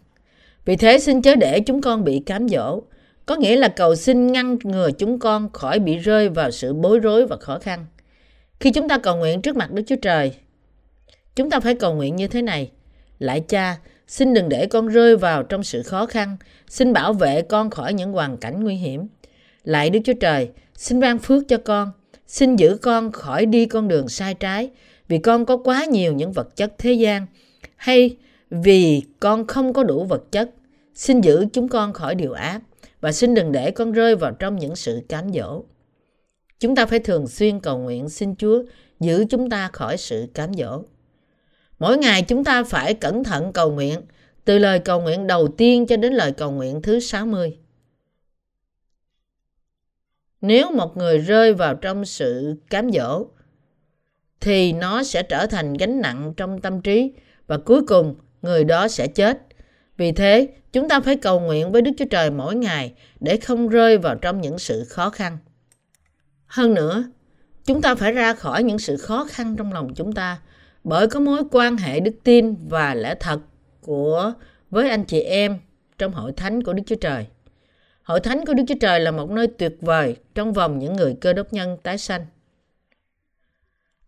Vì 0.65 0.75
thế 0.75 0.99
xin 0.99 1.21
chớ 1.21 1.35
để 1.35 1.59
chúng 1.59 1.81
con 1.81 2.03
bị 2.03 2.19
cám 2.19 2.49
dỗ, 2.49 2.81
có 3.25 3.35
nghĩa 3.35 3.55
là 3.55 3.67
cầu 3.67 3.95
xin 3.95 4.27
ngăn 4.27 4.57
ngừa 4.63 4.89
chúng 4.91 5.19
con 5.19 5.51
khỏi 5.51 5.79
bị 5.79 5.97
rơi 5.97 6.29
vào 6.29 6.51
sự 6.51 6.73
bối 6.73 6.99
rối 6.99 7.27
và 7.27 7.37
khó 7.37 7.59
khăn. 7.59 7.85
Khi 8.59 8.71
chúng 8.71 8.89
ta 8.89 8.97
cầu 8.97 9.15
nguyện 9.15 9.41
trước 9.41 9.55
mặt 9.55 9.71
Đức 9.71 9.83
Chúa 9.87 9.95
Trời, 9.95 10.33
chúng 11.35 11.49
ta 11.49 11.59
phải 11.59 11.75
cầu 11.75 11.93
nguyện 11.93 12.15
như 12.15 12.27
thế 12.27 12.41
này. 12.41 12.71
Lại 13.19 13.43
cha, 13.47 13.77
xin 14.07 14.33
đừng 14.33 14.49
để 14.49 14.65
con 14.65 14.87
rơi 14.87 15.17
vào 15.17 15.43
trong 15.43 15.63
sự 15.63 15.83
khó 15.83 16.05
khăn, 16.05 16.37
xin 16.67 16.93
bảo 16.93 17.13
vệ 17.13 17.41
con 17.41 17.69
khỏi 17.69 17.93
những 17.93 18.11
hoàn 18.11 18.37
cảnh 18.37 18.63
nguy 18.63 18.75
hiểm. 18.75 19.07
Lại 19.63 19.89
Đức 19.89 19.99
Chúa 20.03 20.13
Trời, 20.13 20.49
xin 20.75 20.99
ban 20.99 21.19
phước 21.19 21.47
cho 21.47 21.57
con, 21.57 21.91
xin 22.27 22.55
giữ 22.55 22.77
con 22.81 23.11
khỏi 23.11 23.45
đi 23.45 23.65
con 23.65 23.87
đường 23.87 24.09
sai 24.09 24.33
trái, 24.33 24.69
vì 25.07 25.17
con 25.17 25.45
có 25.45 25.57
quá 25.57 25.85
nhiều 25.85 26.13
những 26.13 26.31
vật 26.31 26.55
chất 26.55 26.73
thế 26.77 26.93
gian, 26.93 27.25
hay 27.75 28.15
vì 28.51 29.03
con 29.19 29.47
không 29.47 29.73
có 29.73 29.83
đủ 29.83 30.03
vật 30.03 30.31
chất, 30.31 30.49
xin 30.93 31.21
giữ 31.21 31.45
chúng 31.53 31.69
con 31.69 31.93
khỏi 31.93 32.15
điều 32.15 32.31
ác 32.33 32.61
và 33.01 33.11
xin 33.11 33.33
đừng 33.33 33.51
để 33.51 33.71
con 33.71 33.91
rơi 33.91 34.15
vào 34.15 34.31
trong 34.31 34.55
những 34.55 34.75
sự 34.75 35.01
cám 35.09 35.33
dỗ. 35.33 35.63
Chúng 36.59 36.75
ta 36.75 36.85
phải 36.85 36.99
thường 36.99 37.27
xuyên 37.27 37.59
cầu 37.59 37.77
nguyện 37.77 38.09
xin 38.09 38.35
Chúa 38.35 38.63
giữ 38.99 39.25
chúng 39.29 39.49
ta 39.49 39.69
khỏi 39.73 39.97
sự 39.97 40.27
cám 40.33 40.53
dỗ. 40.53 40.83
Mỗi 41.79 41.97
ngày 41.97 42.21
chúng 42.21 42.43
ta 42.43 42.63
phải 42.63 42.93
cẩn 42.93 43.23
thận 43.23 43.53
cầu 43.53 43.71
nguyện, 43.71 44.01
từ 44.45 44.59
lời 44.59 44.79
cầu 44.79 45.01
nguyện 45.01 45.27
đầu 45.27 45.47
tiên 45.47 45.87
cho 45.87 45.97
đến 45.97 46.13
lời 46.13 46.31
cầu 46.31 46.51
nguyện 46.51 46.81
thứ 46.81 46.99
60. 46.99 47.57
Nếu 50.41 50.71
một 50.71 50.97
người 50.97 51.17
rơi 51.17 51.53
vào 51.53 51.75
trong 51.75 52.05
sự 52.05 52.55
cám 52.69 52.91
dỗ, 52.91 53.25
thì 54.39 54.73
nó 54.73 55.03
sẽ 55.03 55.23
trở 55.23 55.47
thành 55.47 55.73
gánh 55.73 56.01
nặng 56.01 56.33
trong 56.37 56.61
tâm 56.61 56.81
trí 56.81 57.13
và 57.47 57.57
cuối 57.57 57.85
cùng 57.87 58.15
người 58.41 58.63
đó 58.63 58.87
sẽ 58.87 59.07
chết. 59.07 59.41
Vì 59.97 60.11
thế, 60.11 60.47
chúng 60.73 60.89
ta 60.89 60.99
phải 60.99 61.15
cầu 61.15 61.39
nguyện 61.39 61.71
với 61.71 61.81
Đức 61.81 61.91
Chúa 61.97 62.05
Trời 62.05 62.29
mỗi 62.29 62.55
ngày 62.55 62.93
để 63.19 63.37
không 63.37 63.67
rơi 63.67 63.97
vào 63.97 64.15
trong 64.15 64.41
những 64.41 64.59
sự 64.59 64.85
khó 64.89 65.09
khăn. 65.09 65.37
Hơn 66.47 66.73
nữa, 66.73 67.03
chúng 67.65 67.81
ta 67.81 67.95
phải 67.95 68.11
ra 68.11 68.33
khỏi 68.33 68.63
những 68.63 68.79
sự 68.79 68.97
khó 68.97 69.27
khăn 69.29 69.55
trong 69.55 69.73
lòng 69.73 69.93
chúng 69.95 70.13
ta 70.13 70.39
bởi 70.83 71.07
có 71.07 71.19
mối 71.19 71.41
quan 71.51 71.77
hệ 71.77 71.99
đức 71.99 72.15
tin 72.23 72.55
và 72.69 72.95
lẽ 72.95 73.15
thật 73.19 73.39
của 73.81 74.33
với 74.69 74.89
anh 74.89 75.03
chị 75.03 75.21
em 75.21 75.57
trong 75.97 76.13
hội 76.13 76.31
thánh 76.31 76.63
của 76.63 76.73
Đức 76.73 76.83
Chúa 76.85 76.95
Trời. 76.95 77.25
Hội 78.03 78.19
thánh 78.19 78.45
của 78.45 78.53
Đức 78.53 78.63
Chúa 78.67 78.75
Trời 78.81 78.99
là 78.99 79.11
một 79.11 79.29
nơi 79.29 79.47
tuyệt 79.47 79.77
vời 79.81 80.15
trong 80.35 80.53
vòng 80.53 80.79
những 80.79 80.95
người 80.95 81.15
cơ 81.21 81.33
đốc 81.33 81.53
nhân 81.53 81.77
tái 81.83 81.97
sanh. 81.97 82.25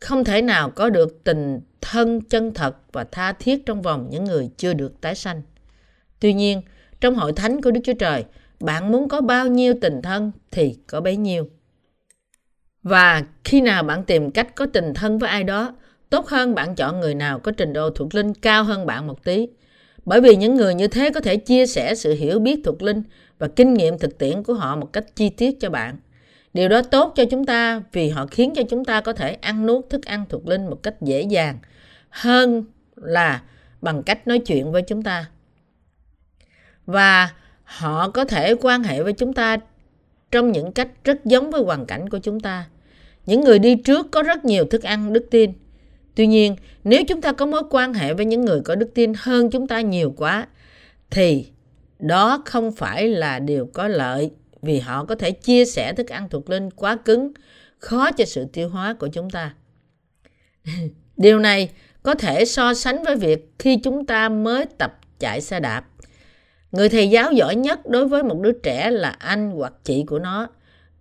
Không 0.03 0.23
thể 0.23 0.41
nào 0.41 0.69
có 0.69 0.89
được 0.89 1.23
tình 1.23 1.59
thân 1.81 2.21
chân 2.21 2.53
thật 2.53 2.75
và 2.91 3.03
tha 3.03 3.33
thiết 3.33 3.65
trong 3.65 3.81
vòng 3.81 4.07
những 4.11 4.23
người 4.23 4.49
chưa 4.57 4.73
được 4.73 5.01
tái 5.01 5.15
sanh. 5.15 5.41
Tuy 6.19 6.33
nhiên, 6.33 6.61
trong 7.01 7.15
hội 7.15 7.33
thánh 7.33 7.61
của 7.61 7.71
Đức 7.71 7.81
Chúa 7.83 7.93
Trời, 7.93 8.25
bạn 8.59 8.91
muốn 8.91 9.09
có 9.09 9.21
bao 9.21 9.47
nhiêu 9.47 9.73
tình 9.81 10.01
thân 10.01 10.31
thì 10.51 10.75
có 10.87 11.01
bấy 11.01 11.17
nhiêu. 11.17 11.49
Và 12.83 13.23
khi 13.43 13.61
nào 13.61 13.83
bạn 13.83 14.03
tìm 14.03 14.31
cách 14.31 14.55
có 14.55 14.65
tình 14.65 14.93
thân 14.93 15.19
với 15.19 15.29
ai 15.29 15.43
đó, 15.43 15.75
tốt 16.09 16.27
hơn 16.27 16.55
bạn 16.55 16.75
chọn 16.75 16.99
người 16.99 17.15
nào 17.15 17.39
có 17.39 17.51
trình 17.51 17.73
độ 17.73 17.89
thuộc 17.89 18.15
linh 18.15 18.33
cao 18.33 18.63
hơn 18.63 18.85
bạn 18.85 19.07
một 19.07 19.23
tí. 19.23 19.47
Bởi 20.05 20.21
vì 20.21 20.35
những 20.35 20.55
người 20.55 20.75
như 20.75 20.87
thế 20.87 21.11
có 21.13 21.19
thể 21.19 21.37
chia 21.37 21.65
sẻ 21.65 21.95
sự 21.95 22.13
hiểu 22.13 22.39
biết 22.39 22.59
thuộc 22.63 22.81
linh 22.81 23.03
và 23.39 23.47
kinh 23.47 23.73
nghiệm 23.73 23.97
thực 23.97 24.17
tiễn 24.17 24.43
của 24.43 24.53
họ 24.53 24.75
một 24.75 24.93
cách 24.93 25.15
chi 25.15 25.29
tiết 25.29 25.59
cho 25.59 25.69
bạn. 25.69 25.97
Điều 26.53 26.69
đó 26.69 26.81
tốt 26.81 27.13
cho 27.15 27.25
chúng 27.25 27.45
ta 27.45 27.81
vì 27.91 28.09
họ 28.09 28.25
khiến 28.25 28.53
cho 28.55 28.61
chúng 28.69 28.85
ta 28.85 29.01
có 29.01 29.13
thể 29.13 29.33
ăn 29.33 29.65
nuốt 29.65 29.89
thức 29.89 30.05
ăn 30.05 30.25
thuộc 30.29 30.47
linh 30.47 30.65
một 30.69 30.83
cách 30.83 31.01
dễ 31.01 31.21
dàng 31.21 31.57
hơn 32.09 32.65
là 32.95 33.41
bằng 33.81 34.03
cách 34.03 34.27
nói 34.27 34.39
chuyện 34.39 34.71
với 34.71 34.81
chúng 34.81 35.01
ta. 35.01 35.29
Và 36.85 37.29
họ 37.63 38.09
có 38.09 38.25
thể 38.25 38.55
quan 38.61 38.83
hệ 38.83 39.03
với 39.03 39.13
chúng 39.13 39.33
ta 39.33 39.57
trong 40.31 40.51
những 40.51 40.71
cách 40.71 40.87
rất 41.03 41.25
giống 41.25 41.51
với 41.51 41.61
hoàn 41.61 41.85
cảnh 41.85 42.09
của 42.09 42.19
chúng 42.19 42.39
ta. 42.39 42.65
Những 43.25 43.41
người 43.41 43.59
đi 43.59 43.75
trước 43.75 44.11
có 44.11 44.23
rất 44.23 44.45
nhiều 44.45 44.65
thức 44.65 44.83
ăn 44.83 45.13
đức 45.13 45.27
tin. 45.31 45.51
Tuy 46.15 46.27
nhiên, 46.27 46.55
nếu 46.83 47.03
chúng 47.07 47.21
ta 47.21 47.31
có 47.31 47.45
mối 47.45 47.63
quan 47.69 47.93
hệ 47.93 48.13
với 48.13 48.25
những 48.25 48.45
người 48.45 48.61
có 48.61 48.75
đức 48.75 48.91
tin 48.93 49.13
hơn 49.17 49.49
chúng 49.49 49.67
ta 49.67 49.81
nhiều 49.81 50.13
quá, 50.17 50.47
thì 51.09 51.47
đó 51.99 52.41
không 52.45 52.71
phải 52.71 53.07
là 53.07 53.39
điều 53.39 53.69
có 53.73 53.87
lợi 53.87 54.31
vì 54.63 54.80
họ 54.80 55.06
có 55.06 55.15
thể 55.15 55.32
chia 55.32 55.65
sẻ 55.65 55.93
thức 55.93 56.08
ăn 56.08 56.30
thuộc 56.30 56.49
linh 56.49 56.71
quá 56.71 56.95
cứng, 56.95 57.32
khó 57.80 58.12
cho 58.12 58.26
sự 58.26 58.45
tiêu 58.54 58.69
hóa 58.69 58.93
của 58.93 59.08
chúng 59.08 59.30
ta. 59.30 59.54
Điều 61.17 61.39
này 61.39 61.69
có 62.04 62.15
thể 62.15 62.45
so 62.45 62.73
sánh 62.73 63.04
với 63.04 63.15
việc 63.15 63.52
khi 63.60 63.78
chúng 63.78 64.06
ta 64.06 64.30
mới 64.30 64.65
tập 64.78 64.99
chạy 65.19 65.41
xe 65.41 65.60
đạp. 65.60 65.86
Người 66.71 66.89
thầy 66.89 67.10
giáo 67.10 67.32
giỏi 67.32 67.56
nhất 67.56 67.80
đối 67.86 68.08
với 68.08 68.23
một 68.23 68.39
đứa 68.41 68.52
trẻ 68.52 68.91
là 68.91 69.10
anh 69.10 69.52
hoặc 69.52 69.73
chị 69.84 70.04
của 70.08 70.19
nó, 70.19 70.47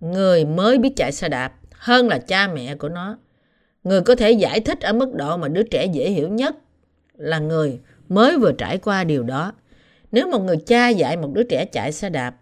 người 0.01 0.44
mới 0.44 0.79
biết 0.79 0.92
chạy 0.96 1.12
xe 1.12 1.29
đạp 1.29 1.53
hơn 1.72 2.09
là 2.09 2.18
cha 2.18 2.48
mẹ 2.48 2.75
của 2.75 2.88
nó. 2.88 3.18
Người 3.85 4.01
có 4.01 4.14
thể 4.14 4.31
giải 4.33 4.61
thích 4.61 4.81
ở 4.81 4.92
mức 4.92 5.14
độ 5.14 5.37
mà 5.37 5.48
đứa 5.48 5.62
trẻ 5.62 5.87
dễ 5.87 6.11
hiểu 6.11 6.29
nhất 6.29 6.57
là 7.14 7.38
người 7.38 7.81
mới 8.09 8.38
vừa 8.38 8.53
trải 8.53 8.79
qua 8.79 9.05
điều 9.05 9.22
đó. 9.22 9.53
Nếu 10.12 10.29
một 10.29 10.38
người 10.38 10.57
cha 10.57 10.88
dạy 10.88 11.16
một 11.16 11.33
đứa 11.35 11.42
trẻ 11.42 11.64
chạy 11.64 11.92
xe 11.92 12.11
đạp, 12.11 12.35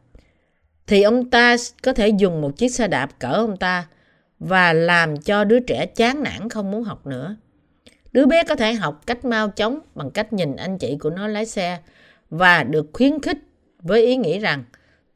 thì 0.91 1.03
ông 1.03 1.31
ta 1.31 1.57
có 1.83 1.93
thể 1.93 2.09
dùng 2.09 2.41
một 2.41 2.57
chiếc 2.57 2.69
xe 2.69 2.89
đạp 2.89 3.19
cỡ 3.19 3.33
ông 3.33 3.57
ta 3.57 3.87
và 4.39 4.73
làm 4.73 5.17
cho 5.17 5.45
đứa 5.45 5.61
trẻ 5.61 5.87
chán 5.87 6.23
nản 6.23 6.49
không 6.49 6.71
muốn 6.71 6.83
học 6.83 7.07
nữa. 7.07 7.37
Đứa 8.13 8.27
bé 8.27 8.45
có 8.45 8.55
thể 8.57 8.73
học 8.73 9.03
cách 9.07 9.25
mau 9.25 9.49
chóng 9.49 9.81
bằng 9.95 10.11
cách 10.11 10.33
nhìn 10.33 10.57
anh 10.57 10.79
chị 10.79 10.97
của 11.01 11.11
nó 11.11 11.27
lái 11.29 11.47
xe 11.47 11.79
và 12.31 12.65
được 12.65 12.87
khuyến 12.93 13.21
khích 13.21 13.39
với 13.83 14.07
ý 14.07 14.17
nghĩ 14.17 14.39
rằng, 14.39 14.65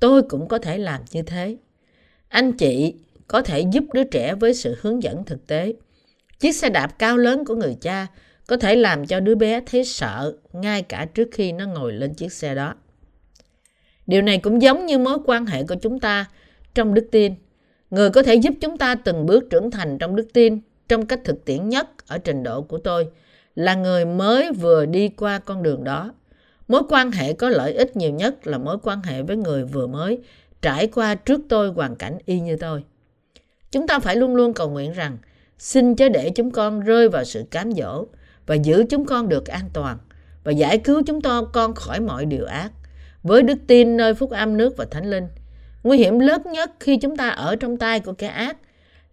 tôi 0.00 0.22
cũng 0.22 0.48
có 0.48 0.58
thể 0.58 0.78
làm 0.78 1.00
như 1.10 1.22
thế. 1.22 1.56
Anh 2.28 2.52
chị 2.52 2.94
có 3.28 3.42
thể 3.42 3.60
giúp 3.72 3.84
đứa 3.92 4.04
trẻ 4.04 4.34
với 4.34 4.54
sự 4.54 4.76
hướng 4.80 5.02
dẫn 5.02 5.24
thực 5.24 5.46
tế. 5.46 5.74
Chiếc 6.38 6.52
xe 6.52 6.70
đạp 6.70 6.98
cao 6.98 7.16
lớn 7.16 7.44
của 7.44 7.54
người 7.54 7.76
cha 7.80 8.06
có 8.46 8.56
thể 8.56 8.76
làm 8.76 9.06
cho 9.06 9.20
đứa 9.20 9.34
bé 9.34 9.60
thấy 9.66 9.84
sợ 9.84 10.37
ngay 10.52 10.82
cả 10.82 11.06
trước 11.14 11.28
khi 11.32 11.52
nó 11.52 11.66
ngồi 11.66 11.92
lên 11.92 12.14
chiếc 12.14 12.32
xe 12.32 12.54
đó. 12.54 12.74
Điều 14.07 14.23
này 14.23 14.38
cũng 14.38 14.62
giống 14.62 14.87
như 14.87 14.99
mối 14.99 15.19
quan 15.27 15.47
hệ 15.47 15.64
của 15.64 15.75
chúng 15.83 16.01
ta 16.01 16.27
trong 16.75 16.95
đức 16.95 17.09
tin. 17.11 17.35
Người 17.90 18.11
có 18.11 18.23
thể 18.23 18.35
giúp 18.35 18.55
chúng 18.61 18.79
ta 18.79 18.95
từng 18.95 19.27
bước 19.27 19.45
trưởng 19.51 19.71
thành 19.71 19.99
trong 19.99 20.17
đức 20.17 20.29
tin, 20.33 20.61
trong 20.88 21.07
cách 21.07 21.21
thực 21.25 21.45
tiễn 21.45 21.69
nhất 21.69 21.88
ở 22.07 22.19
trình 22.19 22.43
độ 22.43 22.62
của 22.62 22.79
tôi, 22.79 23.09
là 23.55 23.75
người 23.75 24.05
mới 24.05 24.53
vừa 24.53 24.87
đi 24.87 25.09
qua 25.09 25.38
con 25.38 25.62
đường 25.62 25.85
đó. 25.85 26.14
Mối 26.69 26.83
quan 26.88 27.11
hệ 27.11 27.33
có 27.33 27.49
lợi 27.49 27.73
ích 27.73 27.97
nhiều 27.97 28.11
nhất 28.11 28.47
là 28.47 28.59
mối 28.59 28.79
quan 28.83 29.03
hệ 29.03 29.23
với 29.23 29.37
người 29.37 29.64
vừa 29.64 29.87
mới 29.87 30.19
trải 30.62 30.87
qua 30.87 31.14
trước 31.14 31.40
tôi 31.49 31.69
hoàn 31.69 31.97
cảnh 31.97 32.19
y 32.25 32.40
như 32.40 32.57
tôi. 32.57 32.85
Chúng 33.71 33.87
ta 33.87 33.99
phải 33.99 34.17
luôn 34.17 34.37
luôn 34.37 34.55
cầu 34.55 34.71
nguyện 34.71 34.93
rằng, 34.93 35.19
xin 35.59 35.95
chớ 35.95 36.09
để 36.09 36.31
chúng 36.31 36.51
con 36.51 36.81
rơi 36.81 37.09
vào 37.09 37.25
sự 37.25 37.45
cám 37.51 37.73
dỗ 37.73 38.07
và 38.47 38.55
giữ 38.55 38.85
chúng 38.90 39.05
con 39.05 39.29
được 39.29 39.47
an 39.47 39.69
toàn 39.73 39.99
và 40.45 40.53
giải 40.53 40.79
cứu 40.79 41.03
chúng 41.07 41.21
con 41.53 41.75
khỏi 41.75 42.01
mọi 42.01 42.27
điều 42.27 42.45
ác. 42.45 42.73
Với 43.24 43.42
đức 43.42 43.58
tin 43.66 43.96
nơi 43.96 44.14
phúc 44.14 44.30
âm 44.30 44.56
nước 44.56 44.76
và 44.76 44.84
thánh 44.90 45.10
linh, 45.10 45.28
nguy 45.82 45.98
hiểm 45.98 46.18
lớn 46.18 46.42
nhất 46.52 46.70
khi 46.80 46.96
chúng 46.96 47.16
ta 47.16 47.28
ở 47.28 47.56
trong 47.56 47.76
tay 47.76 48.00
của 48.00 48.12
kẻ 48.12 48.26
ác 48.26 48.56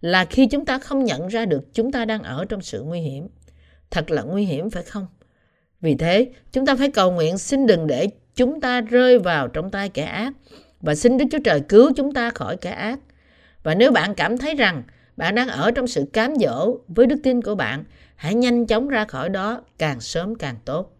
là 0.00 0.24
khi 0.24 0.46
chúng 0.46 0.64
ta 0.64 0.78
không 0.78 1.04
nhận 1.04 1.28
ra 1.28 1.44
được 1.44 1.74
chúng 1.74 1.92
ta 1.92 2.04
đang 2.04 2.22
ở 2.22 2.44
trong 2.48 2.62
sự 2.62 2.82
nguy 2.82 3.00
hiểm. 3.00 3.28
Thật 3.90 4.10
là 4.10 4.22
nguy 4.22 4.44
hiểm 4.44 4.70
phải 4.70 4.82
không? 4.82 5.06
Vì 5.80 5.94
thế, 5.94 6.30
chúng 6.52 6.66
ta 6.66 6.76
phải 6.76 6.90
cầu 6.90 7.12
nguyện 7.12 7.38
xin 7.38 7.66
đừng 7.66 7.86
để 7.86 8.08
chúng 8.34 8.60
ta 8.60 8.80
rơi 8.80 9.18
vào 9.18 9.48
trong 9.48 9.70
tay 9.70 9.88
kẻ 9.88 10.02
ác 10.02 10.32
và 10.80 10.94
xin 10.94 11.18
Đức 11.18 11.24
Chúa 11.32 11.38
Trời 11.44 11.60
cứu 11.60 11.92
chúng 11.96 12.14
ta 12.14 12.30
khỏi 12.30 12.56
kẻ 12.56 12.70
ác. 12.70 12.98
Và 13.62 13.74
nếu 13.74 13.92
bạn 13.92 14.14
cảm 14.14 14.38
thấy 14.38 14.54
rằng 14.54 14.82
bạn 15.16 15.34
đang 15.34 15.48
ở 15.48 15.70
trong 15.70 15.86
sự 15.86 16.04
cám 16.12 16.34
dỗ 16.36 16.76
với 16.88 17.06
đức 17.06 17.16
tin 17.22 17.42
của 17.42 17.54
bạn, 17.54 17.84
hãy 18.16 18.34
nhanh 18.34 18.66
chóng 18.66 18.88
ra 18.88 19.04
khỏi 19.04 19.28
đó 19.28 19.60
càng 19.78 20.00
sớm 20.00 20.34
càng 20.34 20.56
tốt. 20.64 20.96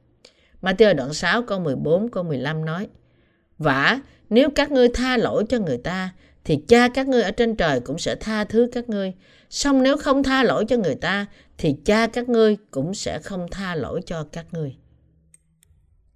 Matthew 0.63 0.95
đoạn 0.95 1.13
6 1.13 1.43
câu 1.43 1.59
14 1.59 2.09
câu 2.09 2.23
15 2.23 2.65
nói 2.65 2.89
Vả, 3.63 4.01
nếu 4.31 4.51
các 4.51 4.73
ngươi 4.73 4.89
tha 4.89 5.17
lỗi 5.17 5.45
cho 5.49 5.59
người 5.59 5.79
ta, 5.79 6.11
thì 6.45 6.57
cha 6.69 6.89
các 6.89 7.09
ngươi 7.09 7.23
ở 7.23 7.31
trên 7.31 7.57
trời 7.57 7.81
cũng 7.81 7.99
sẽ 7.99 8.15
tha 8.15 8.45
thứ 8.45 8.69
các 8.73 8.89
ngươi. 8.89 9.13
Xong 9.51 9.83
nếu 9.83 9.97
không 9.97 10.23
tha 10.23 10.43
lỗi 10.43 10.65
cho 10.69 10.77
người 10.77 10.95
ta, 10.95 11.27
thì 11.59 11.77
cha 11.85 12.07
các 12.07 12.29
ngươi 12.29 12.57
cũng 12.71 12.95
sẽ 12.95 13.19
không 13.19 13.47
tha 13.51 13.75
lỗi 13.75 14.01
cho 14.07 14.27
các 14.33 14.47
ngươi. 14.53 14.77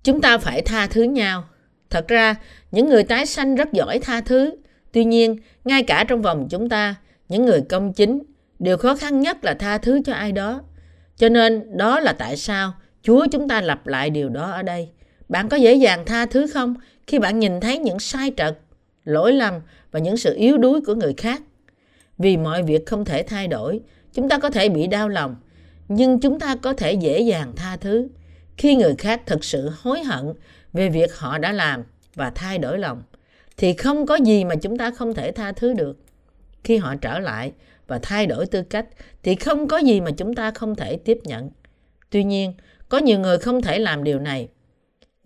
Chúng 0.02 0.20
ta 0.20 0.38
phải 0.38 0.62
tha 0.62 0.86
thứ 0.86 1.02
nhau. 1.02 1.44
Thật 1.90 2.08
ra, 2.08 2.34
những 2.70 2.88
người 2.88 3.02
tái 3.02 3.26
sanh 3.26 3.54
rất 3.54 3.72
giỏi 3.72 3.98
tha 3.98 4.20
thứ. 4.20 4.50
Tuy 4.92 5.04
nhiên, 5.04 5.36
ngay 5.64 5.82
cả 5.82 6.04
trong 6.08 6.22
vòng 6.22 6.46
chúng 6.50 6.68
ta, 6.68 6.94
những 7.28 7.44
người 7.44 7.60
công 7.60 7.92
chính, 7.92 8.22
điều 8.58 8.76
khó 8.76 8.94
khăn 8.94 9.20
nhất 9.20 9.44
là 9.44 9.54
tha 9.54 9.78
thứ 9.78 10.00
cho 10.04 10.12
ai 10.12 10.32
đó. 10.32 10.62
Cho 11.16 11.28
nên, 11.28 11.76
đó 11.76 12.00
là 12.00 12.12
tại 12.12 12.36
sao 12.36 12.72
Chúa 13.02 13.26
chúng 13.32 13.48
ta 13.48 13.60
lặp 13.60 13.86
lại 13.86 14.10
điều 14.10 14.28
đó 14.28 14.50
ở 14.50 14.62
đây. 14.62 14.88
Bạn 15.28 15.48
có 15.48 15.56
dễ 15.56 15.74
dàng 15.74 16.04
tha 16.06 16.26
thứ 16.26 16.46
không 16.46 16.74
khi 17.06 17.18
bạn 17.18 17.38
nhìn 17.38 17.60
thấy 17.60 17.78
những 17.78 17.98
sai 17.98 18.32
trật, 18.36 18.58
lỗi 19.04 19.32
lầm 19.32 19.54
và 19.90 20.00
những 20.00 20.16
sự 20.16 20.34
yếu 20.34 20.58
đuối 20.58 20.80
của 20.80 20.94
người 20.94 21.14
khác? 21.16 21.42
Vì 22.18 22.36
mọi 22.36 22.62
việc 22.62 22.86
không 22.86 23.04
thể 23.04 23.22
thay 23.22 23.48
đổi, 23.48 23.80
chúng 24.12 24.28
ta 24.28 24.38
có 24.38 24.50
thể 24.50 24.68
bị 24.68 24.86
đau 24.86 25.08
lòng, 25.08 25.36
nhưng 25.88 26.20
chúng 26.20 26.40
ta 26.40 26.56
có 26.62 26.72
thể 26.72 26.92
dễ 26.92 27.20
dàng 27.20 27.52
tha 27.56 27.76
thứ. 27.76 28.08
Khi 28.56 28.76
người 28.76 28.94
khác 28.98 29.22
thực 29.26 29.44
sự 29.44 29.70
hối 29.80 30.04
hận 30.04 30.32
về 30.72 30.88
việc 30.88 31.14
họ 31.14 31.38
đã 31.38 31.52
làm 31.52 31.82
và 32.14 32.30
thay 32.30 32.58
đổi 32.58 32.78
lòng 32.78 33.02
thì 33.56 33.72
không 33.72 34.06
có 34.06 34.14
gì 34.16 34.44
mà 34.44 34.54
chúng 34.56 34.78
ta 34.78 34.90
không 34.90 35.14
thể 35.14 35.32
tha 35.32 35.52
thứ 35.52 35.72
được. 35.72 35.98
Khi 36.64 36.76
họ 36.76 36.94
trở 36.96 37.18
lại 37.18 37.52
và 37.86 37.98
thay 38.02 38.26
đổi 38.26 38.46
tư 38.46 38.62
cách 38.62 38.86
thì 39.22 39.34
không 39.34 39.68
có 39.68 39.78
gì 39.78 40.00
mà 40.00 40.10
chúng 40.10 40.34
ta 40.34 40.50
không 40.50 40.74
thể 40.74 40.96
tiếp 40.96 41.18
nhận. 41.24 41.50
Tuy 42.10 42.24
nhiên 42.24 42.52
có 42.88 42.98
nhiều 42.98 43.18
người 43.18 43.38
không 43.38 43.62
thể 43.62 43.78
làm 43.78 44.04
điều 44.04 44.18
này 44.18 44.48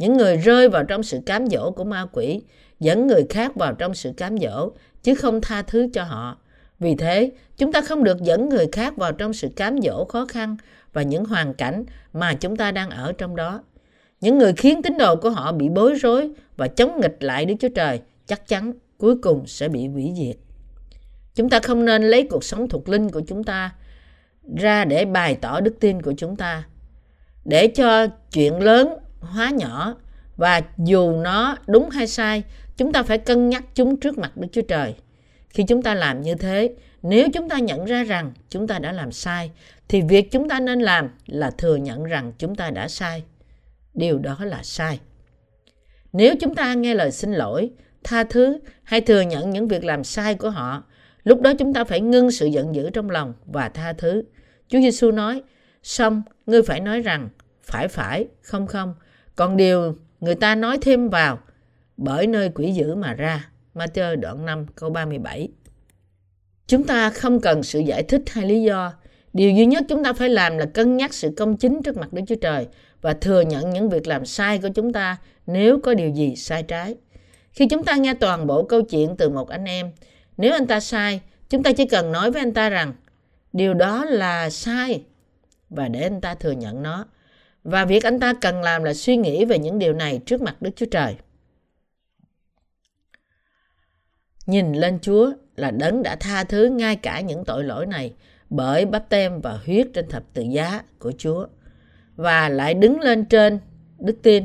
những 0.00 0.16
người 0.16 0.36
rơi 0.36 0.68
vào 0.68 0.84
trong 0.84 1.02
sự 1.02 1.20
cám 1.26 1.46
dỗ 1.46 1.70
của 1.70 1.84
ma 1.84 2.06
quỷ 2.12 2.40
dẫn 2.80 3.06
người 3.06 3.26
khác 3.30 3.56
vào 3.56 3.74
trong 3.74 3.94
sự 3.94 4.12
cám 4.16 4.38
dỗ, 4.38 4.70
chứ 5.02 5.14
không 5.14 5.40
tha 5.40 5.62
thứ 5.62 5.88
cho 5.92 6.04
họ 6.04 6.38
vì 6.78 6.94
thế, 6.94 7.30
chúng 7.56 7.72
ta 7.72 7.80
không 7.80 8.04
được 8.04 8.22
dẫn 8.22 8.48
người 8.48 8.68
khác 8.72 8.96
vào 8.96 9.12
trong 9.12 9.32
sự 9.32 9.48
cám 9.56 9.78
dỗ 9.82 10.04
khó 10.04 10.26
khăn 10.26 10.56
và 10.92 11.02
những 11.02 11.24
hoàn 11.24 11.54
cảnh 11.54 11.84
mà 12.12 12.34
chúng 12.34 12.56
ta 12.56 12.72
đang 12.72 12.90
ở 12.90 13.12
trong 13.18 13.36
đó 13.36 13.62
những 14.20 14.38
người 14.38 14.52
khiến 14.52 14.82
tín 14.82 14.98
đồ 14.98 15.16
của 15.16 15.30
họ 15.30 15.52
bị 15.52 15.68
bối 15.68 15.94
rối 15.94 16.30
và 16.56 16.68
chống 16.68 17.00
nghịch 17.00 17.16
lại 17.20 17.44
Đức 17.44 17.54
Chúa 17.60 17.68
Trời 17.68 18.00
chắc 18.26 18.48
chắn 18.48 18.72
cuối 18.98 19.16
cùng 19.22 19.46
sẽ 19.46 19.68
bị 19.68 19.88
hủy 19.88 20.12
diệt. 20.16 20.36
Chúng 21.34 21.48
ta 21.50 21.60
không 21.60 21.84
nên 21.84 22.02
lấy 22.02 22.26
cuộc 22.30 22.44
sống 22.44 22.68
thuộc 22.68 22.88
linh 22.88 23.10
của 23.10 23.20
chúng 23.20 23.44
ta 23.44 23.74
ra 24.56 24.84
để 24.84 25.04
bày 25.04 25.34
tỏ 25.34 25.60
đức 25.60 25.80
tin 25.80 26.02
của 26.02 26.12
chúng 26.16 26.36
ta. 26.36 26.64
Để 27.44 27.66
cho 27.66 28.06
chuyện 28.32 28.62
lớn 28.62 28.88
hóa 29.20 29.50
nhỏ 29.50 29.96
và 30.36 30.60
dù 30.78 31.12
nó 31.12 31.56
đúng 31.66 31.90
hay 31.90 32.06
sai, 32.06 32.42
chúng 32.76 32.92
ta 32.92 33.02
phải 33.02 33.18
cân 33.18 33.48
nhắc 33.48 33.64
chúng 33.74 33.96
trước 33.96 34.18
mặt 34.18 34.36
Đức 34.36 34.48
Chúa 34.52 34.62
Trời. 34.62 34.94
Khi 35.48 35.64
chúng 35.68 35.82
ta 35.82 35.94
làm 35.94 36.22
như 36.22 36.34
thế, 36.34 36.74
nếu 37.02 37.28
chúng 37.34 37.48
ta 37.48 37.58
nhận 37.58 37.84
ra 37.84 38.04
rằng 38.04 38.32
chúng 38.48 38.66
ta 38.66 38.78
đã 38.78 38.92
làm 38.92 39.12
sai, 39.12 39.50
thì 39.88 40.02
việc 40.02 40.30
chúng 40.30 40.48
ta 40.48 40.60
nên 40.60 40.80
làm 40.80 41.08
là 41.26 41.50
thừa 41.50 41.76
nhận 41.76 42.04
rằng 42.04 42.32
chúng 42.38 42.54
ta 42.54 42.70
đã 42.70 42.88
sai. 42.88 43.24
Điều 43.94 44.18
đó 44.18 44.36
là 44.40 44.62
sai. 44.62 45.00
Nếu 46.12 46.34
chúng 46.40 46.54
ta 46.54 46.74
nghe 46.74 46.94
lời 46.94 47.12
xin 47.12 47.32
lỗi, 47.32 47.70
tha 48.04 48.24
thứ 48.24 48.58
hay 48.82 49.00
thừa 49.00 49.20
nhận 49.20 49.50
những 49.50 49.68
việc 49.68 49.84
làm 49.84 50.04
sai 50.04 50.34
của 50.34 50.50
họ, 50.50 50.84
lúc 51.24 51.40
đó 51.40 51.52
chúng 51.58 51.74
ta 51.74 51.84
phải 51.84 52.00
ngưng 52.00 52.30
sự 52.30 52.46
giận 52.46 52.74
dữ 52.74 52.90
trong 52.90 53.10
lòng 53.10 53.34
và 53.46 53.68
tha 53.68 53.92
thứ. 53.92 54.22
Chúa 54.68 54.80
Giêsu 54.80 55.10
nói, 55.10 55.42
xong 55.82 56.22
ngươi 56.46 56.62
phải 56.62 56.80
nói 56.80 57.00
rằng 57.00 57.28
phải 57.62 57.88
phải, 57.88 58.26
không 58.42 58.66
không. 58.66 58.94
Còn 59.36 59.56
điều 59.56 59.94
người 60.20 60.34
ta 60.34 60.54
nói 60.54 60.78
thêm 60.82 61.08
vào 61.08 61.38
bởi 61.96 62.26
nơi 62.26 62.50
quỷ 62.54 62.72
dữ 62.72 62.94
mà 62.94 63.14
ra. 63.14 63.50
Matthew 63.74 64.20
đoạn 64.20 64.46
5 64.46 64.66
câu 64.74 64.90
37 64.90 65.48
Chúng 66.66 66.86
ta 66.86 67.10
không 67.10 67.40
cần 67.40 67.62
sự 67.62 67.78
giải 67.78 68.02
thích 68.02 68.22
hay 68.30 68.46
lý 68.46 68.62
do. 68.62 68.92
Điều 69.32 69.50
duy 69.50 69.66
nhất 69.66 69.84
chúng 69.88 70.04
ta 70.04 70.12
phải 70.12 70.28
làm 70.28 70.58
là 70.58 70.66
cân 70.66 70.96
nhắc 70.96 71.14
sự 71.14 71.32
công 71.36 71.56
chính 71.56 71.82
trước 71.82 71.96
mặt 71.96 72.12
Đức 72.12 72.22
Chúa 72.28 72.34
Trời 72.34 72.66
và 73.00 73.12
thừa 73.12 73.40
nhận 73.40 73.70
những 73.70 73.88
việc 73.88 74.06
làm 74.06 74.26
sai 74.26 74.58
của 74.58 74.68
chúng 74.74 74.92
ta 74.92 75.16
nếu 75.46 75.80
có 75.82 75.94
điều 75.94 76.10
gì 76.10 76.36
sai 76.36 76.62
trái. 76.62 76.94
Khi 77.52 77.66
chúng 77.66 77.84
ta 77.84 77.96
nghe 77.96 78.14
toàn 78.14 78.46
bộ 78.46 78.62
câu 78.62 78.82
chuyện 78.82 79.16
từ 79.16 79.28
một 79.28 79.48
anh 79.48 79.64
em, 79.64 79.90
nếu 80.36 80.52
anh 80.52 80.66
ta 80.66 80.80
sai, 80.80 81.20
chúng 81.48 81.62
ta 81.62 81.72
chỉ 81.72 81.86
cần 81.86 82.12
nói 82.12 82.30
với 82.30 82.42
anh 82.42 82.54
ta 82.54 82.68
rằng 82.68 82.92
điều 83.52 83.74
đó 83.74 84.04
là 84.04 84.50
sai 84.50 85.02
và 85.70 85.88
để 85.88 86.02
anh 86.02 86.20
ta 86.20 86.34
thừa 86.34 86.52
nhận 86.52 86.82
nó. 86.82 87.04
Và 87.64 87.84
việc 87.84 88.04
anh 88.04 88.20
ta 88.20 88.34
cần 88.40 88.62
làm 88.62 88.84
là 88.84 88.94
suy 88.94 89.16
nghĩ 89.16 89.44
về 89.44 89.58
những 89.58 89.78
điều 89.78 89.92
này 89.92 90.20
trước 90.26 90.42
mặt 90.42 90.62
Đức 90.62 90.70
Chúa 90.76 90.86
Trời. 90.86 91.16
Nhìn 94.46 94.72
lên 94.72 94.98
Chúa 95.02 95.32
là 95.56 95.70
đấng 95.70 96.02
đã 96.02 96.16
tha 96.16 96.44
thứ 96.44 96.68
ngay 96.68 96.96
cả 96.96 97.20
những 97.20 97.44
tội 97.44 97.64
lỗi 97.64 97.86
này 97.86 98.14
bởi 98.50 98.86
bắp 98.86 99.08
tem 99.08 99.40
và 99.40 99.58
huyết 99.66 99.86
trên 99.94 100.08
thập 100.08 100.22
tự 100.34 100.42
giá 100.42 100.82
của 100.98 101.12
Chúa 101.18 101.46
và 102.16 102.48
lại 102.48 102.74
đứng 102.74 103.00
lên 103.00 103.24
trên 103.24 103.58
đức 103.98 104.16
tin. 104.22 104.44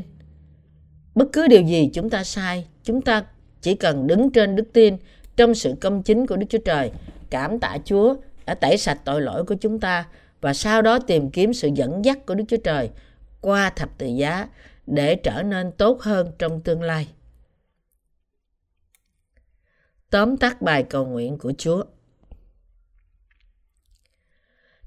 Bất 1.14 1.28
cứ 1.32 1.48
điều 1.48 1.62
gì 1.62 1.90
chúng 1.94 2.10
ta 2.10 2.24
sai, 2.24 2.66
chúng 2.82 3.02
ta 3.02 3.24
chỉ 3.60 3.74
cần 3.74 4.06
đứng 4.06 4.30
trên 4.30 4.56
đức 4.56 4.72
tin 4.72 4.96
trong 5.36 5.54
sự 5.54 5.74
công 5.80 6.02
chính 6.02 6.26
của 6.26 6.36
Đức 6.36 6.46
Chúa 6.48 6.58
Trời, 6.64 6.90
cảm 7.30 7.58
tạ 7.58 7.78
Chúa 7.84 8.16
đã 8.46 8.54
tẩy 8.54 8.76
sạch 8.76 8.98
tội 9.04 9.20
lỗi 9.20 9.44
của 9.44 9.54
chúng 9.54 9.80
ta 9.80 10.06
và 10.40 10.54
sau 10.54 10.82
đó 10.82 10.98
tìm 10.98 11.30
kiếm 11.30 11.54
sự 11.54 11.68
dẫn 11.74 12.04
dắt 12.04 12.26
của 12.26 12.34
Đức 12.34 12.44
Chúa 12.48 12.56
Trời 12.64 12.90
qua 13.40 13.70
thập 13.70 13.98
tự 13.98 14.06
giá 14.06 14.48
để 14.86 15.14
trở 15.14 15.42
nên 15.42 15.72
tốt 15.72 16.00
hơn 16.00 16.32
trong 16.38 16.60
tương 16.60 16.82
lai. 16.82 17.08
Tóm 20.10 20.36
tắt 20.36 20.62
bài 20.62 20.82
cầu 20.82 21.06
nguyện 21.06 21.38
của 21.38 21.52
Chúa. 21.58 21.84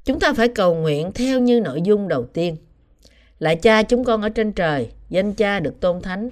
Chúng 0.05 0.19
ta 0.19 0.33
phải 0.33 0.47
cầu 0.47 0.75
nguyện 0.75 1.11
theo 1.15 1.39
như 1.39 1.61
nội 1.61 1.81
dung 1.81 2.07
đầu 2.07 2.25
tiên. 2.25 2.57
Lại 3.39 3.55
cha 3.55 3.83
chúng 3.83 4.03
con 4.03 4.21
ở 4.21 4.29
trên 4.29 4.53
trời, 4.53 4.91
danh 5.09 5.33
cha 5.33 5.59
được 5.59 5.79
tôn 5.79 6.01
thánh. 6.01 6.29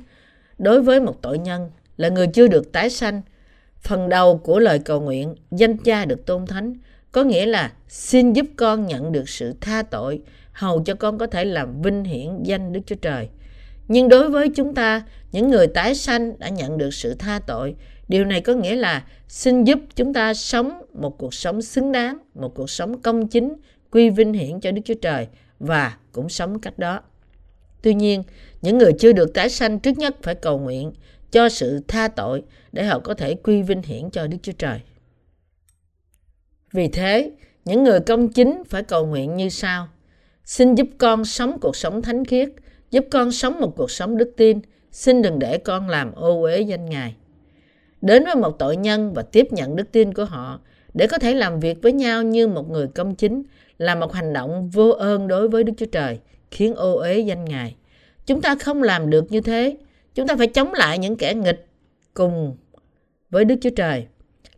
Đối 0.57 0.81
với 0.81 0.99
một 0.99 1.21
tội 1.21 1.39
nhân 1.39 1.71
là 1.97 2.09
người 2.09 2.27
chưa 2.27 2.47
được 2.47 2.71
tái 2.71 2.89
sanh, 2.89 3.21
phần 3.81 4.09
đầu 4.09 4.37
của 4.37 4.59
lời 4.59 4.79
cầu 4.79 5.01
nguyện 5.01 5.35
danh 5.51 5.77
cha 5.77 6.05
được 6.05 6.25
tôn 6.25 6.45
thánh 6.45 6.73
có 7.11 7.23
nghĩa 7.23 7.45
là 7.45 7.73
xin 7.87 8.33
giúp 8.33 8.45
con 8.55 8.87
nhận 8.87 9.11
được 9.11 9.29
sự 9.29 9.53
tha 9.61 9.83
tội 9.83 10.21
hầu 10.57 10.83
cho 10.83 10.95
con 10.95 11.17
có 11.17 11.27
thể 11.27 11.45
làm 11.45 11.81
vinh 11.81 12.03
hiển 12.03 12.43
danh 12.43 12.73
Đức 12.73 12.81
Chúa 12.85 12.95
Trời. 12.95 13.29
Nhưng 13.87 14.09
đối 14.09 14.29
với 14.29 14.49
chúng 14.55 14.75
ta, 14.75 15.03
những 15.31 15.49
người 15.49 15.67
tái 15.67 15.95
sanh 15.95 16.39
đã 16.39 16.49
nhận 16.49 16.77
được 16.77 16.93
sự 16.93 17.13
tha 17.13 17.39
tội, 17.47 17.75
điều 18.07 18.25
này 18.25 18.41
có 18.41 18.53
nghĩa 18.53 18.75
là 18.75 19.05
xin 19.27 19.63
giúp 19.63 19.79
chúng 19.95 20.13
ta 20.13 20.33
sống 20.33 20.81
một 20.93 21.17
cuộc 21.17 21.33
sống 21.33 21.61
xứng 21.61 21.91
đáng, 21.91 22.17
một 22.33 22.55
cuộc 22.55 22.69
sống 22.69 23.01
công 23.01 23.27
chính, 23.27 23.53
quy 23.91 24.09
vinh 24.09 24.33
hiển 24.33 24.59
cho 24.59 24.71
Đức 24.71 24.81
Chúa 24.85 24.93
Trời 25.01 25.27
và 25.59 25.97
cũng 26.11 26.29
sống 26.29 26.59
cách 26.59 26.79
đó. 26.79 27.01
Tuy 27.81 27.93
nhiên, 27.93 28.23
những 28.61 28.77
người 28.77 28.91
chưa 28.99 29.13
được 29.13 29.33
tái 29.33 29.49
sanh 29.49 29.79
trước 29.79 29.97
nhất 29.97 30.15
phải 30.21 30.35
cầu 30.35 30.59
nguyện 30.59 30.91
cho 31.31 31.49
sự 31.49 31.81
tha 31.87 32.07
tội 32.07 32.43
để 32.71 32.85
họ 32.85 32.99
có 32.99 33.13
thể 33.13 33.35
quy 33.35 33.61
vinh 33.61 33.81
hiển 33.81 34.09
cho 34.09 34.27
Đức 34.27 34.37
Chúa 34.41 34.51
Trời. 34.51 34.79
Vì 36.73 36.87
thế, 36.87 37.31
những 37.65 37.83
người 37.83 37.99
công 37.99 38.29
chính 38.29 38.63
phải 38.69 38.83
cầu 38.83 39.05
nguyện 39.05 39.35
như 39.35 39.49
sau. 39.49 39.87
Xin 40.47 40.75
giúp 40.75 40.87
con 40.97 41.25
sống 41.25 41.59
cuộc 41.61 41.75
sống 41.75 42.01
thánh 42.01 42.25
khiết, 42.25 42.49
giúp 42.91 43.05
con 43.11 43.31
sống 43.31 43.59
một 43.59 43.75
cuộc 43.75 43.91
sống 43.91 44.17
đức 44.17 44.33
tin. 44.37 44.59
Xin 44.91 45.21
đừng 45.21 45.39
để 45.39 45.57
con 45.57 45.89
làm 45.89 46.11
ô 46.15 46.41
uế 46.41 46.61
danh 46.61 46.85
Ngài. 46.85 47.15
Đến 48.01 48.23
với 48.25 48.35
một 48.35 48.59
tội 48.59 48.77
nhân 48.77 49.13
và 49.13 49.21
tiếp 49.21 49.47
nhận 49.51 49.75
đức 49.75 49.91
tin 49.91 50.13
của 50.13 50.25
họ 50.25 50.59
để 50.93 51.07
có 51.07 51.17
thể 51.17 51.33
làm 51.33 51.59
việc 51.59 51.81
với 51.81 51.91
nhau 51.91 52.23
như 52.23 52.47
một 52.47 52.69
người 52.69 52.87
công 52.87 53.15
chính 53.15 53.43
là 53.77 53.95
một 53.95 54.13
hành 54.13 54.33
động 54.33 54.69
vô 54.69 54.89
ơn 54.89 55.27
đối 55.27 55.47
với 55.47 55.63
Đức 55.63 55.73
Chúa 55.77 55.85
Trời, 55.85 56.19
khiến 56.51 56.75
ô 56.75 56.93
uế 56.93 57.19
danh 57.19 57.45
Ngài. 57.45 57.75
Chúng 58.25 58.41
ta 58.41 58.55
không 58.55 58.83
làm 58.83 59.09
được 59.09 59.31
như 59.31 59.41
thế. 59.41 59.77
Chúng 60.15 60.27
ta 60.27 60.35
phải 60.35 60.47
chống 60.47 60.73
lại 60.73 60.97
những 60.97 61.15
kẻ 61.15 61.33
nghịch 61.33 61.67
cùng 62.13 62.57
với 63.29 63.45
Đức 63.45 63.55
Chúa 63.61 63.75
Trời, 63.75 64.07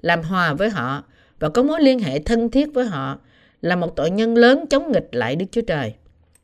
làm 0.01 0.21
hòa 0.21 0.53
với 0.53 0.69
họ 0.69 1.03
và 1.39 1.49
có 1.49 1.63
mối 1.63 1.81
liên 1.81 1.99
hệ 1.99 2.19
thân 2.19 2.49
thiết 2.49 2.73
với 2.73 2.85
họ 2.85 3.19
là 3.61 3.75
một 3.75 3.95
tội 3.95 4.11
nhân 4.11 4.37
lớn 4.37 4.65
chống 4.69 4.91
nghịch 4.91 5.07
lại 5.11 5.35
Đức 5.35 5.45
Chúa 5.51 5.61
Trời. 5.61 5.93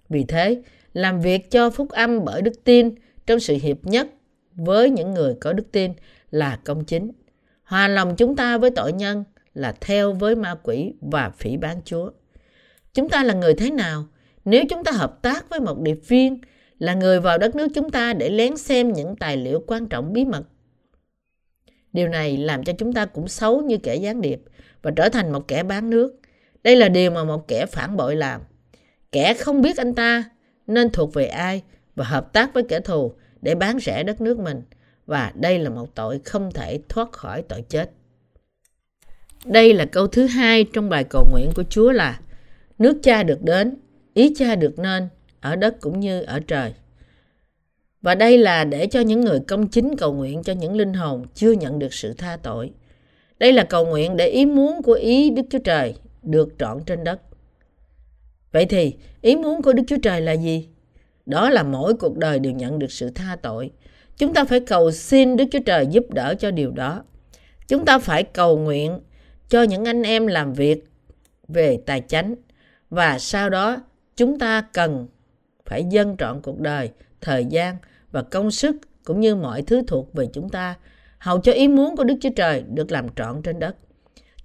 Vì 0.10 0.24
thế, 0.24 0.62
làm 0.94 1.22
việc 1.22 1.52
cho 1.52 1.70
phúc 1.70 1.90
âm 1.90 2.26
bởi 2.26 2.42
đức 2.42 2.64
tin 2.64 2.96
trong 3.28 3.40
sự 3.40 3.58
hiệp 3.62 3.86
nhất 3.86 4.08
với 4.56 4.90
những 4.90 5.14
người 5.14 5.36
có 5.42 5.54
đức 5.54 5.72
tin 5.72 5.92
là 6.32 6.60
công 6.64 6.86
chính. 6.86 7.12
Hòa 7.64 7.88
lòng 7.88 8.16
chúng 8.16 8.36
ta 8.36 8.58
với 8.58 8.70
tội 8.70 8.94
nhân 8.94 9.24
là 9.54 9.76
theo 9.82 10.14
với 10.14 10.36
ma 10.36 10.56
quỷ 10.64 10.94
và 11.02 11.30
phỉ 11.30 11.58
bán 11.58 11.82
Chúa. 11.86 12.12
Chúng 12.94 13.10
ta 13.10 13.24
là 13.24 13.34
người 13.34 13.54
thế 13.54 13.72
nào? 13.72 14.06
Nếu 14.46 14.64
chúng 14.70 14.84
ta 14.84 14.92
hợp 14.92 15.22
tác 15.22 15.50
với 15.50 15.60
một 15.60 15.80
điệp 15.82 16.00
viên 16.08 16.40
là 16.80 16.94
người 16.94 17.20
vào 17.20 17.38
đất 17.38 17.56
nước 17.56 17.68
chúng 17.76 17.90
ta 17.90 18.14
để 18.14 18.30
lén 18.30 18.58
xem 18.58 18.94
những 18.94 19.16
tài 19.16 19.38
liệu 19.38 19.64
quan 19.68 19.88
trọng 19.88 20.14
bí 20.14 20.26
mật. 20.26 20.44
Điều 21.94 22.08
này 22.08 22.38
làm 22.38 22.64
cho 22.64 22.74
chúng 22.74 22.94
ta 22.94 23.06
cũng 23.06 23.28
xấu 23.28 23.62
như 23.62 23.78
kẻ 23.78 23.96
gián 23.96 24.22
điệp 24.22 24.42
và 24.82 24.92
trở 24.96 25.10
thành 25.10 25.32
một 25.32 25.48
kẻ 25.48 25.64
bán 25.64 25.90
nước. 25.90 26.20
Đây 26.66 26.76
là 26.76 26.90
điều 26.90 27.12
mà 27.12 27.24
một 27.24 27.48
kẻ 27.48 27.66
phản 27.66 27.98
bội 27.98 28.16
làm. 28.16 28.42
Kẻ 29.12 29.34
không 29.34 29.62
biết 29.62 29.78
anh 29.78 29.94
ta 29.94 30.24
nên 30.68 30.90
thuộc 30.90 31.14
về 31.14 31.26
ai 31.26 31.62
và 31.96 32.06
hợp 32.06 32.34
tác 32.34 32.54
với 32.54 32.64
kẻ 32.64 32.80
thù 32.80 33.14
để 33.42 33.56
bán 33.56 33.80
rẻ 33.80 34.04
đất 34.04 34.22
nước 34.22 34.40
mình. 34.40 34.62
Và 35.06 35.32
đây 35.36 35.60
là 35.60 35.70
một 35.70 35.96
tội 35.96 36.20
không 36.26 36.52
thể 36.52 36.80
thoát 36.90 37.12
khỏi 37.12 37.42
tội 37.42 37.62
chết. 37.62 37.92
Đây 39.46 39.74
là 39.74 39.86
câu 39.86 40.08
thứ 40.08 40.26
hai 40.26 40.66
trong 40.74 40.90
bài 40.90 41.04
cầu 41.04 41.28
nguyện 41.32 41.52
của 41.56 41.64
Chúa 41.70 41.92
là 41.92 42.20
Nước 42.78 43.00
cha 43.04 43.24
được 43.24 43.42
đến, 43.44 43.76
ý 44.14 44.34
cha 44.38 44.56
được 44.56 44.80
nên, 44.80 45.08
ở 45.42 45.56
đất 45.56 45.76
cũng 45.82 46.00
như 46.00 46.22
ở 46.22 46.40
trời. 46.48 46.74
Và 48.02 48.16
đây 48.16 48.38
là 48.38 48.64
để 48.64 48.88
cho 48.88 49.02
những 49.02 49.22
người 49.22 49.40
công 49.48 49.68
chính 49.68 49.96
cầu 49.98 50.14
nguyện 50.14 50.44
cho 50.44 50.54
những 50.54 50.76
linh 50.76 50.94
hồn 50.94 51.26
chưa 51.36 51.52
nhận 51.52 51.80
được 51.80 51.94
sự 51.94 52.14
tha 52.14 52.38
tội. 52.44 52.72
Đây 53.40 53.54
là 53.54 53.64
cầu 53.64 53.86
nguyện 53.86 54.18
để 54.18 54.28
ý 54.28 54.46
muốn 54.46 54.82
của 54.84 54.94
ý 54.94 55.30
Đức 55.30 55.44
Chúa 55.50 55.60
Trời 55.60 55.96
được 56.26 56.50
trọn 56.60 56.84
trên 56.86 57.04
đất. 57.04 57.22
Vậy 58.52 58.66
thì 58.66 58.96
ý 59.22 59.36
muốn 59.36 59.62
của 59.62 59.74
Đức 59.74 59.84
Chúa 59.88 59.98
Trời 60.04 60.22
là 60.22 60.32
gì? 60.32 60.70
Đó 61.26 61.50
là 61.50 61.64
mỗi 61.64 61.94
cuộc 61.94 62.18
đời 62.18 62.40
đều 62.40 62.54
nhận 62.54 62.80
được 62.80 62.92
sự 62.92 63.10
tha 63.10 63.38
tội. 63.42 63.72
Chúng 64.18 64.34
ta 64.34 64.46
phải 64.46 64.60
cầu 64.60 64.92
xin 64.92 65.38
Đức 65.38 65.46
Chúa 65.52 65.60
Trời 65.66 65.88
giúp 65.88 66.06
đỡ 66.14 66.36
cho 66.40 66.52
điều 66.52 66.72
đó. 66.72 67.04
Chúng 67.68 67.86
ta 67.86 68.00
phải 68.00 68.24
cầu 68.24 68.58
nguyện 68.58 69.00
cho 69.50 69.64
những 69.64 69.86
anh 69.86 70.04
em 70.04 70.28
làm 70.28 70.54
việc 70.54 70.90
về 71.48 71.80
tài 71.86 72.02
chánh 72.08 72.36
và 72.90 73.20
sau 73.20 73.50
đó 73.50 73.78
chúng 74.16 74.40
ta 74.40 74.62
cần 74.74 75.08
phải 75.66 75.84
dâng 75.90 76.18
trọn 76.18 76.42
cuộc 76.42 76.60
đời, 76.60 76.92
thời 77.22 77.46
gian 77.46 77.76
và 78.12 78.22
công 78.22 78.52
sức 78.52 78.76
cũng 79.04 79.20
như 79.20 79.36
mọi 79.36 79.62
thứ 79.62 79.82
thuộc 79.88 80.14
về 80.14 80.28
chúng 80.34 80.50
ta 80.50 80.76
hầu 81.18 81.40
cho 81.40 81.52
ý 81.52 81.68
muốn 81.68 81.96
của 81.96 82.04
Đức 82.04 82.16
Chúa 82.22 82.30
Trời 82.36 82.64
được 82.68 82.92
làm 82.92 83.08
trọn 83.16 83.42
trên 83.42 83.60
đất. 83.60 83.76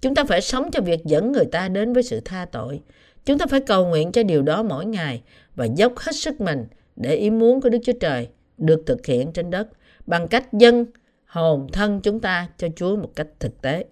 Chúng 0.01 0.15
ta 0.15 0.23
phải 0.23 0.41
sống 0.41 0.71
cho 0.71 0.81
việc 0.81 1.05
dẫn 1.05 1.31
người 1.31 1.45
ta 1.45 1.67
đến 1.67 1.93
với 1.93 2.03
sự 2.03 2.19
tha 2.25 2.45
tội. 2.51 2.81
Chúng 3.25 3.37
ta 3.37 3.45
phải 3.49 3.59
cầu 3.59 3.85
nguyện 3.85 4.11
cho 4.11 4.23
điều 4.23 4.41
đó 4.41 4.63
mỗi 4.63 4.85
ngày 4.85 5.21
và 5.55 5.65
dốc 5.65 5.97
hết 5.97 6.15
sức 6.15 6.41
mình 6.41 6.65
để 6.95 7.15
ý 7.15 7.29
muốn 7.29 7.61
của 7.61 7.69
Đức 7.69 7.79
Chúa 7.83 7.99
Trời 7.99 8.29
được 8.57 8.83
thực 8.85 9.05
hiện 9.05 9.31
trên 9.31 9.49
đất 9.49 9.67
bằng 10.05 10.27
cách 10.27 10.53
dâng 10.53 10.85
hồn 11.25 11.67
thân 11.73 12.01
chúng 12.01 12.19
ta 12.19 12.47
cho 12.57 12.67
Chúa 12.75 12.95
một 12.95 13.09
cách 13.15 13.27
thực 13.39 13.61
tế. 13.61 13.85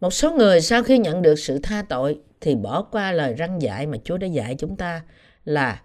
Một 0.00 0.12
số 0.12 0.32
người 0.32 0.60
sau 0.60 0.82
khi 0.82 0.98
nhận 0.98 1.22
được 1.22 1.38
sự 1.38 1.58
tha 1.62 1.84
tội 1.88 2.20
thì 2.40 2.54
bỏ 2.54 2.82
qua 2.82 3.12
lời 3.12 3.34
răng 3.34 3.62
dạy 3.62 3.86
mà 3.86 3.98
Chúa 4.04 4.16
đã 4.16 4.26
dạy 4.26 4.54
chúng 4.58 4.76
ta 4.76 5.02
là 5.44 5.82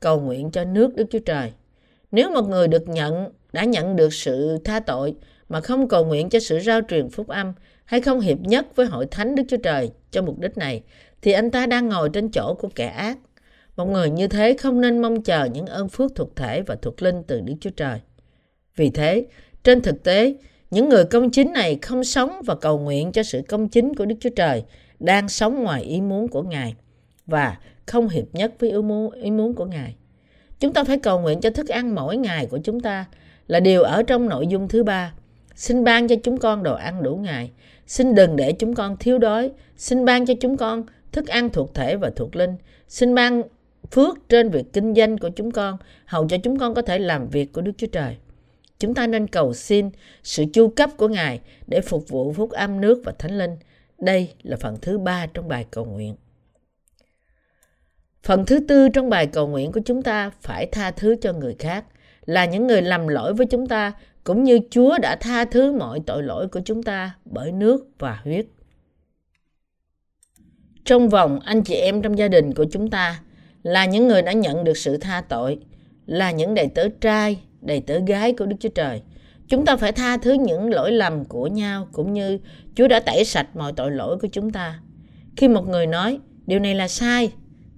cầu 0.00 0.20
nguyện 0.20 0.50
cho 0.50 0.64
nước 0.64 0.94
Đức 0.96 1.04
Chúa 1.10 1.18
Trời. 1.18 1.52
Nếu 2.10 2.30
một 2.30 2.48
người 2.48 2.68
được 2.68 2.88
nhận, 2.88 3.32
đã 3.52 3.64
nhận 3.64 3.96
được 3.96 4.12
sự 4.12 4.58
tha 4.64 4.80
tội 4.80 5.14
mà 5.48 5.60
không 5.60 5.88
cầu 5.88 6.04
nguyện 6.04 6.28
cho 6.28 6.38
sự 6.40 6.60
rao 6.60 6.80
truyền 6.88 7.10
phúc 7.10 7.28
âm 7.28 7.52
hay 7.84 8.00
không 8.00 8.20
hiệp 8.20 8.40
nhất 8.40 8.76
với 8.76 8.86
hội 8.86 9.06
thánh 9.10 9.34
Đức 9.34 9.42
Chúa 9.48 9.56
Trời 9.56 9.90
cho 10.10 10.22
mục 10.22 10.38
đích 10.38 10.58
này, 10.58 10.82
thì 11.22 11.32
anh 11.32 11.50
ta 11.50 11.66
đang 11.66 11.88
ngồi 11.88 12.10
trên 12.12 12.28
chỗ 12.28 12.54
của 12.54 12.68
kẻ 12.74 12.86
ác. 12.86 13.18
Một 13.76 13.84
người 13.84 14.10
như 14.10 14.28
thế 14.28 14.54
không 14.58 14.80
nên 14.80 15.02
mong 15.02 15.22
chờ 15.22 15.44
những 15.44 15.66
ơn 15.66 15.88
phước 15.88 16.14
thuộc 16.14 16.36
thể 16.36 16.62
và 16.62 16.76
thuộc 16.82 17.02
linh 17.02 17.22
từ 17.22 17.40
Đức 17.40 17.54
Chúa 17.60 17.70
Trời. 17.70 18.00
Vì 18.76 18.90
thế, 18.90 19.26
trên 19.64 19.80
thực 19.80 20.04
tế, 20.04 20.34
những 20.70 20.88
người 20.88 21.04
công 21.04 21.30
chính 21.30 21.52
này 21.52 21.78
không 21.82 22.04
sống 22.04 22.40
và 22.44 22.54
cầu 22.54 22.78
nguyện 22.78 23.12
cho 23.12 23.22
sự 23.22 23.42
công 23.48 23.68
chính 23.68 23.94
của 23.94 24.04
Đức 24.04 24.14
Chúa 24.20 24.30
Trời 24.36 24.64
đang 25.00 25.28
sống 25.28 25.62
ngoài 25.62 25.82
ý 25.82 26.00
muốn 26.00 26.28
của 26.28 26.42
Ngài 26.42 26.74
và 27.26 27.58
không 27.86 28.08
hiệp 28.08 28.24
nhất 28.32 28.52
với 28.58 28.70
ý 28.70 28.82
muốn, 28.82 29.12
ý 29.12 29.30
muốn 29.30 29.54
của 29.54 29.64
Ngài. 29.64 29.94
Chúng 30.60 30.72
ta 30.72 30.84
phải 30.84 30.98
cầu 30.98 31.20
nguyện 31.20 31.40
cho 31.40 31.50
thức 31.50 31.68
ăn 31.68 31.94
mỗi 31.94 32.16
ngày 32.16 32.46
của 32.46 32.58
chúng 32.64 32.80
ta 32.80 33.04
là 33.46 33.60
điều 33.60 33.82
ở 33.82 34.02
trong 34.02 34.28
nội 34.28 34.46
dung 34.46 34.68
thứ 34.68 34.84
ba. 34.84 35.14
Xin 35.54 35.84
ban 35.84 36.08
cho 36.08 36.16
chúng 36.22 36.38
con 36.38 36.62
đồ 36.62 36.74
ăn 36.74 37.02
đủ 37.02 37.16
ngày. 37.16 37.50
Xin 37.86 38.14
đừng 38.14 38.36
để 38.36 38.52
chúng 38.52 38.74
con 38.74 38.96
thiếu 38.96 39.18
đói. 39.18 39.50
Xin 39.76 40.04
ban 40.04 40.26
cho 40.26 40.34
chúng 40.40 40.56
con 40.56 40.84
thức 41.12 41.26
ăn 41.26 41.50
thuộc 41.50 41.74
thể 41.74 41.96
và 41.96 42.10
thuộc 42.16 42.36
linh. 42.36 42.56
Xin 42.88 43.14
ban 43.14 43.42
phước 43.90 44.28
trên 44.28 44.50
việc 44.50 44.72
kinh 44.72 44.94
doanh 44.94 45.18
của 45.18 45.28
chúng 45.28 45.50
con, 45.50 45.76
hầu 46.04 46.28
cho 46.28 46.36
chúng 46.42 46.58
con 46.58 46.74
có 46.74 46.82
thể 46.82 46.98
làm 46.98 47.28
việc 47.28 47.52
của 47.52 47.60
Đức 47.60 47.72
Chúa 47.76 47.86
Trời. 47.86 48.16
Chúng 48.78 48.94
ta 48.94 49.06
nên 49.06 49.26
cầu 49.26 49.54
xin 49.54 49.90
sự 50.22 50.44
chu 50.52 50.68
cấp 50.68 50.90
của 50.96 51.08
Ngài 51.08 51.40
để 51.66 51.80
phục 51.80 52.08
vụ 52.08 52.32
phúc 52.32 52.50
âm 52.50 52.80
nước 52.80 53.02
và 53.04 53.12
thánh 53.18 53.38
linh. 53.38 53.56
Đây 53.98 54.32
là 54.42 54.56
phần 54.60 54.76
thứ 54.82 54.98
ba 54.98 55.26
trong 55.26 55.48
bài 55.48 55.66
cầu 55.70 55.84
nguyện. 55.84 56.14
Phần 58.22 58.46
thứ 58.46 58.60
tư 58.68 58.88
trong 58.88 59.10
bài 59.10 59.26
cầu 59.26 59.48
nguyện 59.48 59.72
của 59.72 59.80
chúng 59.84 60.02
ta 60.02 60.30
phải 60.40 60.66
tha 60.66 60.90
thứ 60.90 61.16
cho 61.20 61.32
người 61.32 61.56
khác, 61.58 61.84
là 62.26 62.44
những 62.44 62.66
người 62.66 62.82
làm 62.82 63.08
lỗi 63.08 63.34
với 63.34 63.46
chúng 63.46 63.66
ta, 63.66 63.92
cũng 64.24 64.44
như 64.44 64.58
Chúa 64.70 64.98
đã 64.98 65.16
tha 65.20 65.44
thứ 65.44 65.72
mọi 65.72 66.00
tội 66.06 66.22
lỗi 66.22 66.48
của 66.48 66.60
chúng 66.64 66.82
ta 66.82 67.14
bởi 67.24 67.52
nước 67.52 67.86
và 67.98 68.20
huyết. 68.24 68.46
Trong 70.84 71.08
vòng 71.08 71.40
anh 71.40 71.62
chị 71.62 71.74
em 71.74 72.02
trong 72.02 72.18
gia 72.18 72.28
đình 72.28 72.54
của 72.54 72.66
chúng 72.72 72.90
ta 72.90 73.20
là 73.62 73.84
những 73.84 74.08
người 74.08 74.22
đã 74.22 74.32
nhận 74.32 74.64
được 74.64 74.76
sự 74.76 74.96
tha 74.96 75.22
tội, 75.28 75.58
là 76.06 76.30
những 76.30 76.54
đầy 76.54 76.68
tớ 76.74 76.88
trai, 77.00 77.40
đầy 77.60 77.80
tớ 77.80 77.98
gái 77.98 78.32
của 78.32 78.46
Đức 78.46 78.56
Chúa 78.60 78.68
Trời. 78.68 79.02
Chúng 79.48 79.64
ta 79.64 79.76
phải 79.76 79.92
tha 79.92 80.16
thứ 80.16 80.32
những 80.32 80.70
lỗi 80.70 80.92
lầm 80.92 81.24
của 81.24 81.46
nhau 81.46 81.88
cũng 81.92 82.12
như 82.12 82.38
Chúa 82.74 82.88
đã 82.88 83.00
tẩy 83.00 83.24
sạch 83.24 83.56
mọi 83.56 83.72
tội 83.72 83.90
lỗi 83.90 84.18
của 84.18 84.28
chúng 84.32 84.50
ta. 84.50 84.80
Khi 85.36 85.48
một 85.48 85.68
người 85.68 85.86
nói 85.86 86.18
điều 86.46 86.58
này 86.58 86.74
là 86.74 86.88
sai 86.88 87.32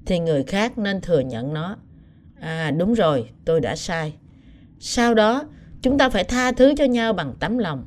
thì 0.06 0.18
người 0.18 0.42
khác 0.42 0.78
nên 0.78 1.00
thừa 1.00 1.20
nhận 1.20 1.54
nó. 1.54 1.76
À 2.40 2.70
đúng 2.70 2.94
rồi, 2.94 3.28
tôi 3.44 3.60
đã 3.60 3.76
sai. 3.76 4.12
Sau 4.78 5.14
đó, 5.14 5.44
chúng 5.82 5.98
ta 5.98 6.08
phải 6.08 6.24
tha 6.24 6.52
thứ 6.52 6.74
cho 6.76 6.84
nhau 6.84 7.12
bằng 7.12 7.34
tấm 7.40 7.58
lòng. 7.58 7.86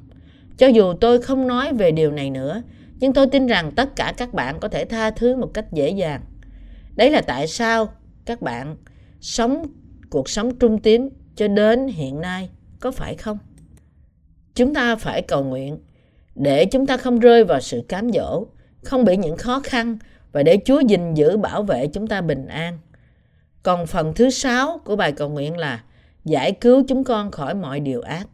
Cho 0.57 0.67
dù 0.67 0.93
tôi 0.93 1.21
không 1.21 1.47
nói 1.47 1.73
về 1.73 1.91
điều 1.91 2.11
này 2.11 2.29
nữa, 2.29 2.61
nhưng 2.99 3.13
tôi 3.13 3.27
tin 3.27 3.47
rằng 3.47 3.71
tất 3.71 3.95
cả 3.95 4.13
các 4.17 4.33
bạn 4.33 4.59
có 4.59 4.67
thể 4.67 4.85
tha 4.85 5.11
thứ 5.11 5.35
một 5.35 5.51
cách 5.53 5.65
dễ 5.71 5.89
dàng. 5.89 6.21
Đấy 6.95 7.11
là 7.11 7.21
tại 7.21 7.47
sao 7.47 7.93
các 8.25 8.41
bạn 8.41 8.75
sống 9.21 9.65
cuộc 10.09 10.29
sống 10.29 10.55
trung 10.55 10.79
tín 10.79 11.09
cho 11.35 11.47
đến 11.47 11.87
hiện 11.87 12.21
nay, 12.21 12.49
có 12.79 12.91
phải 12.91 13.15
không? 13.15 13.37
Chúng 14.55 14.73
ta 14.73 14.95
phải 14.95 15.21
cầu 15.21 15.43
nguyện 15.43 15.77
để 16.35 16.65
chúng 16.65 16.85
ta 16.85 16.97
không 16.97 17.19
rơi 17.19 17.43
vào 17.43 17.61
sự 17.61 17.83
cám 17.89 18.11
dỗ, 18.11 18.45
không 18.83 19.05
bị 19.05 19.17
những 19.17 19.37
khó 19.37 19.59
khăn 19.59 19.97
và 20.31 20.43
để 20.43 20.59
Chúa 20.65 20.79
gìn 20.79 21.13
giữ 21.13 21.37
bảo 21.37 21.63
vệ 21.63 21.87
chúng 21.87 22.07
ta 22.07 22.21
bình 22.21 22.47
an. 22.47 22.79
Còn 23.63 23.87
phần 23.87 24.13
thứ 24.13 24.29
sáu 24.29 24.81
của 24.85 24.95
bài 24.95 25.11
cầu 25.11 25.29
nguyện 25.29 25.57
là 25.57 25.83
giải 26.29 26.51
cứu 26.51 26.83
chúng 26.87 27.03
con 27.03 27.31
khỏi 27.31 27.55
mọi 27.55 27.79
điều 27.79 28.01
ác. 28.01 28.27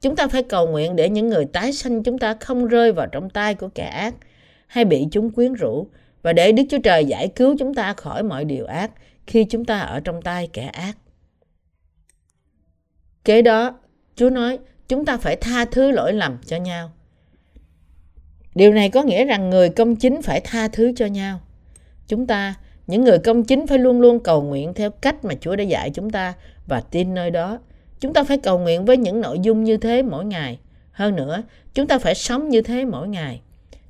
Chúng 0.00 0.16
ta 0.16 0.28
phải 0.28 0.42
cầu 0.42 0.66
nguyện 0.66 0.96
để 0.96 1.08
những 1.08 1.28
người 1.28 1.44
tái 1.44 1.72
sanh 1.72 2.02
chúng 2.02 2.18
ta 2.18 2.34
không 2.40 2.66
rơi 2.66 2.92
vào 2.92 3.06
trong 3.06 3.30
tay 3.30 3.54
của 3.54 3.68
kẻ 3.68 3.84
ác 3.84 4.14
hay 4.66 4.84
bị 4.84 5.06
chúng 5.10 5.30
quyến 5.30 5.52
rũ 5.52 5.86
và 6.22 6.32
để 6.32 6.52
Đức 6.52 6.62
Chúa 6.70 6.78
Trời 6.78 7.04
giải 7.04 7.28
cứu 7.28 7.56
chúng 7.58 7.74
ta 7.74 7.92
khỏi 7.92 8.22
mọi 8.22 8.44
điều 8.44 8.66
ác 8.66 8.90
khi 9.26 9.44
chúng 9.44 9.64
ta 9.64 9.78
ở 9.78 10.00
trong 10.00 10.22
tay 10.22 10.48
kẻ 10.52 10.62
ác. 10.62 10.96
Kế 13.24 13.42
đó, 13.42 13.78
Chúa 14.16 14.30
nói 14.30 14.58
chúng 14.88 15.04
ta 15.04 15.16
phải 15.16 15.36
tha 15.36 15.64
thứ 15.64 15.90
lỗi 15.90 16.12
lầm 16.12 16.38
cho 16.46 16.56
nhau. 16.56 16.90
Điều 18.54 18.72
này 18.72 18.90
có 18.90 19.02
nghĩa 19.02 19.24
rằng 19.24 19.50
người 19.50 19.68
công 19.68 19.96
chính 19.96 20.22
phải 20.22 20.40
tha 20.40 20.68
thứ 20.68 20.92
cho 20.96 21.06
nhau. 21.06 21.40
Chúng 22.06 22.26
ta, 22.26 22.54
những 22.86 23.04
người 23.04 23.18
công 23.18 23.44
chính 23.44 23.66
phải 23.66 23.78
luôn 23.78 24.00
luôn 24.00 24.20
cầu 24.20 24.42
nguyện 24.42 24.74
theo 24.74 24.90
cách 24.90 25.24
mà 25.24 25.34
Chúa 25.40 25.56
đã 25.56 25.64
dạy 25.64 25.90
chúng 25.94 26.10
ta 26.10 26.34
và 26.70 26.80
tin 26.80 27.14
nơi 27.14 27.30
đó. 27.30 27.58
Chúng 28.00 28.12
ta 28.12 28.24
phải 28.24 28.38
cầu 28.38 28.58
nguyện 28.58 28.84
với 28.84 28.96
những 28.96 29.20
nội 29.20 29.38
dung 29.42 29.64
như 29.64 29.76
thế 29.76 30.02
mỗi 30.02 30.24
ngày. 30.24 30.58
Hơn 30.92 31.16
nữa, 31.16 31.42
chúng 31.74 31.86
ta 31.86 31.98
phải 31.98 32.14
sống 32.14 32.48
như 32.48 32.62
thế 32.62 32.84
mỗi 32.84 33.08
ngày. 33.08 33.40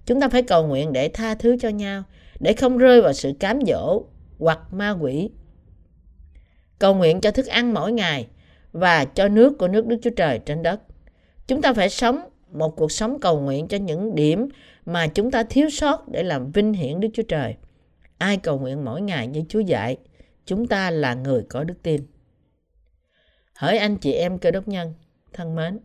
Chúng 0.07 0.20
ta 0.20 0.28
phải 0.28 0.43
cầu 0.43 0.66
nguyện 0.66 0.93
để 0.93 1.09
tha 1.09 1.35
thứ 1.35 1.57
cho 1.61 1.68
nhau, 1.68 2.03
để 2.41 2.53
không 2.53 2.78
rơi 2.78 3.01
vào 3.01 3.12
sự 3.12 3.33
cám 3.41 3.61
dỗ 3.66 4.03
hoặc 4.39 4.59
ma 4.72 4.91
quỷ. 4.91 5.31
Cầu 6.78 6.95
nguyện 6.95 7.20
cho 7.20 7.31
thức 7.31 7.47
ăn 7.47 7.74
mỗi 7.74 7.93
ngày 7.93 8.26
và 8.72 9.05
cho 9.05 9.28
nước 9.28 9.59
của 9.59 9.68
nước 9.68 9.87
Đức 9.87 9.97
Chúa 10.03 10.11
Trời 10.16 10.39
trên 10.39 10.62
đất. 10.62 10.81
Chúng 11.47 11.62
ta 11.62 11.72
phải 11.72 11.89
sống 11.89 12.20
một 12.53 12.76
cuộc 12.76 12.93
sống 12.93 13.20
cầu 13.20 13.41
nguyện 13.41 13.68
cho 13.68 13.76
những 13.76 14.14
điểm 14.14 14.49
mà 14.87 15.07
chúng 15.07 15.31
ta 15.31 15.43
thiếu 15.43 15.70
sót 15.70 16.09
để 16.09 16.22
làm 16.22 16.53
vinh 16.53 16.72
hiển 16.72 17.01
Đức 17.01 17.09
Chúa 17.14 17.22
Trời. 17.22 17.55
Ai 18.18 18.37
cầu 18.37 18.59
nguyện 18.59 18.85
mỗi 18.85 19.01
ngày 19.01 19.26
như 19.26 19.43
Chúa 19.49 19.61
dạy, 19.61 19.97
chúng 20.47 20.66
ta 20.66 20.91
là 20.91 21.14
người 21.14 21.43
có 21.49 21.64
đức 21.64 21.83
tin. 21.83 22.01
Hỡi 23.61 23.79
anh 23.79 23.97
chị 23.97 24.13
em 24.13 24.39
cơ 24.39 24.51
đốc 24.51 24.69
nhân, 24.69 24.95
thân 25.33 25.57
mến, 25.57 25.79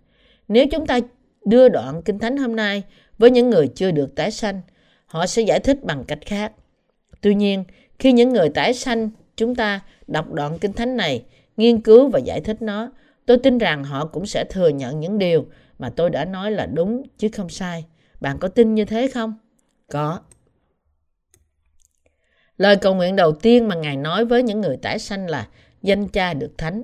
nếu 0.48 0.66
chúng 0.72 0.86
ta 0.86 1.00
đưa 1.46 1.70
đoạn 1.70 2.02
Kinh 2.02 2.20
Thánh 2.20 2.38
hôm 2.38 2.56
nay 2.56 2.84
với 3.18 3.32
những 3.32 3.50
người 3.50 3.68
chưa 3.68 3.92
được 3.92 4.16
tái 4.16 4.32
sanh, 4.32 4.62
họ 5.06 5.28
sẽ 5.28 5.42
giải 5.42 5.60
thích 5.60 5.84
bằng 5.84 6.04
cách 6.08 6.20
khác. 6.26 6.52
Tuy 7.22 7.36
nhiên, 7.36 7.64
khi 8.00 8.12
những 8.12 8.34
người 8.34 8.50
tái 8.50 8.74
sanh 8.74 9.10
chúng 9.36 9.56
ta 9.56 9.80
đọc 10.08 10.34
đoạn 10.34 10.60
Kinh 10.60 10.74
Thánh 10.74 10.98
này, 10.98 11.26
nghiên 11.58 11.82
cứu 11.82 12.10
và 12.10 12.20
giải 12.20 12.42
thích 12.42 12.62
nó, 12.62 12.92
tôi 13.26 13.38
tin 13.38 13.58
rằng 13.58 13.84
họ 13.84 14.06
cũng 14.06 14.26
sẽ 14.26 14.46
thừa 14.50 14.70
nhận 14.70 15.00
những 15.00 15.18
điều 15.18 15.46
mà 15.80 15.90
tôi 15.90 16.10
đã 16.10 16.26
nói 16.26 16.52
là 16.52 16.66
đúng 16.66 17.04
chứ 17.18 17.30
không 17.34 17.50
sai. 17.50 17.86
Bạn 18.22 18.38
có 18.40 18.48
tin 18.48 18.76
như 18.76 18.86
thế 18.86 19.08
không? 19.08 19.34
Có. 19.92 20.20
Lời 22.58 22.76
cầu 22.76 22.96
nguyện 22.96 23.16
đầu 23.16 23.32
tiên 23.32 23.68
mà 23.68 23.76
Ngài 23.76 23.98
nói 23.98 24.26
với 24.26 24.44
những 24.44 24.62
người 24.62 24.78
tái 24.78 25.00
sanh 25.00 25.30
là 25.30 25.48
danh 25.82 26.08
cha 26.08 26.34
được 26.34 26.52
thánh. 26.58 26.84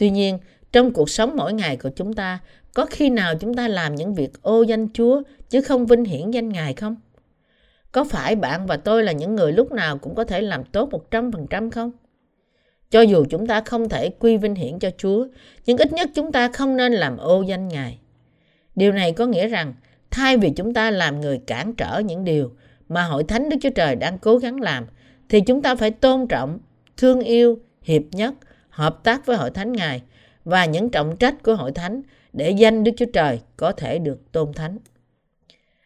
Tuy 0.00 0.10
nhiên, 0.10 0.38
trong 0.72 0.92
cuộc 0.92 1.10
sống 1.10 1.36
mỗi 1.36 1.52
ngày 1.52 1.76
của 1.76 1.90
chúng 1.96 2.12
ta, 2.12 2.38
có 2.74 2.86
khi 2.90 3.10
nào 3.10 3.34
chúng 3.40 3.54
ta 3.54 3.68
làm 3.68 3.94
những 3.94 4.14
việc 4.14 4.42
ô 4.42 4.62
danh 4.62 4.88
Chúa 4.92 5.22
chứ 5.50 5.60
không 5.60 5.86
vinh 5.86 6.04
hiển 6.04 6.30
danh 6.30 6.48
Ngài 6.48 6.74
không? 6.74 6.96
Có 7.92 8.04
phải 8.04 8.36
bạn 8.36 8.66
và 8.66 8.76
tôi 8.76 9.04
là 9.04 9.12
những 9.12 9.34
người 9.34 9.52
lúc 9.52 9.72
nào 9.72 9.98
cũng 9.98 10.14
có 10.14 10.24
thể 10.24 10.40
làm 10.42 10.64
tốt 10.64 10.90
100% 11.10 11.70
không? 11.70 11.92
Cho 12.90 13.00
dù 13.00 13.24
chúng 13.30 13.46
ta 13.46 13.60
không 13.60 13.88
thể 13.88 14.10
quy 14.10 14.36
vinh 14.36 14.54
hiển 14.54 14.78
cho 14.78 14.90
Chúa, 14.98 15.26
nhưng 15.66 15.76
ít 15.78 15.92
nhất 15.92 16.10
chúng 16.14 16.32
ta 16.32 16.48
không 16.48 16.76
nên 16.76 16.92
làm 16.92 17.16
ô 17.16 17.42
danh 17.42 17.68
Ngài. 17.68 17.98
Điều 18.76 18.92
này 18.92 19.12
có 19.12 19.26
nghĩa 19.26 19.48
rằng, 19.48 19.74
thay 20.10 20.36
vì 20.36 20.50
chúng 20.50 20.74
ta 20.74 20.90
làm 20.90 21.20
người 21.20 21.38
cản 21.46 21.74
trở 21.74 21.98
những 21.98 22.24
điều 22.24 22.52
mà 22.88 23.02
Hội 23.02 23.24
Thánh 23.24 23.48
Đức 23.48 23.56
Chúa 23.60 23.70
Trời 23.70 23.96
đang 23.96 24.18
cố 24.18 24.38
gắng 24.38 24.60
làm, 24.60 24.86
thì 25.28 25.40
chúng 25.40 25.62
ta 25.62 25.74
phải 25.74 25.90
tôn 25.90 26.26
trọng, 26.28 26.58
thương 26.96 27.20
yêu, 27.20 27.58
hiệp 27.82 28.02
nhất, 28.12 28.34
hợp 28.70 29.04
tác 29.04 29.26
với 29.26 29.36
Hội 29.36 29.50
Thánh 29.50 29.72
Ngài 29.72 30.02
và 30.44 30.64
những 30.64 30.90
trọng 30.90 31.16
trách 31.16 31.42
của 31.42 31.54
Hội 31.54 31.72
Thánh 31.72 32.02
để 32.32 32.50
danh 32.50 32.84
Đức 32.84 32.92
Chúa 32.96 33.06
Trời 33.12 33.40
có 33.56 33.72
thể 33.72 33.98
được 33.98 34.32
tôn 34.32 34.52
thánh. 34.52 34.78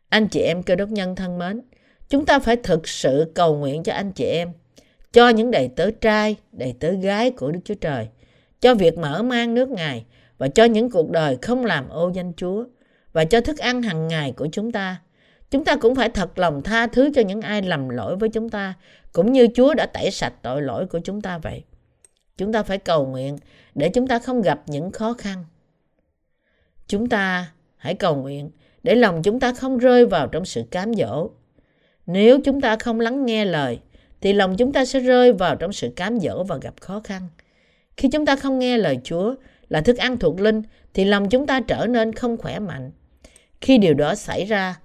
Anh 0.09 0.29
chị 0.29 0.41
em 0.41 0.63
cơ 0.63 0.75
đốc 0.75 0.89
nhân 0.89 1.17
thân 1.17 1.39
mến, 1.39 1.61
chúng 2.09 2.27
ta 2.27 2.39
phải 2.39 2.57
thực 2.57 2.89
sự 2.89 3.33
cầu 3.35 3.57
nguyện 3.57 3.83
cho 3.83 3.93
anh 3.93 4.13
chị 4.13 4.25
em, 4.25 4.53
cho 5.13 5.29
những 5.29 5.51
đầy 5.51 5.69
tớ 5.77 5.91
trai, 6.01 6.37
đầy 6.53 6.75
tớ 6.81 6.91
gái 6.91 7.31
của 7.31 7.51
Đức 7.51 7.61
Chúa 7.65 7.75
Trời, 7.75 8.09
cho 8.61 8.75
việc 8.75 8.99
mở 8.99 9.23
mang 9.23 9.55
nước 9.55 9.69
Ngài 9.69 10.05
và 10.39 10.49
cho 10.49 10.65
những 10.65 10.91
cuộc 10.91 11.11
đời 11.11 11.39
không 11.43 11.65
làm 11.65 11.89
ô 11.89 12.11
danh 12.15 12.33
Chúa 12.37 12.65
và 13.13 13.25
cho 13.25 13.41
thức 13.41 13.59
ăn 13.59 13.83
hàng 13.83 14.09
ngày 14.09 14.33
của 14.37 14.49
chúng 14.53 14.73
ta. 14.73 15.01
Chúng 15.51 15.65
ta 15.65 15.77
cũng 15.77 15.95
phải 15.95 16.09
thật 16.09 16.39
lòng 16.39 16.63
tha 16.63 16.87
thứ 16.87 17.11
cho 17.15 17.23
những 17.23 17.41
ai 17.41 17.63
lầm 17.63 17.89
lỗi 17.89 18.17
với 18.17 18.29
chúng 18.29 18.51
ta, 18.51 18.75
cũng 19.13 19.33
như 19.33 19.49
Chúa 19.55 19.75
đã 19.75 19.87
tẩy 19.87 20.11
sạch 20.11 20.35
tội 20.43 20.63
lỗi 20.63 20.87
của 20.87 20.99
chúng 21.05 21.21
ta 21.21 21.39
vậy. 21.39 21.63
Chúng 22.37 22.53
ta 22.53 22.63
phải 22.63 22.79
cầu 22.79 23.07
nguyện 23.07 23.39
để 23.75 23.89
chúng 23.89 24.07
ta 24.07 24.19
không 24.19 24.43
gặp 24.43 24.63
những 24.67 24.91
khó 24.91 25.13
khăn. 25.13 25.45
Chúng 26.87 27.09
ta 27.09 27.53
hãy 27.77 27.95
cầu 27.95 28.17
nguyện 28.17 28.51
để 28.83 28.95
lòng 28.95 29.23
chúng 29.23 29.41
ta 29.41 29.53
không 29.53 29.79
rơi 29.79 30.07
vào 30.07 30.27
trong 30.29 30.45
sự 30.45 30.65
cám 30.71 30.95
dỗ. 30.95 31.31
Nếu 32.07 32.41
chúng 32.45 32.61
ta 32.61 32.77
không 32.77 33.01
lắng 33.01 33.27
nghe 33.27 33.45
lời, 33.45 33.81
thì 34.21 34.33
lòng 34.33 34.57
chúng 34.57 34.73
ta 34.73 34.85
sẽ 34.85 35.01
rơi 35.01 35.33
vào 35.33 35.57
trong 35.57 35.73
sự 35.73 35.93
cám 35.97 36.21
dỗ 36.21 36.45
và 36.45 36.57
gặp 36.57 36.75
khó 36.81 37.01
khăn. 37.05 37.29
Khi 37.97 38.09
chúng 38.09 38.27
ta 38.27 38.37
không 38.37 38.59
nghe 38.59 38.79
lời 38.79 38.99
Chúa 39.05 39.35
là 39.69 39.81
thức 39.81 39.97
ăn 39.97 40.19
thuộc 40.19 40.41
linh, 40.41 40.63
thì 40.95 41.05
lòng 41.05 41.29
chúng 41.29 41.47
ta 41.47 41.61
trở 41.61 41.87
nên 41.87 42.13
không 42.13 42.37
khỏe 42.37 42.59
mạnh. 42.59 42.91
Khi 43.61 43.79
điều 43.79 43.95
đó 43.95 44.15
xảy 44.15 44.45
ra, 44.45 44.77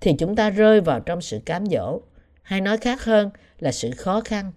thì 0.00 0.14
chúng 0.18 0.36
ta 0.36 0.50
rơi 0.50 0.80
vào 0.80 1.00
trong 1.00 1.20
sự 1.20 1.40
cám 1.46 1.66
dỗ. 1.66 2.00
Hay 2.42 2.60
nói 2.60 2.78
khác 2.78 3.04
hơn 3.04 3.30
là 3.58 3.72
sự 3.72 3.90
khó 3.90 4.20
khăn. 4.20 4.52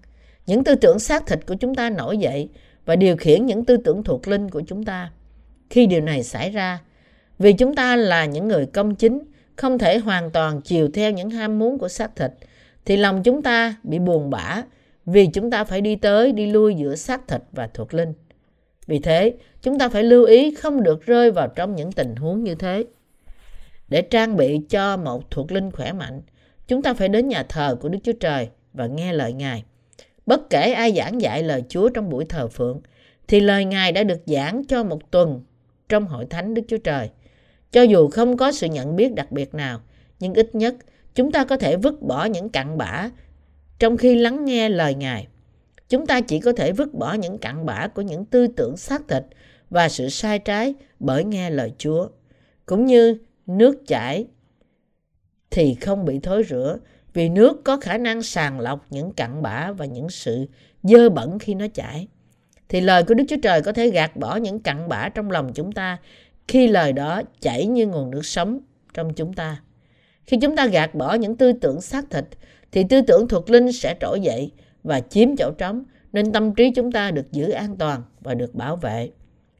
Những 0.47 0.63
tư 0.63 0.75
tưởng 0.75 0.99
xác 0.99 1.27
thịt 1.27 1.39
của 1.47 1.55
chúng 1.55 1.75
ta 1.75 1.89
nổi 1.89 2.17
dậy 2.17 2.49
và 2.85 2.95
điều 2.95 3.17
khiển 3.17 3.45
những 3.45 3.65
tư 3.65 3.77
tưởng 3.77 4.03
thuộc 4.03 4.27
linh 4.27 4.49
của 4.49 4.61
chúng 4.67 4.83
ta. 4.83 5.11
Khi 5.69 5.85
điều 5.85 6.01
này 6.01 6.23
xảy 6.23 6.51
ra, 6.51 6.79
vì 7.39 7.53
chúng 7.53 7.75
ta 7.75 7.95
là 7.95 8.25
những 8.25 8.47
người 8.47 8.65
công 8.65 8.95
chính, 8.95 9.19
không 9.55 9.77
thể 9.77 9.97
hoàn 9.97 10.31
toàn 10.31 10.61
chiều 10.61 10.89
theo 10.93 11.11
những 11.11 11.29
ham 11.29 11.59
muốn 11.59 11.77
của 11.79 11.87
xác 11.87 12.15
thịt, 12.15 12.31
thì 12.85 12.97
lòng 12.97 13.23
chúng 13.23 13.41
ta 13.41 13.75
bị 13.83 13.99
buồn 13.99 14.29
bã 14.29 14.63
vì 15.05 15.27
chúng 15.27 15.51
ta 15.51 15.63
phải 15.63 15.81
đi 15.81 15.95
tới 15.95 16.31
đi 16.31 16.51
lui 16.51 16.75
giữa 16.75 16.95
xác 16.95 17.27
thịt 17.27 17.41
và 17.51 17.67
thuộc 17.73 17.93
linh. 17.93 18.13
Vì 18.87 18.99
thế, 18.99 19.33
chúng 19.61 19.79
ta 19.79 19.89
phải 19.89 20.03
lưu 20.03 20.25
ý 20.25 20.55
không 20.55 20.83
được 20.83 21.05
rơi 21.05 21.31
vào 21.31 21.47
trong 21.47 21.75
những 21.75 21.91
tình 21.91 22.15
huống 22.15 22.43
như 22.43 22.55
thế. 22.55 22.85
Để 23.89 24.01
trang 24.01 24.37
bị 24.37 24.59
cho 24.69 24.97
một 24.97 25.31
thuộc 25.31 25.51
linh 25.51 25.71
khỏe 25.71 25.93
mạnh, 25.93 26.21
chúng 26.67 26.81
ta 26.81 26.93
phải 26.93 27.09
đến 27.09 27.27
nhà 27.27 27.43
thờ 27.49 27.77
của 27.81 27.89
Đức 27.89 27.99
Chúa 28.03 28.13
Trời 28.19 28.49
và 28.73 28.87
nghe 28.87 29.13
lời 29.13 29.33
Ngài. 29.33 29.63
Bất 30.27 30.49
kể 30.49 30.71
ai 30.71 30.93
giảng 30.93 31.21
dạy 31.21 31.43
lời 31.43 31.63
Chúa 31.69 31.89
trong 31.89 32.09
buổi 32.09 32.25
thờ 32.25 32.47
phượng, 32.47 32.81
thì 33.27 33.39
lời 33.39 33.65
Ngài 33.65 33.91
đã 33.91 34.03
được 34.03 34.19
giảng 34.25 34.63
cho 34.67 34.83
một 34.83 35.11
tuần 35.11 35.41
trong 35.89 36.05
hội 36.07 36.25
thánh 36.29 36.53
Đức 36.53 36.61
Chúa 36.67 36.77
Trời. 36.77 37.09
Cho 37.71 37.81
dù 37.81 38.09
không 38.09 38.37
có 38.37 38.51
sự 38.51 38.67
nhận 38.67 38.95
biết 38.95 39.13
đặc 39.13 39.31
biệt 39.31 39.53
nào, 39.53 39.81
nhưng 40.19 40.33
ít 40.33 40.55
nhất 40.55 40.75
chúng 41.15 41.31
ta 41.31 41.45
có 41.45 41.57
thể 41.57 41.77
vứt 41.77 42.01
bỏ 42.01 42.25
những 42.25 42.49
cặn 42.49 42.77
bã 42.77 43.09
trong 43.79 43.97
khi 43.97 44.15
lắng 44.15 44.45
nghe 44.45 44.69
lời 44.69 44.95
Ngài. 44.95 45.27
Chúng 45.89 46.05
ta 46.05 46.21
chỉ 46.21 46.39
có 46.39 46.53
thể 46.53 46.71
vứt 46.71 46.93
bỏ 46.93 47.13
những 47.13 47.37
cặn 47.37 47.65
bã 47.65 47.87
của 47.87 48.01
những 48.01 48.25
tư 48.25 48.47
tưởng 48.47 48.77
xác 48.77 49.07
thịt 49.07 49.23
và 49.69 49.89
sự 49.89 50.09
sai 50.09 50.39
trái 50.39 50.73
bởi 50.99 51.23
nghe 51.23 51.49
lời 51.49 51.73
Chúa. 51.77 52.07
Cũng 52.65 52.85
như 52.85 53.17
nước 53.45 53.87
chảy 53.87 54.25
thì 55.49 55.75
không 55.81 56.05
bị 56.05 56.19
thối 56.19 56.43
rữa 56.43 56.77
vì 57.17 57.29
nước 57.29 57.63
có 57.63 57.77
khả 57.77 57.97
năng 57.97 58.21
sàng 58.21 58.59
lọc 58.59 58.85
những 58.89 59.11
cặn 59.11 59.41
bã 59.41 59.71
và 59.71 59.85
những 59.85 60.09
sự 60.09 60.45
dơ 60.83 61.09
bẩn 61.09 61.39
khi 61.39 61.53
nó 61.53 61.65
chảy. 61.73 62.07
Thì 62.69 62.81
lời 62.81 63.03
của 63.03 63.13
Đức 63.13 63.23
Chúa 63.27 63.37
Trời 63.43 63.61
có 63.61 63.73
thể 63.73 63.89
gạt 63.89 64.17
bỏ 64.17 64.35
những 64.35 64.59
cặn 64.59 64.89
bã 64.89 65.09
trong 65.09 65.31
lòng 65.31 65.51
chúng 65.53 65.71
ta 65.71 65.97
khi 66.47 66.67
lời 66.67 66.93
đó 66.93 67.21
chảy 67.41 67.65
như 67.65 67.87
nguồn 67.87 68.11
nước 68.11 68.25
sống 68.25 68.59
trong 68.93 69.13
chúng 69.13 69.33
ta. 69.33 69.61
Khi 70.25 70.37
chúng 70.41 70.55
ta 70.55 70.67
gạt 70.67 70.95
bỏ 70.95 71.13
những 71.13 71.37
tư 71.37 71.53
tưởng 71.53 71.81
xác 71.81 72.05
thịt, 72.09 72.25
thì 72.71 72.83
tư 72.89 73.01
tưởng 73.01 73.27
thuộc 73.27 73.49
linh 73.49 73.71
sẽ 73.71 73.95
trỗi 73.99 74.19
dậy 74.19 74.51
và 74.83 74.99
chiếm 74.99 75.35
chỗ 75.35 75.51
trống, 75.57 75.83
nên 76.13 76.31
tâm 76.31 76.55
trí 76.55 76.71
chúng 76.75 76.91
ta 76.91 77.11
được 77.11 77.31
giữ 77.31 77.49
an 77.49 77.75
toàn 77.77 78.01
và 78.19 78.33
được 78.33 78.55
bảo 78.55 78.75
vệ. 78.75 79.09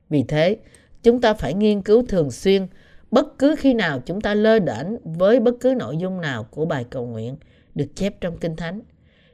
Vì 0.09 0.23
thế, 0.27 0.57
chúng 1.03 1.21
ta 1.21 1.33
phải 1.33 1.53
nghiên 1.53 1.81
cứu 1.81 2.05
thường 2.07 2.31
xuyên 2.31 2.67
bất 3.11 3.39
cứ 3.39 3.55
khi 3.57 3.73
nào 3.73 3.99
chúng 4.05 4.21
ta 4.21 4.33
lơ 4.33 4.59
đễnh 4.59 5.13
với 5.17 5.39
bất 5.39 5.55
cứ 5.59 5.73
nội 5.77 5.97
dung 5.97 6.21
nào 6.21 6.43
của 6.43 6.65
bài 6.65 6.85
cầu 6.89 7.05
nguyện 7.05 7.35
được 7.75 7.95
chép 7.95 8.21
trong 8.21 8.37
Kinh 8.37 8.55
Thánh. 8.55 8.81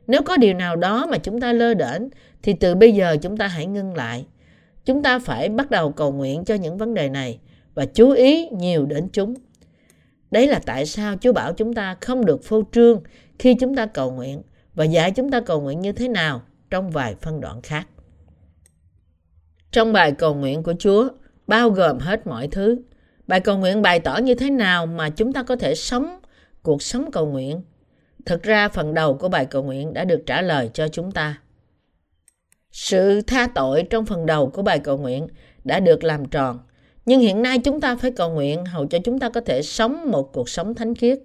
Nếu 0.08 0.22
có 0.24 0.38
điều 0.38 0.54
nào 0.54 0.76
đó 0.76 1.06
mà 1.06 1.18
chúng 1.18 1.42
ta 1.42 1.54
lơ 1.54 1.74
đễnh, 1.74 2.02
thì 2.44 2.54
từ 2.54 2.76
bây 2.76 2.92
giờ 2.92 3.18
chúng 3.22 3.38
ta 3.38 3.48
hãy 3.48 3.66
ngưng 3.66 3.96
lại. 3.96 4.26
Chúng 4.86 5.04
ta 5.04 5.20
phải 5.20 5.50
bắt 5.50 5.72
đầu 5.72 5.92
cầu 5.92 6.12
nguyện 6.12 6.46
cho 6.46 6.56
những 6.56 6.78
vấn 6.78 6.94
đề 6.94 7.10
này 7.10 7.40
và 7.74 7.86
chú 7.86 8.12
ý 8.12 8.50
nhiều 8.50 8.86
đến 8.86 9.08
chúng. 9.14 9.34
Đấy 10.32 10.48
là 10.48 10.60
tại 10.66 10.86
sao 10.86 11.16
Chúa 11.22 11.34
bảo 11.34 11.54
chúng 11.54 11.74
ta 11.74 11.98
không 12.02 12.26
được 12.26 12.44
phô 12.44 12.64
trương 12.72 13.02
khi 13.40 13.54
chúng 13.54 13.76
ta 13.76 13.86
cầu 13.86 14.12
nguyện 14.12 14.42
và 14.76 14.86
dạy 14.86 15.12
chúng 15.12 15.32
ta 15.32 15.40
cầu 15.40 15.62
nguyện 15.62 15.82
như 15.82 15.92
thế 15.92 16.08
nào 16.08 16.42
trong 16.70 16.90
vài 16.90 17.16
phân 17.22 17.42
đoạn 17.42 17.62
khác. 17.62 17.88
Trong 19.72 19.94
bài 19.94 20.12
cầu 20.12 20.36
nguyện 20.36 20.64
của 20.64 20.74
Chúa, 20.80 21.10
bao 21.48 21.70
gồm 21.70 22.00
hết 22.00 22.28
mọi 22.28 22.48
thứ. 22.48 22.82
Bài 23.28 23.40
cầu 23.40 23.58
nguyện 23.58 23.82
bày 23.82 24.00
tỏ 24.00 24.18
như 24.18 24.36
thế 24.36 24.50
nào 24.50 24.86
mà 24.86 25.10
chúng 25.10 25.34
ta 25.34 25.44
có 25.44 25.56
thể 25.56 25.76
sống 25.76 26.20
cuộc 26.64 26.82
sống 26.82 27.12
cầu 27.12 27.26
nguyện. 27.26 27.62
Thực 28.26 28.44
ra 28.44 28.70
phần 28.70 28.94
đầu 28.94 29.14
của 29.14 29.30
bài 29.30 29.46
cầu 29.46 29.64
nguyện 29.64 29.94
đã 29.94 30.04
được 30.04 30.24
trả 30.26 30.42
lời 30.42 30.70
cho 30.74 30.88
chúng 30.88 31.12
ta. 31.12 31.40
Sự 32.72 33.22
tha 33.22 33.48
tội 33.56 33.84
trong 33.90 34.06
phần 34.06 34.26
đầu 34.26 34.50
của 34.50 34.62
bài 34.62 34.80
cầu 34.80 34.98
nguyện 34.98 35.28
đã 35.64 35.80
được 35.80 36.04
làm 36.04 36.26
tròn 36.26 36.60
nhưng 37.06 37.20
hiện 37.20 37.42
nay 37.42 37.60
chúng 37.60 37.82
ta 37.82 37.96
phải 37.96 38.12
cầu 38.12 38.30
nguyện 38.30 38.66
hầu 38.66 38.86
cho 38.86 39.00
chúng 39.04 39.20
ta 39.20 39.30
có 39.30 39.42
thể 39.42 39.62
sống 39.62 40.12
một 40.12 40.34
cuộc 40.34 40.50
sống 40.50 40.76
thánh 40.76 40.96
khiết. 40.96 41.20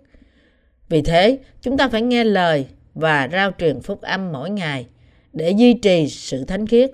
Vì 0.89 1.03
thế, 1.03 1.39
chúng 1.63 1.77
ta 1.77 1.89
phải 1.89 2.03
nghe 2.03 2.25
lời 2.25 2.67
và 2.95 3.29
rao 3.33 3.51
truyền 3.59 3.81
phúc 3.81 4.01
âm 4.01 4.33
mỗi 4.33 4.51
ngày 4.51 4.87
để 5.33 5.51
duy 5.51 5.75
trì 5.75 6.09
sự 6.09 6.45
thánh 6.45 6.67
khiết, 6.67 6.91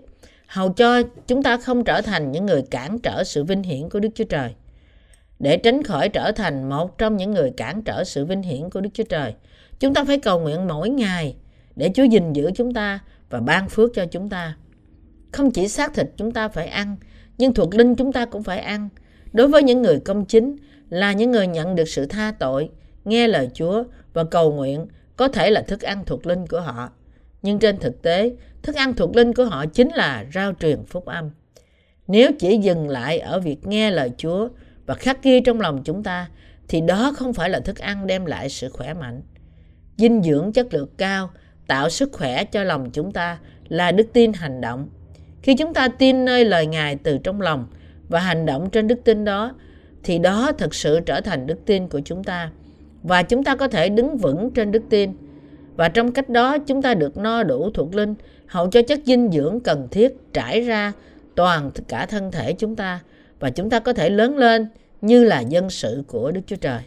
hầu 0.47 0.73
cho 0.73 1.03
chúng 1.27 1.43
ta 1.43 1.57
không 1.57 1.85
trở 1.85 2.01
thành 2.01 2.33
những 2.33 2.47
người 2.47 2.63
cản 2.71 2.99
trở 2.99 3.25
sự 3.25 3.45
vinh 3.45 3.63
hiển 3.63 3.89
của 3.89 4.01
Đức 4.01 4.09
Chúa 4.15 4.25
Trời. 4.25 4.55
Để 5.45 5.57
tránh 5.57 5.83
khỏi 5.83 6.09
trở 6.09 6.33
thành 6.33 6.69
một 6.69 6.99
trong 6.99 7.17
những 7.17 7.31
người 7.31 7.51
cản 7.57 7.83
trở 7.83 8.05
sự 8.05 8.25
vinh 8.25 8.43
hiển 8.43 8.71
của 8.71 8.81
Đức 8.81 8.91
Chúa 8.95 9.05
Trời, 9.05 9.35
chúng 9.81 9.95
ta 9.95 10.05
phải 10.05 10.19
cầu 10.19 10.41
nguyện 10.41 10.69
mỗi 10.69 10.89
ngày 10.89 11.37
để 11.77 11.91
Chúa 11.95 12.05
gìn 12.05 12.33
giữ 12.33 12.51
chúng 12.55 12.75
ta 12.75 12.99
và 13.31 13.41
ban 13.41 13.69
phước 13.69 13.91
cho 13.95 14.07
chúng 14.07 14.29
ta. 14.29 14.57
Không 15.33 15.51
chỉ 15.51 15.69
xác 15.69 15.95
thịt 15.95 16.11
chúng 16.17 16.33
ta 16.33 16.49
phải 16.49 16.67
ăn, 16.67 16.97
nhưng 17.39 17.55
thuộc 17.55 17.75
linh 17.75 17.95
chúng 17.95 18.13
ta 18.13 18.25
cũng 18.25 18.43
phải 18.43 18.59
ăn. 18.59 18.89
Đối 19.33 19.49
với 19.49 19.63
những 19.63 19.83
người 19.83 20.01
công 20.01 20.25
chính 20.25 20.57
là 20.91 21.13
những 21.13 21.31
người 21.31 21.47
nhận 21.47 21.75
được 21.75 21.89
sự 21.89 22.07
tha 22.07 22.33
tội, 22.39 22.71
nghe 23.05 23.29
lời 23.29 23.51
Chúa 23.55 23.85
và 24.13 24.25
cầu 24.25 24.53
nguyện 24.53 24.87
có 25.17 25.29
thể 25.29 25.51
là 25.51 25.63
thức 25.63 25.81
ăn 25.81 26.05
thuộc 26.05 26.27
linh 26.27 26.47
của 26.47 26.61
họ. 26.61 26.91
Nhưng 27.43 27.59
trên 27.59 27.79
thực 27.79 28.03
tế, 28.03 28.33
thức 28.63 28.77
ăn 28.77 28.95
thuộc 28.95 29.17
linh 29.17 29.33
của 29.33 29.45
họ 29.45 29.67
chính 29.67 29.89
là 29.95 30.25
rao 30.35 30.53
truyền 30.61 30.85
phúc 30.85 31.05
âm. 31.05 31.31
Nếu 32.07 32.31
chỉ 32.39 32.59
dừng 32.59 32.89
lại 32.89 33.19
ở 33.19 33.41
việc 33.41 33.67
nghe 33.67 33.91
lời 33.91 34.11
Chúa 34.19 34.49
và 34.87 34.95
khắc 34.95 35.23
ghi 35.23 35.41
trong 35.41 35.61
lòng 35.61 35.83
chúng 35.85 36.03
ta, 36.03 36.29
thì 36.69 36.81
đó 36.81 37.13
không 37.17 37.33
phải 37.33 37.51
là 37.51 37.61
thức 37.61 37.79
ăn 37.79 38.07
đem 38.07 38.27
lại 38.27 38.49
sự 38.49 38.69
khỏe 38.69 38.95
mạnh. 38.95 39.23
Dinh 39.97 40.23
dưỡng 40.23 40.53
chất 40.53 40.75
lượng 40.75 40.89
cao, 40.97 41.31
tạo 41.67 41.91
sức 41.91 42.13
khỏe 42.13 42.45
cho 42.45 42.65
lòng 42.65 42.91
chúng 42.91 43.13
ta 43.13 43.39
là 43.69 43.93
đức 43.93 44.07
tin 44.13 44.33
hành 44.33 44.61
động. 44.61 44.89
Khi 45.43 45.55
chúng 45.55 45.75
ta 45.75 45.89
tin 45.89 46.25
nơi 46.25 46.45
lời 46.45 46.67
Ngài 46.67 46.97
từ 46.97 47.19
trong 47.19 47.41
lòng 47.41 47.67
và 48.09 48.21
hành 48.21 48.47
động 48.47 48.71
trên 48.71 48.89
đức 48.89 49.01
tin 49.05 49.25
đó, 49.25 49.55
thì 50.03 50.19
đó 50.19 50.53
thực 50.59 50.75
sự 50.75 51.01
trở 51.01 51.21
thành 51.21 51.47
đức 51.47 51.59
tin 51.67 51.89
của 51.89 52.01
chúng 52.05 52.25
ta 52.25 52.51
và 53.03 53.23
chúng 53.23 53.45
ta 53.45 53.57
có 53.57 53.69
thể 53.69 53.89
đứng 53.89 54.17
vững 54.17 54.51
trên 54.51 54.73
đức 54.73 54.83
tin 54.91 55.13
và 55.77 55.89
trong 55.89 56.13
cách 56.13 56.29
đó, 56.29 56.59
chúng 56.59 56.83
ta 56.83 56.95
được 56.95 57.17
no 57.17 57.43
đủ 57.43 57.71
thuộc 57.71 57.95
linh 57.95 58.15
hậu 58.47 58.71
cho 58.71 58.83
chất 58.83 59.01
dinh 59.05 59.31
dưỡng 59.33 59.61
cần 59.61 59.89
thiết 59.91 60.17
trải 60.33 60.61
ra 60.61 60.93
toàn 61.35 61.71
cả 61.89 62.07
thân 62.07 62.33
thể 62.33 62.53
chúng 62.53 62.77
ta 62.77 63.01
và 63.41 63.51
chúng 63.51 63.71
ta 63.71 63.79
có 63.79 63.93
thể 63.93 64.11
lớn 64.11 64.37
lên 64.37 64.67
như 65.01 65.25
là 65.25 65.41
dân 65.41 65.71
sự 65.71 66.05
của 66.07 66.31
Đức 66.31 66.41
Chúa 66.47 66.57
Trời. 66.57 66.83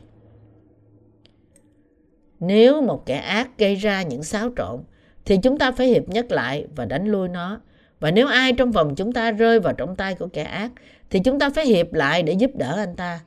Nếu 2.39 2.81
một 2.81 3.05
kẻ 3.05 3.17
ác 3.17 3.57
gây 3.57 3.75
ra 3.75 4.01
những 4.01 4.23
xáo 4.23 4.49
trộn, 4.57 4.83
thì 5.25 5.37
chúng 5.37 5.57
ta 5.57 5.71
phải 5.71 5.87
hiệp 5.87 6.09
nhất 6.09 6.31
lại 6.31 6.65
và 6.75 6.85
đánh 6.85 7.07
lui 7.07 7.29
nó. 7.29 7.61
Và 7.99 8.11
nếu 8.11 8.27
ai 8.27 8.53
trong 8.53 8.71
vòng 8.71 8.95
chúng 8.95 9.13
ta 9.13 9.31
rơi 9.31 9.59
vào 9.59 9.73
trong 9.73 9.95
tay 9.95 10.15
của 10.15 10.27
kẻ 10.27 10.43
ác, 10.43 10.71
thì 11.09 11.19
chúng 11.19 11.39
ta 11.39 11.49
phải 11.49 11.65
hiệp 11.65 11.93
lại 11.93 12.23
để 12.23 12.33
giúp 12.33 12.51
đỡ 12.55 12.75
anh 12.77 12.95
ta. 12.95 13.19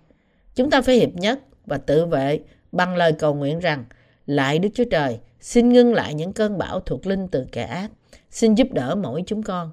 Chúng 0.54 0.70
ta 0.70 0.82
phải 0.82 0.94
hiệp 0.94 1.14
nhất 1.14 1.40
và 1.66 1.78
tự 1.78 2.06
vệ 2.06 2.40
bằng 2.72 2.96
lời 2.96 3.12
cầu 3.12 3.34
nguyện 3.34 3.58
rằng, 3.58 3.84
lại 4.26 4.58
Đức 4.58 4.68
Chúa 4.74 4.84
Trời, 4.90 5.18
xin 5.40 5.68
ngưng 5.68 5.94
lại 5.94 6.14
những 6.14 6.32
cơn 6.32 6.58
bão 6.58 6.80
thuộc 6.80 7.06
linh 7.06 7.28
từ 7.28 7.46
kẻ 7.52 7.62
ác. 7.64 7.90
Xin 8.30 8.54
giúp 8.54 8.68
đỡ 8.72 8.94
mỗi 8.94 9.22
chúng 9.26 9.42
con. 9.42 9.70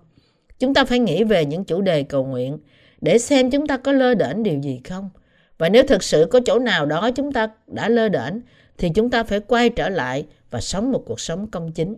Chúng 0.60 0.74
ta 0.74 0.86
phải 0.86 1.00
nghĩ 1.00 1.24
về 1.24 1.46
những 1.46 1.64
chủ 1.64 1.82
đề 1.82 2.04
cầu 2.04 2.26
nguyện 2.26 2.58
để 3.02 3.18
xem 3.18 3.52
chúng 3.52 3.68
ta 3.68 3.78
có 3.78 3.92
lơ 3.92 4.14
đễnh 4.14 4.44
điều 4.44 4.60
gì 4.60 4.82
không. 4.90 5.10
Và 5.58 5.70
nếu 5.70 5.84
thực 5.84 6.04
sự 6.04 6.28
có 6.32 6.40
chỗ 6.46 6.60
nào 6.60 6.86
đó 6.86 7.10
chúng 7.16 7.32
ta 7.32 7.50
đã 7.68 7.90
lơ 7.90 8.10
đễnh 8.10 8.34
thì 8.78 8.90
chúng 8.96 9.10
ta 9.10 9.24
phải 9.24 9.40
quay 9.40 9.70
trở 9.70 9.90
lại 9.90 10.26
và 10.52 10.62
sống 10.62 10.92
một 10.92 11.04
cuộc 11.06 11.20
sống 11.20 11.52
công 11.52 11.72
chính. 11.72 11.96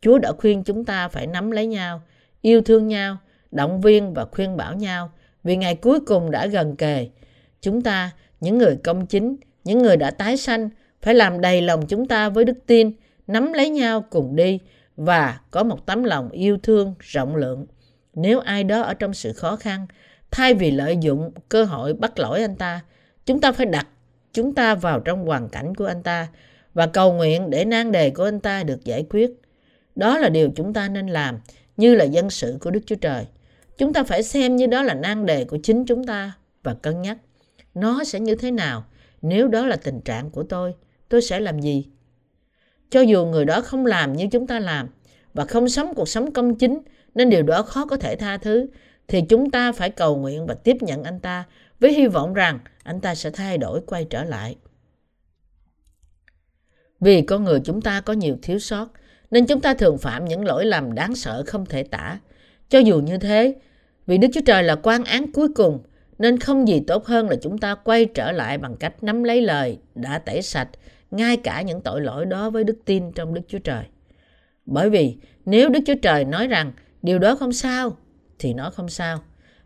Chúa 0.00 0.18
đã 0.18 0.32
khuyên 0.32 0.64
chúng 0.64 0.84
ta 0.84 1.08
phải 1.08 1.26
nắm 1.26 1.50
lấy 1.50 1.66
nhau, 1.66 2.02
yêu 2.42 2.60
thương 2.60 2.88
nhau, 2.88 3.16
động 3.50 3.80
viên 3.80 4.14
và 4.14 4.24
khuyên 4.24 4.56
bảo 4.56 4.74
nhau 4.74 5.10
vì 5.44 5.56
ngày 5.56 5.74
cuối 5.74 6.00
cùng 6.00 6.30
đã 6.30 6.46
gần 6.46 6.76
kề. 6.76 7.08
Chúng 7.60 7.82
ta, 7.82 8.10
những 8.40 8.58
người 8.58 8.76
công 8.84 9.06
chính, 9.06 9.36
những 9.64 9.78
người 9.78 9.96
đã 9.96 10.10
tái 10.10 10.36
sanh, 10.36 10.68
phải 11.02 11.14
làm 11.14 11.40
đầy 11.40 11.62
lòng 11.62 11.86
chúng 11.86 12.08
ta 12.08 12.28
với 12.28 12.44
đức 12.44 12.58
tin, 12.66 12.92
nắm 13.26 13.52
lấy 13.52 13.70
nhau 13.70 14.04
cùng 14.10 14.36
đi 14.36 14.58
và 14.96 15.40
có 15.50 15.62
một 15.62 15.86
tấm 15.86 16.04
lòng 16.04 16.30
yêu 16.30 16.58
thương 16.62 16.94
rộng 17.00 17.36
lượng. 17.36 17.66
Nếu 18.14 18.40
ai 18.40 18.64
đó 18.64 18.82
ở 18.82 18.94
trong 18.94 19.14
sự 19.14 19.32
khó 19.32 19.56
khăn, 19.56 19.86
thay 20.30 20.54
vì 20.54 20.70
lợi 20.70 20.96
dụng 21.00 21.30
cơ 21.48 21.64
hội 21.64 21.94
bắt 21.94 22.18
lỗi 22.18 22.42
anh 22.42 22.56
ta, 22.56 22.80
chúng 23.26 23.40
ta 23.40 23.52
phải 23.52 23.66
đặt 23.66 23.86
chúng 24.32 24.54
ta 24.54 24.74
vào 24.74 25.00
trong 25.00 25.26
hoàn 25.26 25.48
cảnh 25.48 25.74
của 25.74 25.86
anh 25.86 26.02
ta 26.02 26.28
và 26.74 26.86
cầu 26.86 27.12
nguyện 27.12 27.50
để 27.50 27.64
nan 27.64 27.92
đề 27.92 28.10
của 28.10 28.24
anh 28.24 28.40
ta 28.40 28.62
được 28.62 28.84
giải 28.84 29.06
quyết. 29.10 29.30
Đó 29.94 30.18
là 30.18 30.28
điều 30.28 30.50
chúng 30.56 30.72
ta 30.72 30.88
nên 30.88 31.06
làm 31.06 31.38
như 31.76 31.94
là 31.94 32.04
dân 32.04 32.30
sự 32.30 32.58
của 32.60 32.70
Đức 32.70 32.80
Chúa 32.86 32.96
Trời. 32.96 33.26
Chúng 33.78 33.92
ta 33.92 34.02
phải 34.02 34.22
xem 34.22 34.56
như 34.56 34.66
đó 34.66 34.82
là 34.82 34.94
nan 34.94 35.26
đề 35.26 35.44
của 35.44 35.58
chính 35.62 35.84
chúng 35.84 36.04
ta 36.06 36.32
và 36.62 36.74
cân 36.74 37.02
nhắc 37.02 37.18
nó 37.74 38.04
sẽ 38.04 38.20
như 38.20 38.34
thế 38.34 38.50
nào 38.50 38.84
nếu 39.22 39.48
đó 39.48 39.66
là 39.66 39.76
tình 39.76 40.00
trạng 40.00 40.30
của 40.30 40.42
tôi 40.42 40.74
tôi 41.08 41.22
sẽ 41.22 41.40
làm 41.40 41.60
gì 41.60 41.86
cho 42.90 43.00
dù 43.00 43.26
người 43.26 43.44
đó 43.44 43.60
không 43.60 43.86
làm 43.86 44.12
như 44.12 44.26
chúng 44.32 44.46
ta 44.46 44.58
làm 44.58 44.88
và 45.34 45.44
không 45.44 45.68
sống 45.68 45.94
cuộc 45.94 46.08
sống 46.08 46.32
công 46.32 46.54
chính 46.54 46.78
nên 47.14 47.30
điều 47.30 47.42
đó 47.42 47.62
khó 47.62 47.86
có 47.86 47.96
thể 47.96 48.16
tha 48.16 48.38
thứ 48.38 48.66
thì 49.08 49.22
chúng 49.28 49.50
ta 49.50 49.72
phải 49.72 49.90
cầu 49.90 50.16
nguyện 50.16 50.46
và 50.46 50.54
tiếp 50.54 50.76
nhận 50.80 51.02
anh 51.04 51.20
ta 51.20 51.44
với 51.80 51.92
hy 51.92 52.06
vọng 52.06 52.34
rằng 52.34 52.58
anh 52.82 53.00
ta 53.00 53.14
sẽ 53.14 53.30
thay 53.30 53.58
đổi 53.58 53.80
quay 53.86 54.04
trở 54.04 54.24
lại 54.24 54.56
vì 57.00 57.22
con 57.22 57.44
người 57.44 57.60
chúng 57.64 57.82
ta 57.82 58.00
có 58.00 58.12
nhiều 58.12 58.36
thiếu 58.42 58.58
sót 58.58 58.88
nên 59.30 59.46
chúng 59.46 59.60
ta 59.60 59.74
thường 59.74 59.98
phạm 59.98 60.24
những 60.24 60.44
lỗi 60.44 60.64
lầm 60.64 60.94
đáng 60.94 61.14
sợ 61.14 61.44
không 61.46 61.66
thể 61.66 61.82
tả 61.82 62.18
cho 62.68 62.78
dù 62.78 63.00
như 63.00 63.18
thế 63.18 63.54
vì 64.06 64.18
đức 64.18 64.28
chúa 64.34 64.40
trời 64.46 64.62
là 64.62 64.76
quan 64.82 65.04
án 65.04 65.32
cuối 65.32 65.48
cùng 65.54 65.82
nên 66.18 66.38
không 66.38 66.68
gì 66.68 66.82
tốt 66.86 67.06
hơn 67.06 67.28
là 67.28 67.36
chúng 67.42 67.58
ta 67.58 67.74
quay 67.74 68.04
trở 68.04 68.32
lại 68.32 68.58
bằng 68.58 68.76
cách 68.76 69.02
nắm 69.02 69.24
lấy 69.24 69.42
lời 69.42 69.78
đã 69.94 70.18
tẩy 70.18 70.42
sạch 70.42 70.68
ngay 71.10 71.36
cả 71.36 71.62
những 71.62 71.80
tội 71.80 72.00
lỗi 72.00 72.26
đó 72.26 72.50
với 72.50 72.64
đức 72.64 72.78
tin 72.84 73.12
trong 73.12 73.34
Đức 73.34 73.40
Chúa 73.48 73.58
Trời. 73.58 73.84
Bởi 74.66 74.90
vì 74.90 75.16
nếu 75.44 75.68
Đức 75.68 75.80
Chúa 75.86 75.94
Trời 76.02 76.24
nói 76.24 76.46
rằng 76.46 76.72
điều 77.02 77.18
đó 77.18 77.36
không 77.36 77.52
sao, 77.52 77.96
thì 78.38 78.54
nó 78.54 78.70
không 78.70 78.88
sao. 78.88 79.18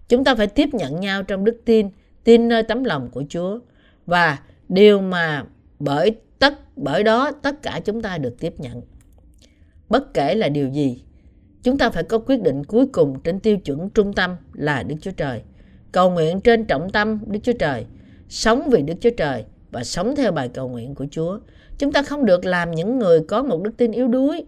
Chúng 0.08 0.24
ta 0.24 0.34
phải 0.34 0.46
tiếp 0.46 0.68
nhận 0.72 1.00
nhau 1.00 1.22
trong 1.22 1.44
đức 1.44 1.60
tin, 1.64 1.88
tin 2.24 2.48
nơi 2.48 2.62
tấm 2.62 2.84
lòng 2.84 3.08
của 3.10 3.24
Chúa. 3.28 3.58
Và 4.06 4.38
điều 4.68 5.00
mà 5.00 5.44
bởi 5.78 6.16
tất 6.38 6.76
bởi 6.76 7.02
đó 7.02 7.32
tất 7.42 7.62
cả 7.62 7.80
chúng 7.84 8.02
ta 8.02 8.18
được 8.18 8.36
tiếp 8.40 8.54
nhận. 8.58 8.82
Bất 9.88 10.14
kể 10.14 10.34
là 10.34 10.48
điều 10.48 10.68
gì, 10.68 11.02
chúng 11.62 11.78
ta 11.78 11.90
phải 11.90 12.02
có 12.02 12.18
quyết 12.18 12.42
định 12.42 12.64
cuối 12.64 12.86
cùng 12.86 13.20
trên 13.20 13.40
tiêu 13.40 13.58
chuẩn 13.58 13.90
trung 13.90 14.12
tâm 14.12 14.36
là 14.52 14.82
Đức 14.82 14.96
Chúa 15.00 15.10
Trời. 15.10 15.42
Cầu 15.92 16.10
nguyện 16.10 16.40
trên 16.40 16.64
trọng 16.64 16.90
tâm 16.90 17.20
Đức 17.26 17.40
Chúa 17.42 17.52
Trời, 17.52 17.86
sống 18.28 18.70
vì 18.70 18.82
Đức 18.82 18.94
Chúa 19.00 19.10
Trời 19.16 19.44
và 19.70 19.84
sống 19.84 20.16
theo 20.16 20.32
bài 20.32 20.48
cầu 20.48 20.68
nguyện 20.68 20.94
của 20.94 21.06
Chúa. 21.10 21.38
Chúng 21.78 21.92
ta 21.92 22.02
không 22.02 22.24
được 22.24 22.44
làm 22.44 22.70
những 22.70 22.98
người 22.98 23.20
có 23.28 23.42
một 23.42 23.62
đức 23.62 23.70
tin 23.76 23.92
yếu 23.92 24.08
đuối, 24.08 24.44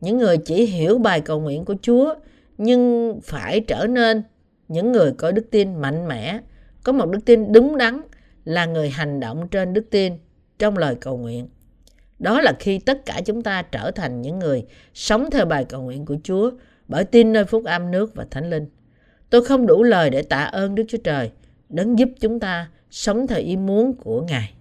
những 0.00 0.18
người 0.18 0.36
chỉ 0.36 0.66
hiểu 0.66 0.98
bài 0.98 1.20
cầu 1.20 1.40
nguyện 1.40 1.64
của 1.64 1.74
Chúa 1.82 2.14
nhưng 2.58 3.20
phải 3.24 3.60
trở 3.60 3.86
nên 3.86 4.22
những 4.68 4.92
người 4.92 5.12
có 5.18 5.32
đức 5.32 5.46
tin 5.50 5.74
mạnh 5.74 6.08
mẽ, 6.08 6.40
có 6.84 6.92
một 6.92 7.10
đức 7.10 7.20
tin 7.24 7.52
đúng 7.52 7.76
đắn 7.76 8.00
là 8.44 8.66
người 8.66 8.90
hành 8.90 9.20
động 9.20 9.48
trên 9.48 9.72
đức 9.72 9.84
tin 9.90 10.12
trong 10.58 10.78
lời 10.78 10.96
cầu 11.00 11.16
nguyện. 11.16 11.48
Đó 12.18 12.40
là 12.40 12.52
khi 12.58 12.78
tất 12.78 13.06
cả 13.06 13.20
chúng 13.24 13.42
ta 13.42 13.62
trở 13.62 13.90
thành 13.90 14.22
những 14.22 14.38
người 14.38 14.66
sống 14.94 15.30
theo 15.30 15.46
bài 15.46 15.64
cầu 15.64 15.82
nguyện 15.82 16.06
của 16.06 16.16
Chúa 16.22 16.50
bởi 16.88 17.04
tin 17.04 17.32
nơi 17.32 17.44
phúc 17.44 17.64
âm 17.64 17.90
nước 17.90 18.14
và 18.14 18.26
thánh 18.30 18.50
linh. 18.50 18.66
Tôi 19.30 19.44
không 19.44 19.66
đủ 19.66 19.82
lời 19.82 20.10
để 20.10 20.22
tạ 20.22 20.44
ơn 20.44 20.74
Đức 20.74 20.84
Chúa 20.88 20.98
Trời, 20.98 21.30
đấng 21.68 21.98
giúp 21.98 22.08
chúng 22.20 22.40
ta 22.40 22.70
sống 22.90 23.26
theo 23.26 23.38
ý 23.38 23.56
muốn 23.56 23.92
của 23.96 24.22
Ngài. 24.22 24.53